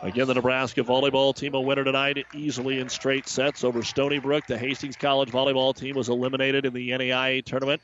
[0.00, 4.18] Again, the Nebraska volleyball team will win it tonight easily in straight sets over Stony
[4.18, 4.46] Brook.
[4.46, 7.82] The Hastings College volleyball team was eliminated in the NAIA tournament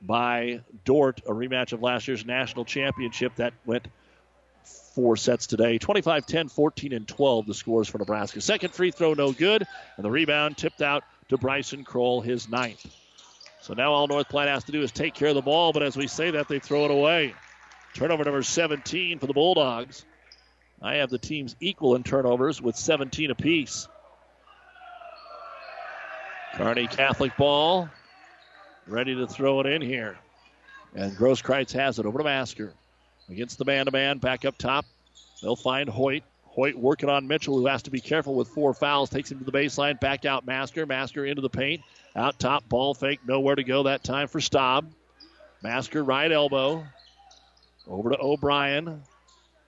[0.00, 3.88] by Dordt, a rematch of last year's national championship that went
[4.94, 8.40] four sets today 25 10, 14, and 12, the scores for Nebraska.
[8.40, 9.66] Second free throw, no good,
[9.96, 12.86] and the rebound tipped out to Bryson Kroll, his ninth.
[13.60, 15.82] So now all North Platte has to do is take care of the ball, but
[15.82, 17.34] as we say that, they throw it away.
[17.94, 20.04] Turnover number 17 for the Bulldogs.
[20.80, 23.86] I have the teams equal in turnovers with 17 apiece.
[26.54, 27.88] Kearney Catholic ball
[28.86, 30.18] ready to throw it in here.
[30.94, 32.74] And Grosskreutz has it over to Masker.
[33.32, 34.84] Against the man to man, back up top.
[35.42, 36.22] They'll find Hoyt.
[36.44, 39.08] Hoyt working on Mitchell, who has to be careful with four fouls.
[39.08, 40.84] Takes him to the baseline, back out Masker.
[40.84, 41.80] Masker into the paint.
[42.14, 44.92] Out top, ball fake, nowhere to go that time for Staub.
[45.62, 46.84] Masker, right elbow.
[47.88, 49.02] Over to O'Brien.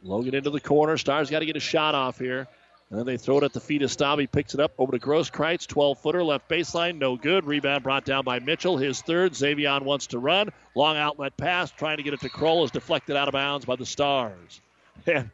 [0.02, 0.98] Logan into the corner.
[0.98, 2.46] Stars got to get a shot off here.
[2.94, 4.20] And then they throw it at the feet of Staub.
[4.30, 5.66] Picks it up over to Grosskreutz.
[5.66, 7.44] 12 footer, left baseline, no good.
[7.44, 8.76] Rebound brought down by Mitchell.
[8.76, 9.32] His third.
[9.32, 10.50] Xavion wants to run.
[10.76, 13.74] Long outlet pass, trying to get it to Kroll, is deflected out of bounds by
[13.74, 14.60] the Stars.
[15.08, 15.30] And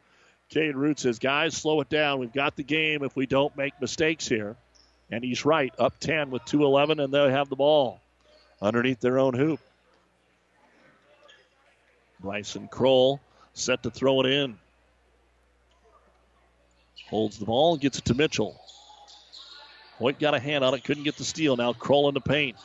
[0.49, 2.19] Cade Root says, guys, slow it down.
[2.19, 4.55] We've got the game if we don't make mistakes here.
[5.11, 8.01] And he's right, up 10 with 2.11, and they have the ball
[8.59, 9.59] underneath their own hoop.
[12.19, 13.21] Bryson Kroll
[13.53, 14.57] set to throw it in.
[17.09, 18.59] Holds the ball, gets it to Mitchell.
[19.97, 21.57] Hoyt got a hand on it, couldn't get the steal.
[21.57, 22.57] Now Kroll in the paint.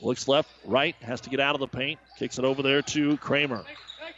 [0.00, 2.00] Looks left, right, has to get out of the paint.
[2.18, 3.64] Kicks it over there to Kramer.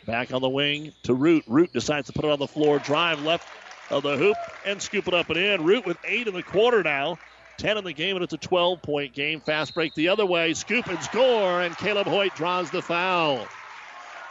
[0.06, 1.44] Back on the wing to Root.
[1.46, 2.78] Root decides to put it on the floor.
[2.78, 3.48] Drive left
[3.90, 5.64] of the hoop and scoop it up and in.
[5.64, 7.18] Root with eight in the quarter now.
[7.58, 9.40] 10 in the game, and it's a 12 point game.
[9.40, 10.54] Fast break the other way.
[10.54, 13.46] Scoop and score, and Caleb Hoyt draws the foul.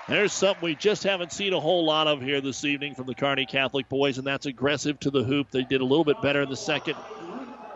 [0.09, 3.15] There's something we just haven't seen a whole lot of here this evening from the
[3.15, 5.49] Kearney Catholic boys, and that's aggressive to the hoop.
[5.49, 6.95] They did a little bit better in the second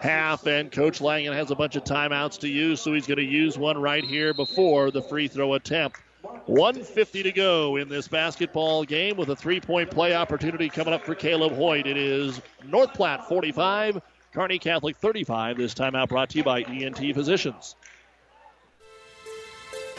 [0.01, 3.23] half, and Coach Langen has a bunch of timeouts to use, so he's going to
[3.23, 6.01] use one right here before the free throw attempt.
[6.47, 11.05] 150 to go in this basketball game with a three point play opportunity coming up
[11.05, 11.87] for Caleb Hoyt.
[11.87, 14.01] It is North Platte 45,
[14.33, 15.57] Kearney Catholic 35.
[15.57, 17.75] This timeout brought to you by ENT Physicians.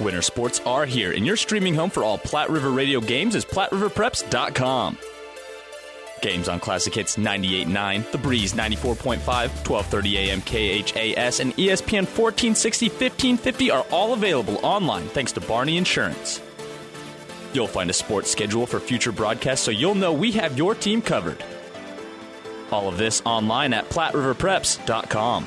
[0.00, 3.44] Winter sports are here, and your streaming home for all Platte River Radio games is
[3.44, 4.98] PlatteRiverPreps.com.
[6.20, 10.40] Games on Classic Hits 98.9, The Breeze 94.5, 12:30 a.m.
[10.42, 16.40] KHAS, and ESPN 1460, 1550 are all available online thanks to Barney Insurance.
[17.52, 21.02] You'll find a sports schedule for future broadcasts so you'll know we have your team
[21.02, 21.42] covered.
[22.70, 25.46] All of this online at PlatteRiverPreps.com.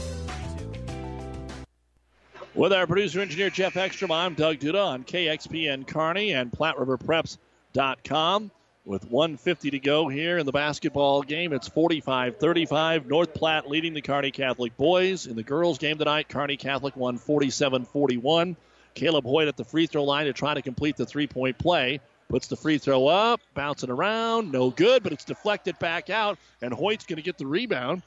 [2.53, 8.51] With our producer engineer Jeff Ekstrom, I'm Doug Duda on KXPN Kearney and PlatteRiverPreps.com.
[8.83, 13.07] With 150 to go here in the basketball game, it's 45 35.
[13.07, 15.27] North Platte leading the Kearney Catholic boys.
[15.27, 18.57] In the girls' game tonight, Kearney Catholic won 47 41.
[18.95, 22.01] Caleb Hoyt at the free throw line to try to complete the three point play.
[22.27, 26.73] Puts the free throw up, bouncing around, no good, but it's deflected back out, and
[26.73, 28.01] Hoyt's going to get the rebound.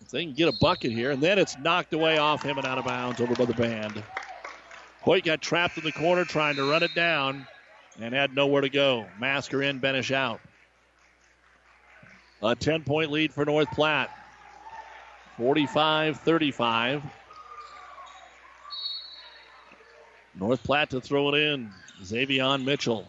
[0.00, 2.66] If they can get a bucket here, and then it's knocked away off him and
[2.66, 4.02] out of bounds over by the band.
[5.02, 7.46] Hoyt got trapped in the corner trying to run it down
[8.00, 9.06] and had nowhere to go.
[9.18, 10.40] Masker in, Benish out.
[12.42, 14.10] A 10 point lead for North Platte.
[15.36, 17.02] 45 35.
[20.38, 21.70] North Platte to throw it in.
[22.02, 23.06] Xavion Mitchell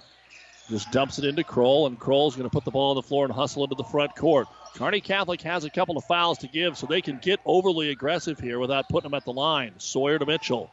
[0.70, 3.26] just dumps it into Kroll, and Kroll's going to put the ball on the floor
[3.26, 4.48] and hustle into the front court.
[4.76, 8.40] Kearney Catholic has a couple of fouls to give, so they can get overly aggressive
[8.40, 9.74] here without putting them at the line.
[9.78, 10.72] Sawyer to Mitchell.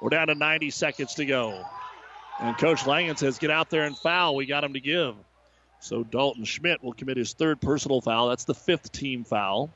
[0.00, 1.64] We're down to 90 seconds to go.
[2.40, 4.36] And Coach Langen says, get out there and foul.
[4.36, 5.16] We got him to give.
[5.80, 8.28] So Dalton Schmidt will commit his third personal foul.
[8.28, 9.70] That's the fifth team foul.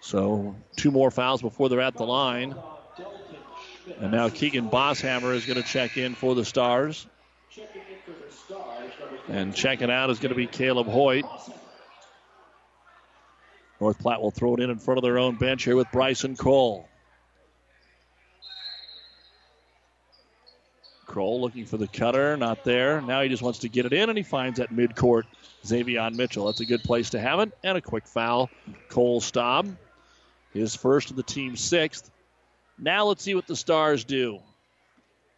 [0.00, 2.54] So two more fouls before they're at the line.
[4.00, 7.06] And now Keegan Bosshammer is going to check in for the Stars.
[9.28, 11.24] And checking out is going to be Caleb Hoyt.
[13.80, 16.36] North Platte will throw it in in front of their own bench here with Bryson
[16.36, 16.88] Kroll.
[21.06, 23.00] Kroll looking for the cutter, not there.
[23.00, 25.24] Now he just wants to get it in, and he finds that midcourt
[25.64, 26.46] Xavion Mitchell.
[26.46, 27.52] That's a good place to have it.
[27.62, 28.50] And a quick foul.
[28.88, 29.76] Cole Staub,
[30.52, 32.10] his first of the team sixth.
[32.78, 34.38] Now let's see what the Stars do.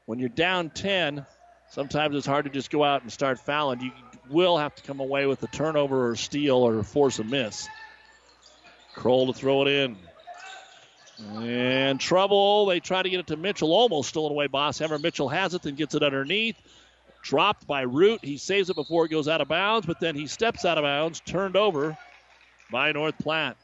[0.07, 1.27] When you're down 10,
[1.75, 3.81] sometimes it's hard to just go out and start fouling.
[3.81, 3.91] You
[4.31, 7.69] will have to come away with a turnover or steal or force a miss.
[8.95, 9.97] Kroll to throw it in.
[11.19, 12.67] And trouble.
[12.67, 13.73] They try to get it to Mitchell.
[13.73, 14.49] Almost stolen away.
[14.49, 15.03] Bosshammer.
[15.03, 16.57] Mitchell has it, then gets it underneath.
[17.23, 18.25] Dropped by Root.
[18.25, 20.85] He saves it before it goes out of bounds, but then he steps out of
[20.85, 21.21] bounds.
[21.21, 21.97] Turned over
[22.71, 23.57] by North Platte.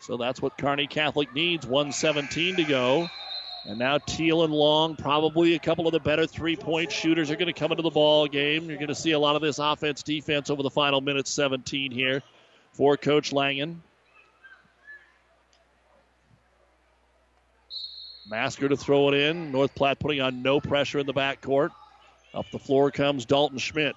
[0.00, 1.66] So that's what Kearney Catholic needs.
[1.66, 3.08] 117 to go.
[3.66, 7.36] And now Teal and Long, probably a couple of the better three point shooters, are
[7.36, 8.68] going to come into the ball game.
[8.68, 11.92] You're going to see a lot of this offense defense over the final minutes 17
[11.92, 12.22] here
[12.72, 13.82] for Coach Langen.
[18.30, 19.50] Masker to throw it in.
[19.50, 21.70] North Platte putting on no pressure in the backcourt.
[22.32, 23.96] Up the floor comes Dalton Schmidt.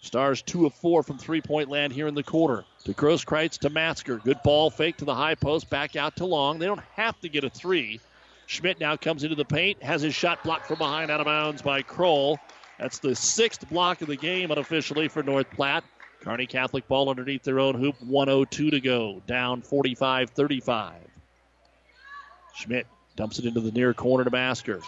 [0.00, 2.64] Stars two of four from three point land here in the quarter.
[2.84, 4.18] To Grosskreitz to Masker.
[4.18, 6.58] Good ball fake to the high post, back out to Long.
[6.58, 8.00] They don't have to get a three.
[8.52, 11.62] Schmidt now comes into the paint, has his shot blocked from behind out of bounds
[11.62, 12.38] by Kroll.
[12.78, 15.84] That's the sixth block of the game unofficially for North Platte.
[16.20, 20.92] Kearney Catholic ball underneath their own hoop, 102 to go, down 45 35.
[22.54, 24.82] Schmidt dumps it into the near corner to Masker.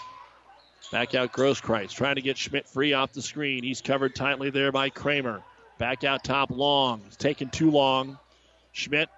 [0.93, 3.65] Back out Grosskreitz, trying to get Schmidt free off the screen.
[3.65, 5.43] He's covered tightly there by Kramer.
[5.79, 7.01] Back out top long.
[7.07, 8.19] It's taken too long.
[8.73, 9.09] Schmidt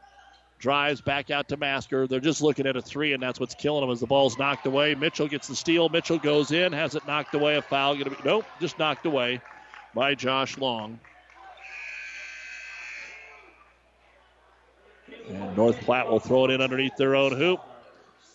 [0.59, 2.07] drives back out to Masker.
[2.07, 4.67] They're just looking at a three, and that's what's killing them as the ball's knocked
[4.67, 4.95] away.
[4.95, 5.89] Mitchell gets the steal.
[5.89, 7.57] Mitchell goes in, has it knocked away.
[7.57, 9.41] A foul to be nope, just knocked away
[9.95, 10.99] by Josh Long.
[15.29, 17.61] And North Platte will throw it in underneath their own hoop.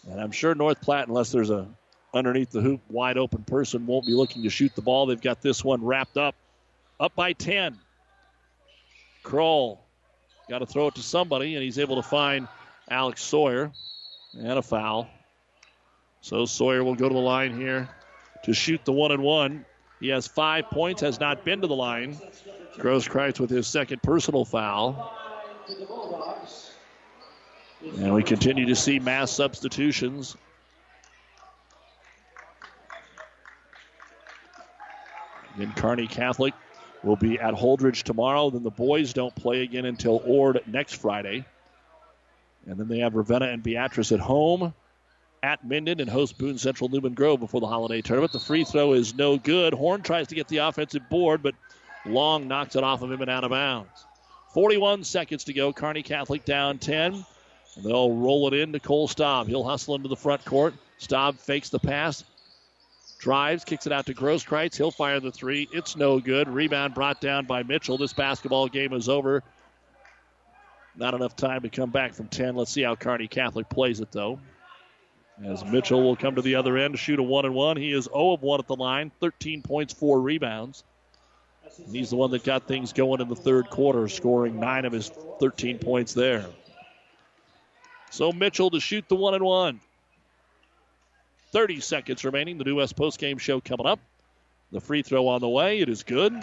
[0.10, 1.68] And I'm sure North Platte, unless there's a
[2.14, 5.06] underneath the hoop wide open person, won't be looking to shoot the ball.
[5.06, 6.36] They've got this one wrapped up,
[7.00, 7.78] up by 10.
[9.24, 9.80] Kroll
[10.52, 12.46] got to throw it to somebody, and he's able to find
[12.90, 13.72] Alex Sawyer.
[14.38, 15.10] And a foul.
[16.22, 17.90] So Sawyer will go to the line here
[18.44, 19.66] to shoot the one and one.
[20.02, 22.18] He has five points, has not been to the line.
[22.76, 25.14] Grosskreutz with his second personal foul.
[27.98, 30.36] And we continue to see mass substitutions.
[35.56, 36.54] Again, Kearney Catholic
[37.04, 38.50] will be at Holdrege tomorrow.
[38.50, 41.46] Then the boys don't play again until Ord next Friday.
[42.68, 44.74] And then they have Ravenna and Beatrice at home
[45.44, 48.32] at Minden and host Boone Central Newman Grove before the holiday tournament.
[48.32, 49.74] The free throw is no good.
[49.74, 51.56] Horn tries to get the offensive board, but
[52.06, 54.06] Long knocks it off of him and out of bounds.
[54.54, 55.74] 41 seconds to go.
[55.74, 57.26] Kearney Catholic down 10.
[57.76, 59.48] And they'll roll it in to Cole Staub.
[59.48, 60.74] He'll hustle into the front court.
[60.98, 62.24] Staub fakes the pass,
[63.22, 64.76] drives, kicks it out to Grosskreutz.
[64.76, 65.70] He'll fire the three.
[65.72, 66.50] It's no good.
[66.50, 67.98] Rebound brought down by Mitchell.
[67.98, 69.44] This basketball game is over.
[70.96, 72.56] Not enough time to come back from 10.
[72.56, 74.40] Let's see how Kearney Catholic plays it, though.
[75.46, 77.78] As Mitchell will come to the other end to shoot a 1 and 1.
[77.78, 80.84] He is 0 of 1 at the line, 13 points, 4 rebounds.
[81.78, 84.92] And he's the one that got things going in the third quarter, scoring 9 of
[84.92, 86.46] his 13 points there.
[88.10, 89.80] So Mitchell to shoot the 1 and 1.
[91.52, 92.58] 30 seconds remaining.
[92.58, 94.00] The New West postgame show coming up.
[94.72, 95.80] The free throw on the way.
[95.80, 96.34] It is good.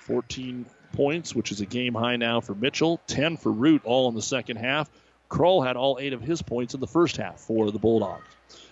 [0.00, 3.00] 14 points, which is a game high now for Mitchell.
[3.06, 4.88] 10 for Root, all in the second half.
[5.28, 8.24] Kroll had all eight of his points in the first half for the Bulldogs.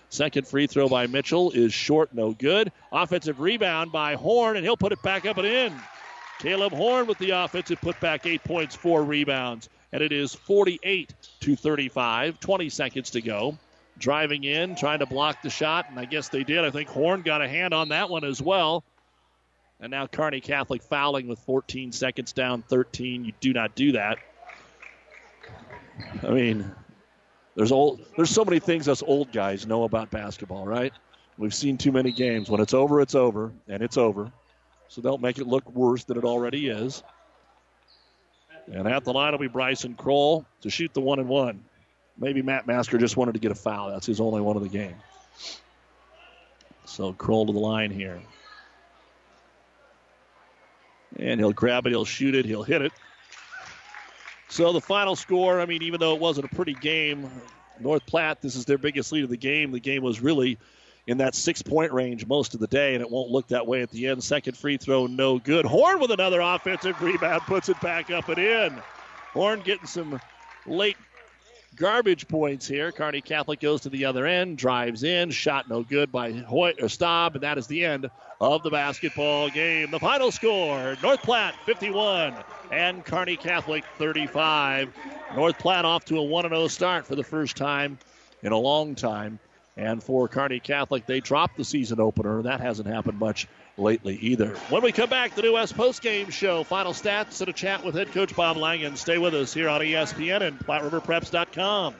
[0.09, 2.71] Second free throw by Mitchell is short, no good.
[2.91, 5.73] Offensive rebound by Horn, and he'll put it back up and in.
[6.39, 11.13] Caleb Horn with the offensive put back eight points, four rebounds, and it is 48
[11.41, 12.39] to 35.
[12.39, 13.57] 20 seconds to go.
[13.97, 16.65] Driving in, trying to block the shot, and I guess they did.
[16.65, 18.83] I think Horn got a hand on that one as well.
[19.79, 23.25] And now Kearney Catholic fouling with 14 seconds down, 13.
[23.25, 24.17] You do not do that.
[26.23, 26.69] I mean,
[27.55, 30.93] there's old, there's so many things us old guys know about basketball, right?
[31.37, 32.49] We've seen too many games.
[32.49, 34.31] When it's over, it's over, and it's over.
[34.87, 37.03] So don't make it look worse than it already is.
[38.71, 41.63] And at the line will be Bryson Kroll to shoot the one and one.
[42.17, 43.89] Maybe Matt Masker just wanted to get a foul.
[43.89, 44.95] That's his only one of the game.
[46.85, 48.21] So Kroll to the line here.
[51.17, 52.91] And he'll grab it, he'll shoot it, he'll hit it.
[54.49, 57.29] So the final score, I mean, even though it wasn't a pretty game,
[57.79, 59.71] North Platte, this is their biggest lead of the game.
[59.71, 60.57] The game was really
[61.07, 63.81] in that six point range most of the day, and it won't look that way
[63.81, 64.23] at the end.
[64.23, 65.65] Second free throw, no good.
[65.65, 68.81] Horn with another offensive rebound, puts it back up and in.
[69.33, 70.19] Horn getting some
[70.65, 70.97] late
[71.75, 72.91] garbage points here.
[72.91, 76.89] Kearney Catholic goes to the other end, drives in, shot no good by Hoyt or
[76.89, 78.09] Staub, and that is the end
[78.41, 79.91] of the basketball game.
[79.91, 82.35] The final score: North Platte 51
[82.71, 84.93] and Kearney Catholic 35.
[85.35, 87.97] North Platte off to a 1 0 start for the first time
[88.43, 89.39] in a long time.
[89.77, 92.41] And for Kearney Catholic, they dropped the season opener.
[92.41, 93.47] That hasn't happened much
[93.77, 94.55] lately either.
[94.69, 97.83] When we come back, to the New West postgame show, final stats and a chat
[97.83, 98.95] with head coach Bob Langen.
[98.95, 101.95] Stay with us here on ESPN and PlatteRiverPreps.com.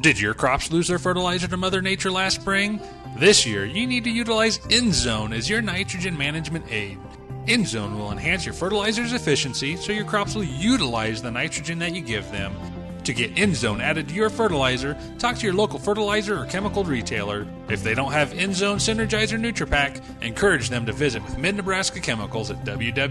[0.00, 2.80] Did your crops lose their fertilizer to Mother Nature last spring?
[3.18, 6.98] This year, you need to utilize InZone as your nitrogen management aid.
[7.46, 12.02] InZone will enhance your fertilizer's efficiency so your crops will utilize the nitrogen that you
[12.02, 12.54] give them.
[13.10, 17.44] To get InZone added to your fertilizer, talk to your local fertilizer or chemical retailer.
[17.68, 22.52] If they don't have InZone Synergizer NutriPack, encourage them to visit with Mid Nebraska Chemicals
[22.52, 23.02] at www.mncag.com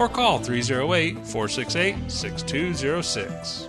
[0.00, 3.68] or call 308 468 6206.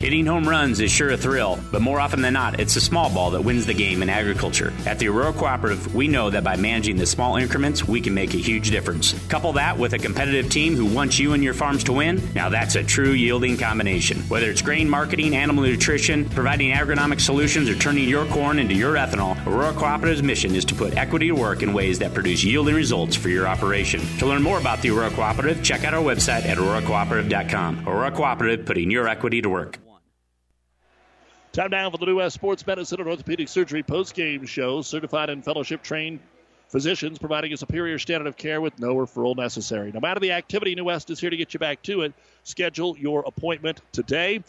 [0.00, 3.12] Hitting home runs is sure a thrill, but more often than not, it's the small
[3.12, 4.72] ball that wins the game in agriculture.
[4.86, 8.32] At the Aurora Cooperative, we know that by managing the small increments, we can make
[8.32, 9.12] a huge difference.
[9.28, 12.48] Couple that with a competitive team who wants you and your farms to win, now
[12.48, 14.22] that's a true yielding combination.
[14.22, 18.94] Whether it's grain marketing, animal nutrition, providing agronomic solutions, or turning your corn into your
[18.94, 22.74] ethanol, Aurora Cooperative's mission is to put equity to work in ways that produce yielding
[22.74, 24.00] results for your operation.
[24.16, 27.86] To learn more about the Aurora Cooperative, check out our website at auroracooperative.com.
[27.86, 29.76] Aurora Cooperative, putting your equity to work.
[31.52, 34.82] Time now for the New West Sports Medicine and Orthopedic Surgery post-game show.
[34.82, 36.20] Certified and fellowship trained
[36.68, 39.90] physicians providing a superior standard of care with no referral necessary.
[39.90, 42.12] No matter the activity, New West is here to get you back to it.
[42.44, 44.44] Schedule your appointment today.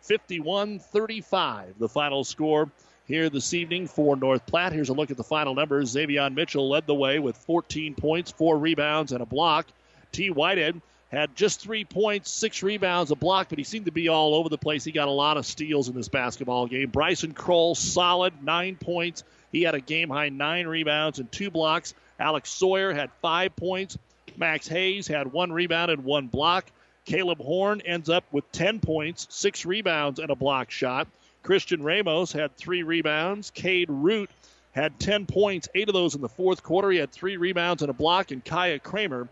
[0.00, 2.70] 51 35, the final score
[3.04, 4.72] here this evening for North Platte.
[4.72, 5.90] Here's a look at the final numbers.
[5.90, 9.66] Xavier Mitchell led the way with 14 points, four rebounds, and a block.
[10.10, 10.30] T.
[10.30, 10.80] Whitehead
[11.10, 14.48] had just three points, six rebounds, a block, but he seemed to be all over
[14.48, 14.84] the place.
[14.84, 16.90] He got a lot of steals in this basketball game.
[16.90, 19.22] Bryson Kroll, solid, nine points.
[19.52, 21.94] He had a game high nine rebounds and two blocks.
[22.18, 23.96] Alex Sawyer had five points.
[24.36, 26.66] Max Hayes had one rebound and one block.
[27.04, 31.06] Caleb Horn ends up with 10 points, six rebounds, and a block shot.
[31.44, 33.50] Christian Ramos had three rebounds.
[33.50, 34.28] Cade Root
[34.72, 36.90] had 10 points, eight of those in the fourth quarter.
[36.90, 38.32] He had three rebounds and a block.
[38.32, 39.28] And Kaya Kramer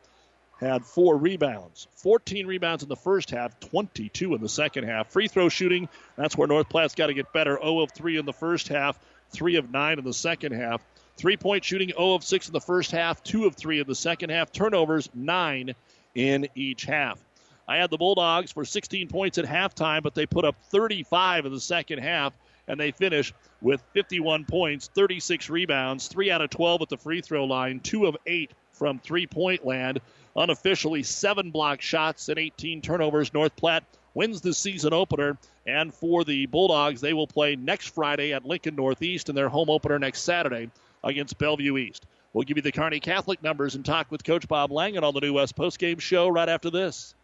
[0.61, 1.89] had four rebounds.
[1.97, 5.11] 14 rebounds in the first half, 22 in the second half.
[5.11, 7.59] Free throw shooting, that's where North Platte's got to get better.
[7.61, 8.99] 0 of 3 in the first half,
[9.33, 10.81] 3 of 9 in the second half.
[11.17, 13.95] Three point shooting, 0 of 6 in the first half, 2 of 3 in the
[13.95, 14.53] second half.
[14.53, 15.75] Turnovers, 9
[16.15, 17.19] in each half.
[17.67, 21.53] I had the Bulldogs for 16 points at halftime, but they put up 35 in
[21.53, 22.33] the second half,
[22.69, 27.23] and they finish with 51 points, 36 rebounds, 3 out of 12 at the free
[27.23, 30.01] throw line, 2 of 8 from three point land
[30.36, 33.32] unofficially seven block shots and 18 turnovers.
[33.32, 33.85] North Platte
[34.15, 35.39] wins the season opener.
[35.66, 39.70] And for the Bulldogs, they will play next Friday at Lincoln Northeast and their home
[39.70, 40.70] opener next Saturday
[41.02, 42.06] against Bellevue East.
[42.32, 45.20] We'll give you the Kearney Catholic numbers and talk with Coach Bob Langen on the
[45.20, 47.15] New West postgame show right after this.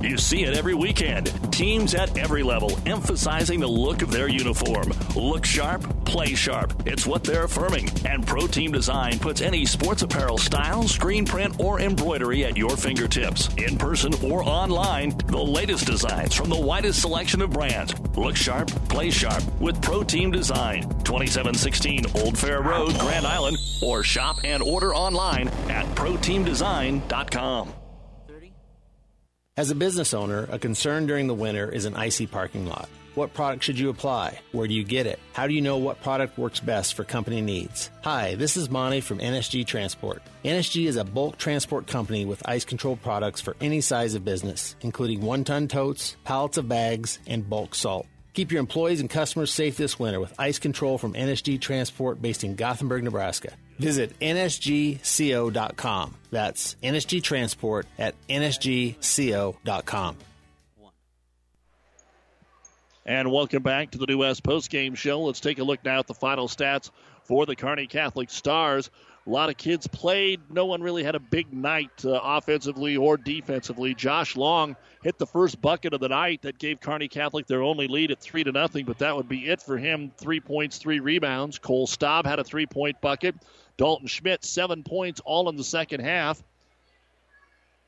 [0.00, 1.26] You see it every weekend.
[1.52, 4.92] Teams at every level emphasizing the look of their uniform.
[5.14, 6.86] Look sharp, play sharp.
[6.86, 7.88] It's what they're affirming.
[8.04, 12.76] And Pro Team Design puts any sports apparel style, screen print, or embroidery at your
[12.76, 13.48] fingertips.
[13.56, 17.94] In person or online, the latest designs from the widest selection of brands.
[18.16, 20.82] Look sharp, play sharp with Pro Team Design.
[21.04, 27.85] 2716 Old Fair Road, Grand Island, or shop and order online at ProTeamDesign.com.
[29.58, 32.90] As a business owner, a concern during the winter is an icy parking lot.
[33.14, 34.38] What product should you apply?
[34.52, 35.18] Where do you get it?
[35.32, 37.90] How do you know what product works best for company needs?
[38.04, 40.22] Hi, this is Monty from NSG Transport.
[40.44, 44.76] NSG is a bulk transport company with ice control products for any size of business,
[44.82, 48.06] including one ton totes, pallets of bags, and bulk salt.
[48.34, 52.44] Keep your employees and customers safe this winter with ice control from NSG Transport based
[52.44, 53.54] in Gothenburg, Nebraska.
[53.78, 56.14] Visit nsgco.com.
[56.30, 60.16] That's NSG Transport at nsgco.com.
[63.08, 65.22] And welcome back to the New West postgame show.
[65.22, 66.90] Let's take a look now at the final stats
[67.22, 68.90] for the Kearney Catholic Stars.
[69.26, 70.40] A lot of kids played.
[70.50, 73.94] No one really had a big night uh, offensively or defensively.
[73.94, 77.88] Josh Long hit the first bucket of the night that gave Kearney Catholic their only
[77.88, 80.12] lead at three to nothing, but that would be it for him.
[80.16, 81.58] Three points, three rebounds.
[81.58, 83.34] Cole Staub had a three-point bucket.
[83.76, 86.42] Dalton Schmidt seven points, all in the second half.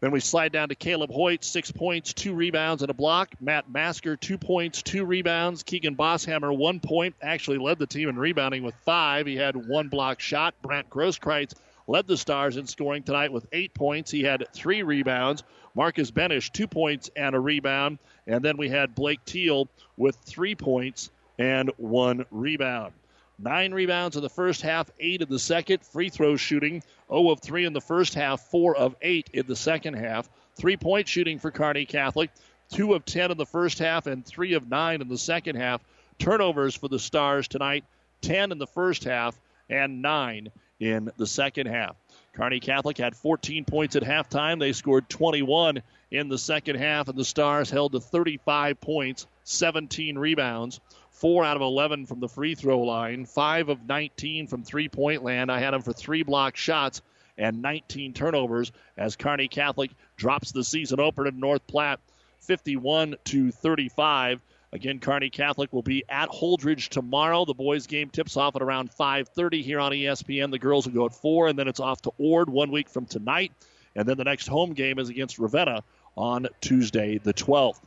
[0.00, 3.34] Then we slide down to Caleb Hoyt, six points, two rebounds, and a block.
[3.40, 5.64] Matt Masker, two points, two rebounds.
[5.64, 9.26] Keegan Bosshammer, one point, actually led the team in rebounding with five.
[9.26, 10.54] He had one block shot.
[10.62, 11.54] Brant Grosskreitz
[11.88, 14.12] led the Stars in scoring tonight with eight points.
[14.12, 15.42] He had three rebounds.
[15.74, 17.98] Marcus Benish, two points and a rebound.
[18.26, 22.92] And then we had Blake Teal with three points and one rebound.
[23.38, 25.84] Nine rebounds in the first half, eight in the second.
[25.84, 29.54] Free throw shooting, 0 of 3 in the first half, 4 of 8 in the
[29.54, 30.28] second half.
[30.56, 32.30] Three point shooting for Kearney Catholic,
[32.72, 35.84] 2 of 10 in the first half and 3 of 9 in the second half.
[36.18, 37.84] Turnovers for the Stars tonight,
[38.22, 39.38] 10 in the first half
[39.70, 40.50] and 9
[40.80, 41.96] in the second half.
[42.34, 44.58] Kearney Catholic had 14 points at halftime.
[44.58, 50.18] They scored 21 in the second half, and the Stars held to 35 points, 17
[50.18, 50.80] rebounds.
[51.20, 55.24] Four out of 11 from the free throw line, five of 19 from three point
[55.24, 55.50] land.
[55.50, 57.02] I had him for three block shots
[57.36, 61.98] and 19 turnovers as Kearney Catholic drops the season opener to North Platte
[62.42, 64.40] 51 to 35.
[64.72, 67.44] Again, Kearney Catholic will be at Holdrege tomorrow.
[67.44, 70.52] The boys' game tips off at around 5:30 here on ESPN.
[70.52, 73.06] The girls will go at four, and then it's off to Ord one week from
[73.06, 73.50] tonight.
[73.96, 75.82] And then the next home game is against Ravenna
[76.16, 77.80] on Tuesday, the 12th.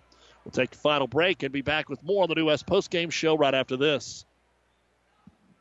[0.43, 3.11] We'll take a final break and be back with more on the New West postgame
[3.11, 4.25] show right after this.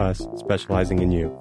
[0.00, 1.38] us, specializing in you.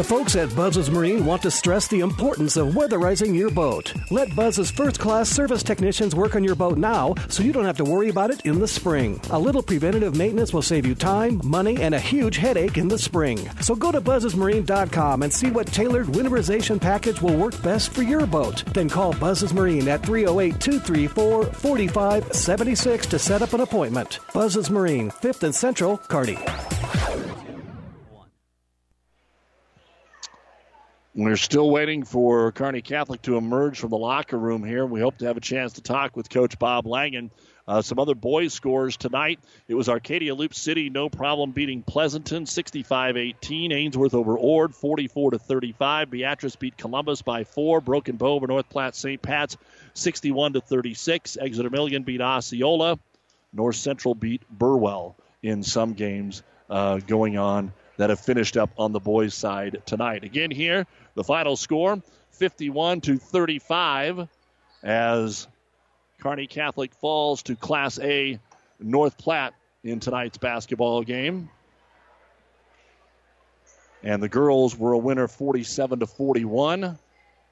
[0.00, 3.92] The folks at Buzz's Marine want to stress the importance of weatherizing your boat.
[4.10, 7.76] Let Buzz's first class service technicians work on your boat now so you don't have
[7.76, 9.20] to worry about it in the spring.
[9.28, 12.98] A little preventative maintenance will save you time, money, and a huge headache in the
[12.98, 13.46] spring.
[13.60, 18.24] So go to buzzesmarine.com and see what tailored winterization package will work best for your
[18.24, 18.64] boat.
[18.72, 24.20] Then call Buzz's Marine at 308 234 4576 to set up an appointment.
[24.32, 26.38] Buzz's Marine, 5th and Central, Kearney.
[31.20, 34.86] We're still waiting for Kearney Catholic to emerge from the locker room here.
[34.86, 37.30] We hope to have a chance to talk with Coach Bob Langen.
[37.68, 39.38] Uh, some other boys' scores tonight.
[39.68, 43.70] It was Arcadia Loop City, no problem beating Pleasanton 65 18.
[43.70, 46.10] Ainsworth over Ord 44 35.
[46.10, 47.82] Beatrice beat Columbus by four.
[47.82, 49.20] Broken Bow over North Platte St.
[49.20, 49.58] Pat's
[49.92, 51.36] 61 36.
[51.38, 52.98] Exeter Milligan beat Osceola.
[53.52, 58.92] North Central beat Burwell in some games uh, going on that have finished up on
[58.92, 60.24] the boys' side tonight.
[60.24, 64.28] Again, here, the final score 51 to 35
[64.82, 65.46] as
[66.20, 68.38] Kearney Catholic falls to Class A
[68.78, 71.50] North Platte in tonight's basketball game.
[74.02, 76.98] And the girls were a winner 47 to 41.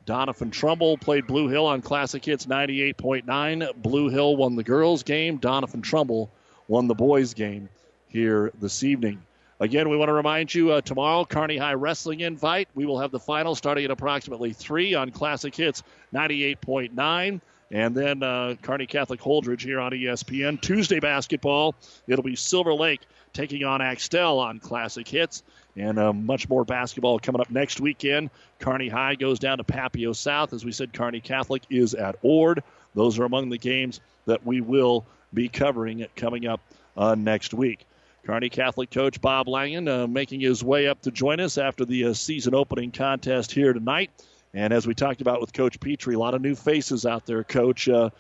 [0.07, 3.77] Doniphan Trumbull played Blue Hill on Classic Hits 98.9.
[3.77, 5.39] Blue Hill won the girls' game.
[5.39, 6.31] Doniphan Trumbull
[6.67, 7.69] won the boys' game
[8.09, 9.23] here this evening.
[9.61, 12.69] Again, we want to remind you uh, tomorrow, Kearney High Wrestling Invite.
[12.77, 15.83] We will have the final starting at approximately 3 on Classic Hits
[16.15, 17.41] 98.9.
[17.71, 20.61] And then uh, Kearney Catholic Holdrege here on ESPN.
[20.61, 21.75] Tuesday basketball,
[22.07, 23.01] it'll be Silver Lake
[23.33, 25.43] taking on Axtell on Classic Hits.
[25.77, 28.31] And uh, much more basketball coming up next weekend.
[28.61, 30.53] Kearney High goes down to Papio South.
[30.53, 32.63] As we said, Kearney Catholic is at Ord.
[32.95, 35.05] Those are among the games that we will
[35.35, 36.61] be covering coming up
[36.97, 37.88] uh, next week.
[38.29, 42.05] Kearney Catholic coach Bob Langen uh, making his way up to join us after the
[42.05, 44.11] uh, season opening contest here tonight.
[44.53, 47.43] And as we talked about with Coach Petrie, a lot of new faces out there,
[47.43, 47.89] Coach.
[47.89, 48.11] Uh,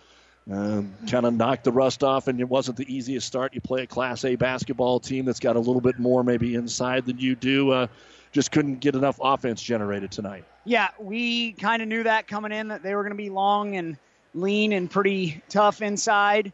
[0.51, 3.55] um, kind of knocked the rust off, and it wasn't the easiest start.
[3.55, 7.05] You play a Class A basketball team that's got a little bit more maybe inside
[7.05, 7.71] than you do.
[7.71, 7.87] Uh,
[8.33, 10.45] just couldn't get enough offense generated tonight.
[10.65, 13.77] Yeah, we kind of knew that coming in that they were going to be long
[13.77, 13.99] and
[14.33, 16.51] lean and pretty tough inside.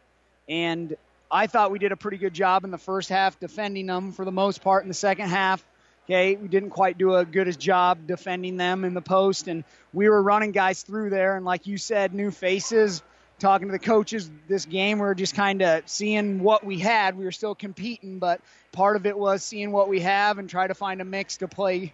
[0.48, 0.96] And
[1.30, 4.24] I thought we did a pretty good job in the first half defending them for
[4.24, 4.84] the most part.
[4.84, 5.64] In the second half,
[6.04, 9.64] okay, we didn't quite do a good as job defending them in the post, and
[9.92, 11.36] we were running guys through there.
[11.36, 13.02] And like you said, new faces
[13.38, 17.16] talking to the coaches this game, we are just kind of seeing what we had.
[17.16, 18.40] We were still competing, but
[18.72, 21.48] part of it was seeing what we have and try to find a mix to
[21.48, 21.92] play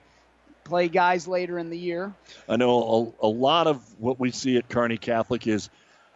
[0.64, 2.12] play guys later in the year.
[2.48, 5.70] I know a, a lot of what we see at Kearney Catholic is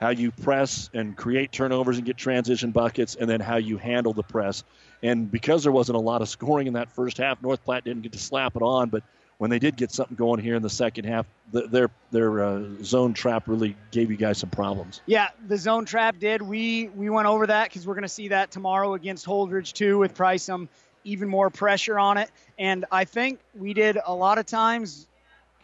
[0.04, 4.12] how you press and create turnovers and get transition buckets, and then how you handle
[4.12, 4.62] the press.
[5.02, 8.02] And because there wasn't a lot of scoring in that first half, North Platte didn't
[8.02, 9.02] get to slap it on, but
[9.38, 12.62] when they did get something going here in the second half, the, their their uh,
[12.82, 15.00] zone trap really gave you guys some problems.
[15.06, 16.42] Yeah, the zone trap did.
[16.42, 19.98] We we went over that because we're going to see that tomorrow against Holdrege too,
[19.98, 20.68] with probably some
[21.04, 22.30] even more pressure on it.
[22.58, 25.08] And I think we did a lot of times.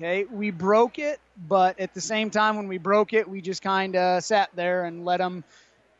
[0.00, 3.60] Okay, we broke it, but at the same time, when we broke it, we just
[3.60, 5.44] kind of sat there and let them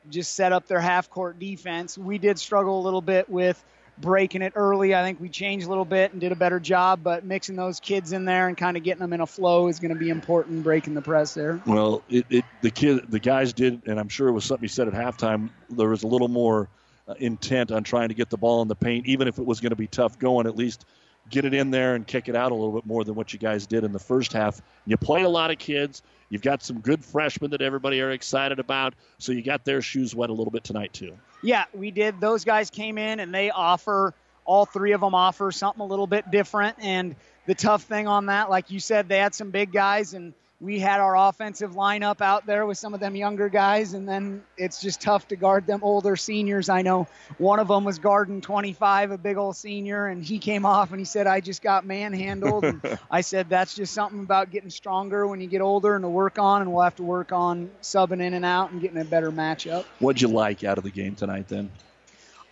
[0.09, 1.99] just set up their half court defense.
[1.99, 3.63] We did struggle a little bit with
[3.99, 4.95] breaking it early.
[4.95, 7.79] I think we changed a little bit and did a better job, but mixing those
[7.79, 10.09] kids in there and kind of getting them in a flow is going to be
[10.09, 10.63] important.
[10.63, 11.61] Breaking the press there.
[11.67, 14.69] Well, it, it the kid the guys did, and I'm sure it was something you
[14.69, 15.51] said at halftime.
[15.69, 16.71] There was a little more
[17.07, 19.61] uh, intent on trying to get the ball in the paint, even if it was
[19.61, 20.47] going to be tough going.
[20.47, 20.87] At least
[21.31, 23.39] get it in there and kick it out a little bit more than what you
[23.39, 24.61] guys did in the first half.
[24.87, 26.03] You play a lot of kids.
[26.29, 30.15] You've got some good freshmen that everybody are excited about, so you got their shoes
[30.15, 31.17] wet a little bit tonight too.
[31.43, 32.21] Yeah, we did.
[32.21, 36.07] Those guys came in and they offer all three of them offer something a little
[36.07, 36.77] bit different.
[36.81, 37.17] And
[37.47, 40.79] the tough thing on that, like you said, they had some big guys and we
[40.79, 44.81] had our offensive lineup out there with some of them younger guys, and then it's
[44.81, 46.69] just tough to guard them older seniors.
[46.69, 47.07] I know
[47.39, 50.99] one of them was guarding 25, a big old senior, and he came off and
[50.99, 52.65] he said, I just got manhandled.
[52.65, 56.11] and I said, that's just something about getting stronger when you get older and to
[56.11, 59.05] work on, and we'll have to work on subbing in and out and getting a
[59.05, 59.85] better matchup.
[59.99, 61.71] What'd you like out of the game tonight then?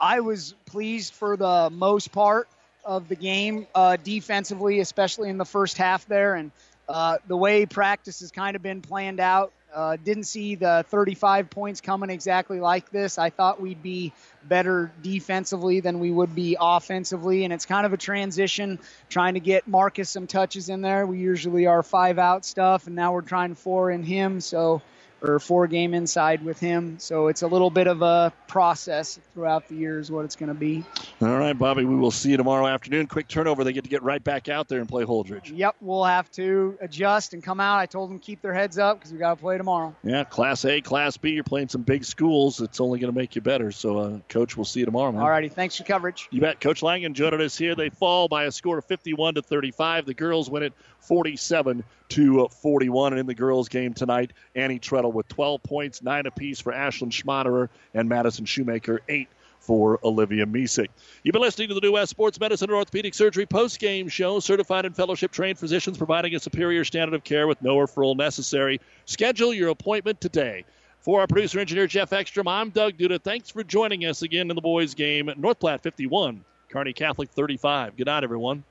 [0.01, 2.49] I was pleased for the most part
[2.85, 6.37] of the game uh, defensively, especially in the first half there.
[6.37, 6.53] And
[6.89, 9.53] uh, the way practice has kind of been planned out.
[9.75, 13.19] Uh, didn't see the 35 points coming exactly like this.
[13.19, 17.93] I thought we'd be better defensively than we would be offensively, and it's kind of
[17.93, 18.79] a transition
[19.11, 21.07] trying to get Marcus some touches in there.
[21.07, 24.41] We usually are five out stuff, and now we're trying four in him.
[24.41, 24.81] So
[25.23, 26.99] or four game inside with him.
[26.99, 30.49] So it's a little bit of a process throughout the year is what it's going
[30.49, 30.85] to be.
[31.21, 33.07] All right, Bobby, we will see you tomorrow afternoon.
[33.07, 33.65] Quick turnover.
[33.65, 35.57] They get to get right back out there and play Holdrege.
[35.57, 37.79] Yep, we'll have to adjust and come out.
[37.79, 39.95] I told them keep their heads up because we got to play tomorrow.
[40.05, 41.31] Yeah, Class A, Class B.
[41.31, 42.61] You're playing some big schools.
[42.61, 43.73] It's only going to make you better.
[43.73, 45.23] So, uh, Coach, we'll see you tomorrow, man.
[45.23, 45.49] All righty.
[45.49, 46.29] Thanks for coverage.
[46.31, 46.61] You bet.
[46.61, 47.75] Coach Langen joining us here.
[47.75, 50.07] They fall by a score of 51 to 35.
[50.07, 53.13] The girls win it 47 to 41.
[53.13, 57.11] And in the girls' game tonight, Annie Treadle with 12 points, nine apiece for Ashlyn
[57.11, 59.29] Schmaderer and Madison Shoemaker, eight
[59.61, 60.89] for Olivia Misek.
[61.23, 64.41] You've been listening to the New West Sports Medicine and Orthopedic Surgery post-game show.
[64.41, 68.81] Certified and fellowship trained physicians providing a superior standard of care with no referral necessary.
[69.05, 70.65] Schedule your appointment today.
[71.01, 73.23] For our producer engineer Jeff Ekstrom, I'm Doug Duda.
[73.23, 75.31] Thanks for joining us again in the boys' game.
[75.37, 77.97] North Platte 51, Kearney Catholic 35.
[77.97, 78.65] Good night, everyone.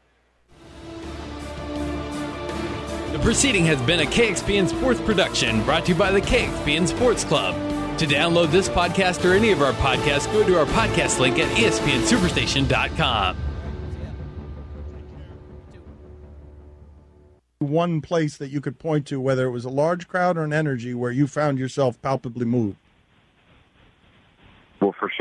[3.17, 7.23] The proceeding has been a KXPN Sports production brought to you by the KXPN Sports
[7.23, 7.55] Club.
[7.97, 11.47] To download this podcast or any of our podcasts, go to our podcast link at
[11.57, 13.35] espnsuperstation.com.
[17.57, 20.53] One place that you could point to, whether it was a large crowd or an
[20.53, 22.77] energy, where you found yourself palpably moved.
[24.79, 25.15] Well, for sure.